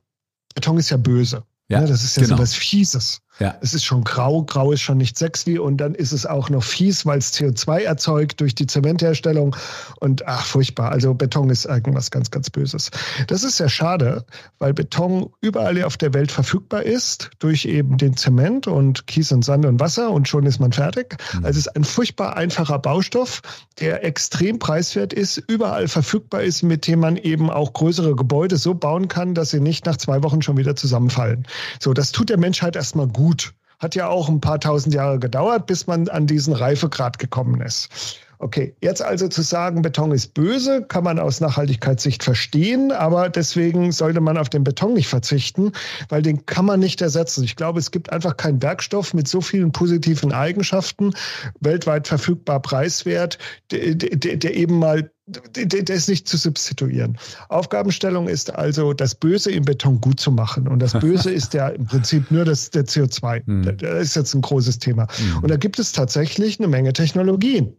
Beton 0.54 0.78
ist 0.78 0.90
ja 0.90 0.96
böse. 0.96 1.42
Ja, 1.68 1.80
ne, 1.80 1.88
das 1.88 2.04
ist 2.04 2.16
ja 2.16 2.22
genau. 2.22 2.36
so 2.36 2.42
was 2.42 2.54
Fieses. 2.54 3.20
Ja. 3.38 3.56
Es 3.60 3.74
ist 3.74 3.84
schon 3.84 4.02
grau, 4.04 4.42
grau 4.44 4.72
ist 4.72 4.80
schon 4.80 4.98
nicht 4.98 5.18
sexy 5.18 5.58
und 5.58 5.76
dann 5.76 5.94
ist 5.94 6.12
es 6.12 6.24
auch 6.24 6.48
noch 6.48 6.62
fies, 6.62 7.04
weil 7.04 7.18
es 7.18 7.34
CO2 7.34 7.82
erzeugt 7.82 8.40
durch 8.40 8.54
die 8.54 8.66
Zementherstellung 8.66 9.54
und 10.00 10.26
ach, 10.26 10.46
furchtbar. 10.46 10.90
Also 10.90 11.12
Beton 11.12 11.50
ist 11.50 11.66
irgendwas 11.66 12.10
ganz, 12.10 12.30
ganz 12.30 12.48
Böses. 12.48 12.90
Das 13.26 13.44
ist 13.44 13.58
sehr 13.58 13.68
schade, 13.68 14.24
weil 14.58 14.72
Beton 14.72 15.30
überall 15.42 15.82
auf 15.84 15.96
der 15.96 16.14
Welt 16.14 16.32
verfügbar 16.32 16.84
ist 16.84 17.30
durch 17.38 17.66
eben 17.66 17.98
den 17.98 18.16
Zement 18.16 18.66
und 18.66 19.06
Kies 19.06 19.32
und 19.32 19.44
Sand 19.44 19.66
und 19.66 19.80
Wasser 19.80 20.10
und 20.10 20.28
schon 20.28 20.46
ist 20.46 20.58
man 20.58 20.72
fertig. 20.72 21.16
Mhm. 21.34 21.44
Also 21.44 21.58
es 21.58 21.66
ist 21.66 21.76
ein 21.76 21.84
furchtbar 21.84 22.36
einfacher 22.36 22.78
Baustoff, 22.78 23.42
der 23.80 24.04
extrem 24.04 24.58
preiswert 24.58 25.12
ist, 25.12 25.36
überall 25.36 25.88
verfügbar 25.88 26.42
ist, 26.42 26.62
mit 26.62 26.86
dem 26.86 27.00
man 27.00 27.16
eben 27.16 27.50
auch 27.50 27.74
größere 27.74 28.16
Gebäude 28.16 28.56
so 28.56 28.74
bauen 28.74 29.08
kann, 29.08 29.34
dass 29.34 29.50
sie 29.50 29.60
nicht 29.60 29.84
nach 29.84 29.98
zwei 29.98 30.22
Wochen 30.22 30.40
schon 30.40 30.56
wieder 30.56 30.76
zusammenfallen. 30.76 31.46
So, 31.80 31.92
das 31.92 32.12
tut 32.12 32.30
der 32.30 32.38
Menschheit 32.38 32.76
erstmal 32.76 33.08
gut 33.08 33.25
gut. 33.26 33.52
Hat 33.78 33.94
ja 33.94 34.08
auch 34.08 34.28
ein 34.28 34.40
paar 34.40 34.58
tausend 34.58 34.94
Jahre 34.94 35.18
gedauert, 35.18 35.66
bis 35.66 35.86
man 35.86 36.08
an 36.08 36.26
diesen 36.26 36.54
Reifegrad 36.54 37.18
gekommen 37.18 37.60
ist. 37.60 37.90
Okay, 38.38 38.74
jetzt 38.82 39.02
also 39.02 39.28
zu 39.28 39.42
sagen, 39.42 39.82
Beton 39.82 40.12
ist 40.12 40.34
böse, 40.34 40.82
kann 40.82 41.04
man 41.04 41.18
aus 41.18 41.40
Nachhaltigkeitssicht 41.40 42.22
verstehen, 42.22 42.92
aber 42.92 43.30
deswegen 43.30 43.92
sollte 43.92 44.20
man 44.20 44.36
auf 44.36 44.50
den 44.50 44.62
Beton 44.62 44.92
nicht 44.92 45.08
verzichten, 45.08 45.72
weil 46.10 46.20
den 46.22 46.44
kann 46.44 46.66
man 46.66 46.80
nicht 46.80 47.00
ersetzen. 47.00 47.44
Ich 47.44 47.56
glaube, 47.56 47.78
es 47.78 47.90
gibt 47.90 48.12
einfach 48.12 48.36
keinen 48.36 48.62
Werkstoff 48.62 49.14
mit 49.14 49.26
so 49.26 49.40
vielen 49.40 49.72
positiven 49.72 50.32
Eigenschaften, 50.32 51.12
weltweit 51.60 52.08
verfügbar 52.08 52.60
preiswert, 52.60 53.38
der, 53.70 53.94
der, 53.94 54.36
der 54.36 54.54
eben 54.54 54.78
mal 54.78 55.10
der 55.28 55.96
ist 55.96 56.08
nicht 56.08 56.28
zu 56.28 56.36
substituieren. 56.36 57.18
Aufgabenstellung 57.48 58.28
ist 58.28 58.54
also, 58.54 58.92
das 58.92 59.16
Böse 59.16 59.50
im 59.50 59.64
Beton 59.64 60.00
gut 60.00 60.20
zu 60.20 60.30
machen. 60.30 60.68
Und 60.68 60.78
das 60.78 60.92
Böse 60.92 61.30
ist 61.32 61.52
ja 61.52 61.68
im 61.68 61.84
Prinzip 61.84 62.30
nur 62.30 62.44
das, 62.44 62.70
der 62.70 62.84
CO2. 62.84 63.42
Mhm. 63.44 63.76
Das 63.78 64.08
ist 64.08 64.14
jetzt 64.14 64.34
ein 64.34 64.42
großes 64.42 64.78
Thema. 64.78 65.08
Mhm. 65.18 65.42
Und 65.42 65.50
da 65.50 65.56
gibt 65.56 65.80
es 65.80 65.90
tatsächlich 65.90 66.60
eine 66.60 66.68
Menge 66.68 66.92
Technologien. 66.92 67.74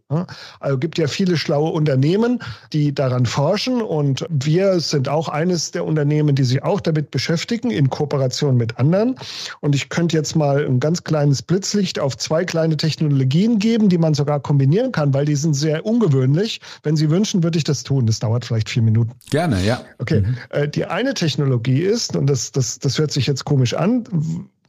Also 0.60 0.76
gibt 0.78 0.98
ja 0.98 1.06
viele 1.06 1.38
schlaue 1.38 1.70
Unternehmen, 1.70 2.38
die 2.74 2.94
daran 2.94 3.24
forschen. 3.24 3.80
Und 3.80 4.26
wir 4.28 4.78
sind 4.80 5.08
auch 5.08 5.28
eines 5.28 5.70
der 5.70 5.86
Unternehmen, 5.86 6.34
die 6.34 6.44
sich 6.44 6.62
auch 6.62 6.82
damit 6.82 7.10
beschäftigen, 7.10 7.70
in 7.70 7.88
Kooperation 7.88 8.58
mit 8.58 8.78
anderen. 8.78 9.14
Und 9.60 9.74
ich 9.74 9.88
könnte 9.88 10.14
jetzt 10.16 10.36
mal 10.36 10.66
ein 10.66 10.80
ganz 10.80 11.02
kleines 11.02 11.40
Blitzlicht 11.40 11.98
auf 11.98 12.14
zwei 12.18 12.44
kleine 12.44 12.76
Technologien 12.76 13.58
geben, 13.58 13.88
die 13.88 13.98
man 13.98 14.12
sogar 14.12 14.38
kombinieren 14.38 14.92
kann, 14.92 15.14
weil 15.14 15.24
die 15.24 15.36
sind 15.36 15.54
sehr 15.54 15.86
ungewöhnlich. 15.86 16.60
Wenn 16.82 16.96
Sie 16.96 17.08
wünschen, 17.08 17.37
Menschen 17.38 17.42
würde 17.42 17.58
ich 17.58 17.64
das 17.64 17.84
tun. 17.84 18.06
Das 18.06 18.18
dauert 18.18 18.44
vielleicht 18.44 18.68
vier 18.68 18.82
Minuten. 18.82 19.12
Gerne, 19.30 19.62
ja. 19.64 19.80
Okay. 19.98 20.22
Mhm. 20.22 20.36
Äh, 20.50 20.68
die 20.68 20.84
eine 20.86 21.14
Technologie 21.14 21.82
ist, 21.82 22.16
und 22.16 22.26
das, 22.26 22.52
das, 22.52 22.78
das 22.78 22.98
hört 22.98 23.12
sich 23.12 23.26
jetzt 23.26 23.44
komisch 23.44 23.74
an, 23.74 24.04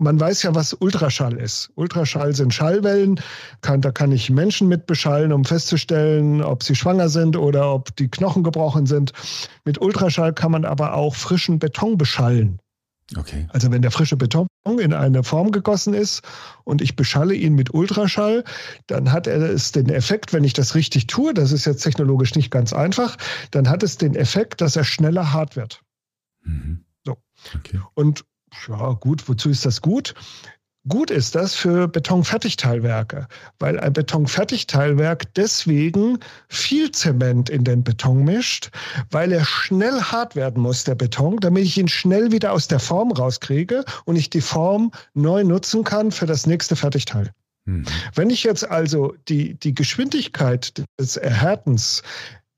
man 0.02 0.18
weiß 0.18 0.44
ja, 0.44 0.56
was 0.56 0.74
Ultraschall 0.74 1.38
ist. 1.38 1.72
Ultraschall 1.76 2.34
sind 2.34 2.54
Schallwellen. 2.54 3.20
Kann, 3.62 3.82
da 3.82 3.92
kann 3.92 4.14
ich 4.14 4.30
Menschen 4.30 4.70
mit 4.70 4.86
beschallen, 4.86 5.34
um 5.34 5.44
festzustellen, 5.44 6.42
ob 6.42 6.64
sie 6.64 6.76
schwanger 6.76 7.10
sind 7.10 7.36
oder 7.36 7.74
ob 7.74 7.94
die 7.98 8.08
Knochen 8.08 8.44
gebrochen 8.44 8.86
sind. 8.86 9.12
Mit 9.66 9.82
Ultraschall 9.82 10.34
kann 10.34 10.52
man 10.52 10.64
aber 10.64 10.94
auch 10.94 11.16
frischen 11.16 11.60
Beton 11.60 11.98
beschallen. 11.98 12.60
Okay. 13.18 13.48
Also 13.50 13.72
wenn 13.72 13.82
der 13.82 13.92
frische 13.92 14.16
Beton 14.16 14.48
in 14.78 14.94
eine 14.94 15.24
Form 15.24 15.52
gegossen 15.52 15.94
ist 15.94 16.22
und 16.66 16.82
ich 16.82 16.96
beschalle 16.96 17.34
ihn 17.34 17.56
mit 17.56 17.74
Ultraschall, 17.74 18.44
dann 18.88 19.12
hat 19.12 19.26
er 19.26 19.42
es 19.42 19.72
den 19.72 19.90
Effekt, 19.90 20.34
wenn 20.34 20.44
ich 20.44 20.54
das 20.54 20.76
richtig 20.76 21.08
tue, 21.08 21.34
das 21.34 21.52
ist 21.52 21.66
jetzt 21.66 21.82
technologisch 21.82 22.36
nicht 22.36 22.52
ganz 22.52 22.74
einfach, 22.74 23.18
dann 23.52 23.70
hat 23.70 23.82
es 23.82 23.98
den 23.98 24.16
Effekt, 24.16 24.62
dass 24.62 24.76
er 24.76 24.84
schneller 24.84 25.34
hart 25.34 25.56
wird. 25.56 25.82
Mhm. 26.44 26.86
So. 27.06 27.18
Okay. 27.56 27.80
Und 27.96 28.26
ja, 28.68 28.94
gut, 28.94 29.28
wozu 29.28 29.50
ist 29.50 29.66
das 29.66 29.82
gut? 29.82 30.14
Gut 30.88 31.12
ist 31.12 31.36
das 31.36 31.56
für 31.56 31.89
Betonfertigteilwerke, 31.89 33.28
weil 33.60 33.80
ein 33.80 33.92
Betonfertigteilwerk 33.92 35.34
deswegen 35.34 36.20
viel 36.48 36.92
Zement 36.92 37.50
in 37.50 37.65
den 37.65 37.84
Beton 37.84 38.24
mischt, 38.24 38.70
weil 39.12 39.34
er 39.34 39.44
schnell 39.44 40.02
hart 40.02 40.38
werden 40.38 40.63
muss, 40.63 40.86
der 40.86 40.96
Beton, 40.96 41.38
damit 41.42 41.65
ich 41.65 41.78
ihn 41.78 41.89
schnell 41.89 42.32
wieder 42.32 42.54
aus 42.54 42.70
der 42.70 42.80
Form 42.80 43.12
rauskriege 43.12 43.84
und 44.06 44.15
ich 44.15 44.30
die 44.30 44.42
Form 44.42 44.92
neu 45.13 45.44
nutzen 45.44 45.84
kann 45.84 46.12
für 46.12 46.26
das 46.26 46.48
nächste 46.48 46.78
Fertigteil. 46.78 47.30
Hm. 47.65 47.84
Wenn 48.15 48.30
ich 48.30 48.44
jetzt 48.44 48.70
also 48.70 49.13
die, 49.28 49.56
die 49.56 49.76
Geschwindigkeit 49.76 50.86
des 50.98 51.18
Erhärtens 51.18 52.04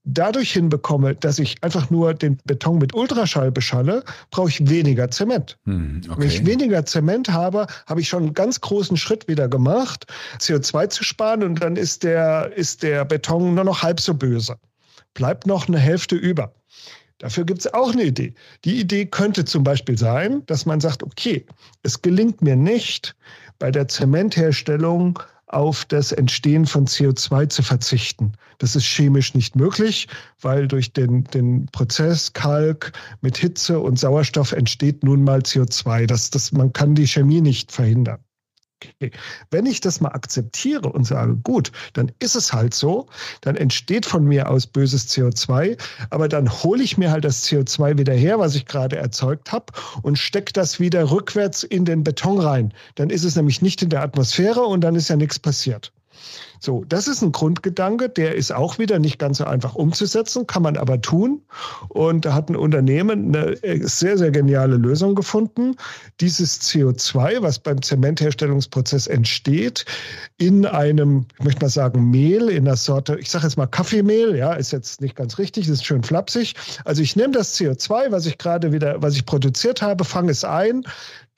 dadurch 0.04 0.54
hinbekomme, 0.54 1.16
dass 1.16 1.40
ich 1.40 1.64
einfach 1.64 1.90
nur 1.90 2.14
den 2.14 2.38
Beton 2.46 2.80
mit 2.80 2.94
Ultraschall 2.94 3.52
beschalle, 3.52 4.04
brauche 4.32 4.50
ich 4.50 4.68
weniger 4.70 5.10
Zement. 5.12 5.58
Hm, 5.66 6.02
okay. 6.10 6.16
Wenn 6.20 6.28
ich 6.28 6.46
weniger 6.46 6.86
Zement 6.86 7.30
habe, 7.30 7.68
habe 7.86 8.02
ich 8.02 8.10
schon 8.10 8.24
einen 8.24 8.34
ganz 8.34 8.62
großen 8.62 8.98
Schritt 8.98 9.28
wieder 9.28 9.48
gemacht, 9.48 10.06
CO2 10.40 10.90
zu 10.90 11.04
sparen 11.04 11.44
und 11.44 11.62
dann 11.62 11.76
ist 11.76 12.04
der, 12.04 12.52
ist 12.56 12.84
der 12.84 13.06
Beton 13.06 13.56
nur 13.56 13.64
noch 13.64 13.84
halb 13.84 14.00
so 14.00 14.14
böse. 14.14 14.58
Bleibt 15.14 15.46
noch 15.46 15.68
eine 15.68 15.80
Hälfte 15.80 16.16
über. 16.16 16.54
Dafür 17.20 17.46
gibt 17.46 17.60
es 17.60 17.72
auch 17.72 17.92
eine 17.92 18.06
Idee. 18.06 18.34
Die 18.66 18.80
Idee 18.80 19.06
könnte 19.06 19.46
zum 19.46 19.64
Beispiel 19.64 19.96
sein, 19.96 20.44
dass 20.48 20.66
man 20.66 20.80
sagt, 20.80 21.04
okay, 21.04 21.46
es 21.84 22.02
gelingt 22.02 22.42
mir 22.42 22.56
nicht, 22.56 23.16
bei 23.60 23.70
der 23.70 23.88
Zementherstellung 23.88 25.20
auf 25.54 25.86
das 25.86 26.12
Entstehen 26.12 26.66
von 26.66 26.88
CO2 26.88 27.50
zu 27.50 27.64
verzichten. 27.64 28.34
Das 28.58 28.76
ist 28.76 28.86
chemisch 28.86 29.34
nicht 29.34 29.56
möglich, 29.56 30.08
weil 30.40 30.68
durch 30.68 30.94
den, 30.94 31.24
den 31.26 31.66
Prozess 31.68 32.34
Kalk 32.34 32.94
mit 33.22 33.38
Hitze 33.38 33.80
und 33.80 34.00
Sauerstoff 34.00 34.52
entsteht 34.52 35.04
nun 35.04 35.24
mal 35.24 35.40
CO2. 35.40 36.06
Das, 36.06 36.30
das, 36.30 36.52
man 36.52 36.74
kann 36.74 36.96
die 36.96 37.08
Chemie 37.08 37.42
nicht 37.42 37.72
verhindern. 37.72 38.20
Okay. 38.84 39.12
Wenn 39.52 39.66
ich 39.66 39.82
das 39.82 40.02
mal 40.02 40.10
akzeptiere 40.10 40.90
und 40.90 41.06
sage, 41.06 41.36
gut, 41.36 41.72
dann 41.94 42.12
ist 42.20 42.36
es 42.36 42.52
halt 42.52 42.74
so, 42.74 43.08
dann 43.42 43.56
entsteht 43.56 44.06
von 44.06 44.26
mir 44.26 44.50
aus 44.50 44.66
böses 44.66 45.08
CO2, 45.10 45.78
aber 46.10 46.28
dann 46.28 46.50
hole 46.50 46.84
ich 46.84 46.98
mir 46.98 47.12
halt 47.12 47.24
das 47.24 47.46
CO2 47.46 47.98
wieder 47.98 48.14
her, 48.14 48.40
was 48.40 48.56
ich 48.56 48.66
gerade 48.66 48.98
erzeugt 48.98 49.52
habe, 49.52 49.74
und 50.02 50.18
stecke 50.18 50.54
das 50.54 50.80
wieder 50.80 51.12
rückwärts 51.12 51.64
in 51.64 51.86
den 51.86 52.04
Beton 52.04 52.40
rein. 52.40 52.74
Dann 52.96 53.10
ist 53.10 53.24
es 53.24 53.36
nämlich 53.36 53.62
nicht 53.62 53.82
in 53.82 53.90
der 53.90 54.02
Atmosphäre 54.02 54.62
und 54.62 54.82
dann 54.82 54.96
ist 54.96 55.10
ja 55.10 55.16
nichts 55.16 55.38
passiert. 55.38 55.92
So, 56.60 56.84
das 56.88 57.08
ist 57.08 57.24
ein 57.24 57.32
Grundgedanke, 57.32 58.08
der 58.08 58.36
ist 58.36 58.54
auch 58.54 58.78
wieder 58.78 59.00
nicht 59.00 59.18
ganz 59.18 59.40
so 59.40 59.46
einfach 59.46 59.74
umzusetzen, 59.74 60.46
kann 60.46 60.62
man 60.62 60.78
aber 60.78 61.02
tun. 61.02 61.42
Und 61.90 62.26
da 62.26 62.36
hat 62.36 62.50
ein 62.50 62.56
Unternehmen 62.56 63.36
eine 63.36 63.58
sehr, 63.88 64.16
sehr 64.18 64.30
geniale 64.30 64.78
Lösung 64.78 65.16
gefunden. 65.16 65.76
Dieses 66.20 66.62
CO2, 66.62 67.42
was 67.42 67.58
beim 67.58 67.82
Zementherstellungsprozess 67.82 69.08
entsteht, 69.08 69.86
in 70.38 70.68
einem, 70.68 71.26
ich 71.40 71.46
möchte 71.46 71.66
mal 71.66 71.70
sagen, 71.70 72.12
Mehl, 72.12 72.50
in 72.50 72.68
einer 72.68 72.78
Sorte, 72.78 73.18
ich 73.20 73.32
sage 73.32 73.46
jetzt 73.46 73.58
mal 73.58 73.66
Kaffeemehl, 73.66 74.36
ja, 74.36 74.54
ist 74.54 74.72
jetzt 74.72 75.02
nicht 75.02 75.16
ganz 75.16 75.40
richtig, 75.40 75.68
ist 75.68 75.84
schön 75.84 76.04
flapsig. 76.04 76.54
Also 76.86 77.02
ich 77.02 77.16
nehme 77.16 77.32
das 77.32 77.60
CO2, 77.60 78.12
was 78.12 78.28
ich 78.28 78.38
gerade 78.38 78.72
wieder, 78.72 79.02
was 79.02 79.16
ich 79.16 79.26
produziert 79.26 79.82
habe, 79.82 80.06
fange 80.06 80.32
es 80.32 80.44
ein, 80.44 80.84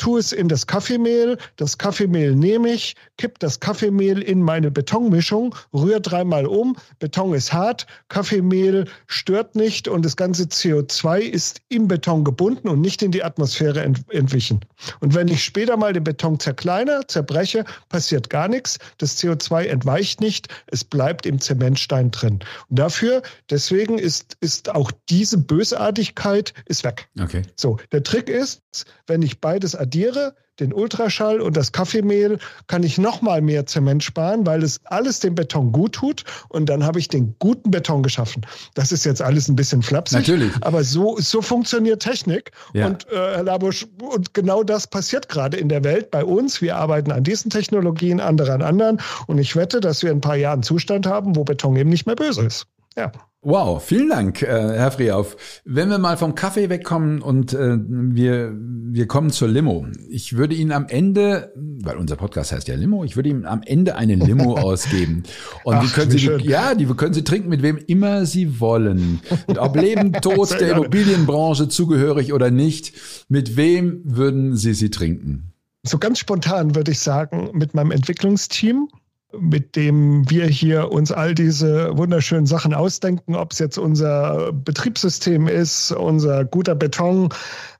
tue 0.04 0.20
es 0.20 0.34
in 0.34 0.50
das 0.50 0.68
Kaffeemehl, 0.68 1.38
das 1.56 1.78
Kaffeemehl 1.78 2.36
nehme 2.36 2.74
ich, 2.74 2.98
kipp 3.18 3.40
das 3.40 3.62
Kaffeemehl 3.62 4.22
in 4.22 4.42
meine 4.42 4.70
Betonmischung, 4.70 5.56
rühre 5.74 6.02
dreimal 6.02 6.46
um, 6.46 6.76
Beton 7.00 7.34
ist 7.34 7.54
hart, 7.54 7.88
Kaffeemehl 8.10 8.84
stört 9.08 9.56
nicht 9.56 9.88
und 9.88 10.04
das 10.04 10.18
ganze 10.18 10.44
CO2 10.44 11.20
ist 11.20 11.62
im 11.70 11.88
Beton 11.88 12.26
gebunden 12.26 12.68
und 12.68 12.82
nicht 12.82 13.02
in 13.02 13.12
die 13.12 13.24
Atmosphäre 13.24 13.82
ent 13.82 14.04
entwichen. 14.10 14.60
Und 15.00 15.16
wenn 15.16 15.30
ich 15.30 15.42
später 15.42 15.78
mal 15.78 15.94
den 15.94 16.04
Beton 16.04 16.38
zerkleiner, 16.38 17.08
zerbreche, 17.08 17.64
passiert 17.88 18.30
gar 18.30 18.50
nichts, 18.50 18.80
das 18.98 19.18
CO2 19.18 19.68
entweicht 19.68 20.20
nicht, 20.20 20.50
es 20.68 20.84
bleibt 20.84 21.26
im 21.26 21.40
Zementstein 21.40 22.12
drin. 22.12 22.40
Und 22.68 22.78
dafür, 22.78 23.22
deswegen 23.50 23.98
ist, 23.98 24.36
ist 24.42 24.70
auch 24.70 24.92
diese 25.08 25.38
Bösartigkeit 25.38 26.54
ist 26.66 26.84
weg. 26.84 27.08
Okay. 27.22 27.44
So, 27.56 27.78
der 27.94 28.04
Trick 28.04 28.28
ist, 28.28 28.60
wenn 29.08 29.22
ich 29.22 29.40
beides 29.40 29.76
addiere, 29.76 29.93
den 30.60 30.72
Ultraschall 30.72 31.42
und 31.42 31.58
das 31.58 31.72
Kaffeemehl, 31.72 32.38
kann 32.68 32.84
ich 32.84 32.98
noch 32.98 33.22
mal 33.22 33.42
mehr 33.42 33.66
Zement 33.66 34.04
sparen, 34.04 34.46
weil 34.46 34.64
es 34.64 34.80
alles 34.86 35.20
dem 35.20 35.34
Beton 35.36 35.72
gut 35.72 35.94
tut 35.94 36.24
und 36.50 36.68
dann 36.70 36.84
habe 36.84 37.00
ich 37.00 37.08
den 37.08 37.36
guten 37.40 37.72
Beton 37.72 38.04
geschaffen. 38.04 38.46
Das 38.76 38.92
ist 38.92 39.04
jetzt 39.04 39.22
alles 39.22 39.48
ein 39.48 39.56
bisschen 39.56 39.82
flapsig, 39.82 40.20
Natürlich. 40.20 40.52
aber 40.62 40.84
so, 40.84 41.18
so 41.18 41.42
funktioniert 41.42 42.04
Technik 42.04 42.52
Ja. 42.74 42.88
und 42.88 43.08
äh, 43.12 43.16
Herr 43.16 43.44
Labusch, 43.44 43.88
und 44.02 44.34
genau 44.34 44.64
das 44.64 44.88
passiert 44.88 45.28
gerade 45.28 45.58
in 45.58 45.70
der 45.70 45.84
Welt 45.84 46.12
bei 46.12 46.24
uns. 46.24 46.62
Wir 46.62 46.76
arbeiten 46.76 47.12
an 47.12 47.24
diesen 47.24 47.50
Technologien, 47.50 48.20
andere 48.20 48.54
an 48.54 48.62
anderen 48.62 49.02
und 49.26 49.40
ich 49.40 49.56
wette, 49.56 49.80
dass 49.80 50.04
wir 50.04 50.12
in 50.12 50.18
ein 50.18 50.22
paar 50.22 50.36
Jahren 50.36 50.62
Zustand 50.62 51.08
haben, 51.08 51.36
wo 51.36 51.44
Beton 51.44 51.76
eben 51.76 51.90
nicht 51.90 52.06
mehr 52.06 52.16
böse 52.16 52.44
ist. 52.46 52.68
Ja. 52.96 53.12
Wow, 53.46 53.84
vielen 53.84 54.08
Dank, 54.08 54.42
äh, 54.42 54.46
Herr 54.48 54.92
Freauf. 54.92 55.36
Wenn 55.66 55.90
wir 55.90 55.98
mal 55.98 56.16
vom 56.16 56.34
Kaffee 56.34 56.70
wegkommen 56.70 57.22
und 57.22 57.52
äh, 57.54 57.78
wir, 57.78 58.54
wir 58.56 59.06
kommen 59.08 59.32
zur 59.32 59.50
Limo. 59.50 59.86
Ich 60.10 60.38
würde 60.38 60.56
Ihnen 60.56 60.72
am 60.72 60.88
Ende, 60.88 61.52
weil 61.56 61.98
unser 61.98 62.16
Podcast 62.16 62.54
heißt 62.54 62.70
ja 62.70 62.76
Limo, 62.76 63.04
ich 63.04 63.18
würde 63.18 63.28
Ihnen 63.28 63.46
am 63.46 63.62
Ende 63.62 63.98
eine 63.98 64.16
Limo 64.16 64.54
ausgeben. 64.58 65.24
Und 65.66 65.82
die 65.82 65.88
Ach, 65.90 65.94
können 65.94 66.14
wie 66.14 66.18
Sie, 66.20 66.26
schön. 66.26 66.40
ja, 66.40 66.74
die 66.74 66.86
können 66.86 67.14
Sie 67.14 67.26
trinken 67.26 67.50
mit 67.50 67.62
wem 67.62 67.78
immer 67.86 68.26
Sie 68.26 68.62
wollen. 68.62 69.20
Ob 69.58 69.76
Leben, 69.76 70.14
Tod, 70.22 70.52
der. 70.62 70.72
Immobilienbranche 70.78 71.68
zugehörig 71.68 72.32
oder 72.32 72.50
nicht. 72.50 72.94
Mit 73.28 73.58
wem 73.58 74.02
würden 74.06 74.56
Sie 74.56 74.74
sie 74.74 74.90
trinken? 74.90 75.52
So 75.86 75.98
ganz 75.98 76.18
spontan 76.18 76.76
würde 76.76 76.92
ich 76.92 77.00
sagen, 77.00 77.50
mit 77.52 77.74
meinem 77.74 77.92
Entwicklungsteam, 77.92 78.88
mit 79.40 79.76
dem 79.76 80.30
wir 80.30 80.46
hier 80.46 80.92
uns 80.92 81.12
all 81.12 81.34
diese 81.34 81.98
wunderschönen 81.98 82.46
Sachen 82.46 82.74
ausdenken, 82.74 83.36
ob 83.36 83.52
es 83.52 83.60
jetzt 83.60 83.78
unser 83.78 84.52
Betriebssystem 84.54 85.48
ist, 85.48 85.92
unser 85.92 86.46
guter 86.46 86.76
Beton, 86.76 87.30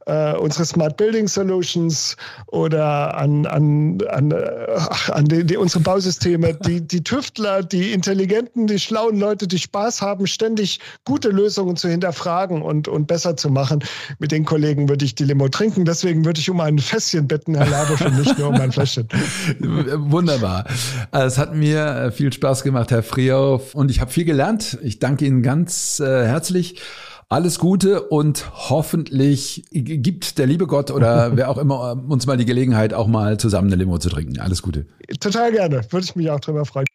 äh, 0.06 0.36
unsere 0.36 0.66
Smart 0.66 0.98
Building 0.98 1.28
Solutions 1.28 2.16
oder 2.48 3.16
an, 3.18 3.46
an, 3.46 4.00
an, 4.10 4.32
äh, 4.32 4.80
an 5.12 5.26
die, 5.26 5.46
die, 5.46 5.58
unsere 5.58 5.84
Bausysteme, 5.84 6.54
die, 6.66 6.82
die 6.82 7.04
Tüftler, 7.04 7.64
die 7.64 7.92
intelligenten, 7.92 8.68
die 8.68 8.80
schlauen 8.80 9.20
Leute, 9.20 9.48
die 9.48 9.60
Spaß 9.60 10.02
haben, 10.02 10.28
ständig 10.28 10.80
gute 11.06 11.30
Lösungen 11.30 11.76
zu 11.76 11.88
hinterfragen 11.88 12.62
und, 12.62 12.88
und 12.88 13.08
besser 13.08 13.38
zu 13.38 13.50
machen. 13.50 13.84
Mit 14.20 14.32
den 14.32 14.46
Kollegen 14.46 14.90
würde 14.90 15.06
ich 15.06 15.16
die 15.16 15.24
Limo 15.24 15.50
trinken. 15.50 15.86
Deswegen 15.86 16.26
würde 16.26 16.40
ich 16.40 16.50
um 16.50 16.60
ein 16.60 16.80
Fässchen 16.80 17.28
bitten, 17.28 17.56
Herr 17.56 17.68
Labusch, 17.68 18.02
und 18.02 18.18
nicht 18.20 18.38
nur 18.38 18.50
um 18.50 18.56
ein 18.56 18.72
Fläschchen. 18.72 19.08
Wunderbar. 19.60 20.66
Es 21.12 21.38
hat 21.38 21.56
mir 21.56 21.86
äh, 21.86 22.12
viel 22.12 22.32
Spaß 22.34 22.64
gemacht, 22.64 22.92
Herr 22.92 23.04
Freauf, 23.04 23.76
und 23.76 23.92
ich 23.92 24.02
habe 24.02 24.12
viel 24.12 24.26
gelernt. 24.26 24.78
Ich 24.84 25.00
danke 25.00 25.26
Ihnen 25.26 25.44
ganz 25.44 26.00
äh, 26.00 26.26
herzlich. 26.26 26.82
Alles 27.34 27.58
Gute 27.58 28.04
und 28.04 28.52
hoffentlich 28.70 29.66
gibt 29.72 30.38
der 30.38 30.46
liebe 30.46 30.68
Gott 30.68 30.92
oder 30.92 31.32
wer 31.36 31.50
auch 31.50 31.58
immer 31.58 32.00
uns 32.08 32.28
mal 32.28 32.38
die 32.38 32.46
Gelegenheit, 32.46 32.94
auch 32.94 33.08
mal 33.08 33.40
zusammen 33.40 33.70
eine 33.70 33.76
Limo 33.76 33.98
zu 33.98 34.10
trinken. 34.10 34.40
Alles 34.40 34.62
Gute. 34.62 34.86
Total 35.20 35.52
gerne. 35.52 35.82
Würde 35.90 36.06
ich 36.06 36.16
mich 36.16 36.30
auch 36.30 36.40
drüber 36.40 36.64
freuen. 36.64 36.86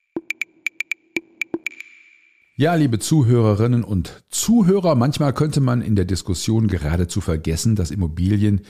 Ja, 2.55 2.77
liebe 2.77 3.01
Zuhörerinnen 3.01 3.83
und 3.83 4.23
Zuhörer, 4.31 4.95
manchmal 4.95 5.33
könnte 5.33 5.61
man 5.61 5.83
in 5.83 5.97
der 5.97 6.05
Diskussion 6.05 6.69
geradezu 6.69 7.21
vergessen, 7.21 7.75
dass 7.75 7.91
Immobilien 7.91 8.61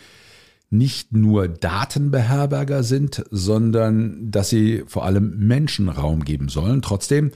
nicht 0.70 1.12
nur 1.12 1.48
Datenbeherberger 1.48 2.82
sind, 2.82 3.26
sondern 3.30 4.30
dass 4.30 4.48
sie 4.48 4.84
vor 4.86 5.04
allem 5.04 5.36
Menschen 5.36 5.90
Raum 5.90 6.24
geben 6.24 6.48
sollen. 6.48 6.80
Trotzdem 6.80 7.30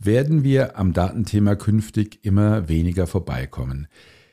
werden 0.00 0.44
wir 0.44 0.78
am 0.78 0.92
Datenthema 0.92 1.54
künftig 1.54 2.20
immer 2.22 2.68
weniger 2.68 3.06
vorbeikommen. 3.06 3.88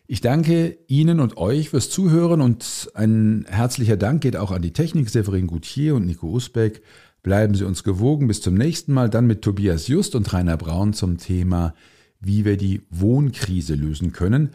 Ich 0.05 0.21
danke 0.21 0.77
Ihnen 0.87 1.19
und 1.19 1.37
euch 1.37 1.69
fürs 1.69 1.89
Zuhören 1.89 2.41
und 2.41 2.91
ein 2.93 3.45
herzlicher 3.47 3.97
Dank 3.97 4.21
geht 4.21 4.35
auch 4.35 4.51
an 4.51 4.61
die 4.61 4.73
Technik 4.73 5.09
Severin 5.09 5.47
Goutier 5.47 5.95
und 5.95 6.05
Nico 6.05 6.27
Usbeck. 6.27 6.81
Bleiben 7.23 7.55
Sie 7.55 7.63
uns 7.63 7.83
gewogen. 7.83 8.27
Bis 8.27 8.41
zum 8.41 8.53
nächsten 8.53 8.93
Mal, 8.93 9.09
dann 9.09 9.25
mit 9.25 9.41
Tobias 9.41 9.87
Just 9.87 10.13
und 10.13 10.31
Rainer 10.33 10.57
Braun 10.57 10.91
zum 10.91 11.17
Thema, 11.17 11.73
wie 12.19 12.43
wir 12.43 12.57
die 12.57 12.81
Wohnkrise 12.89 13.75
lösen 13.75 14.11
können. 14.11 14.49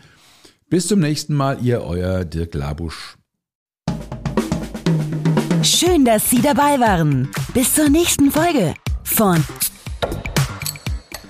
Bis 0.68 0.86
zum 0.86 1.00
nächsten 1.00 1.34
Mal, 1.34 1.64
ihr 1.64 1.80
euer 1.80 2.26
Dirk 2.26 2.54
Labusch. 2.54 3.16
Schön, 5.62 6.04
dass 6.04 6.28
Sie 6.28 6.42
dabei 6.42 6.78
waren. 6.78 7.30
Bis 7.54 7.74
zur 7.74 7.88
nächsten 7.88 8.30
Folge 8.30 8.74
von 9.02 9.42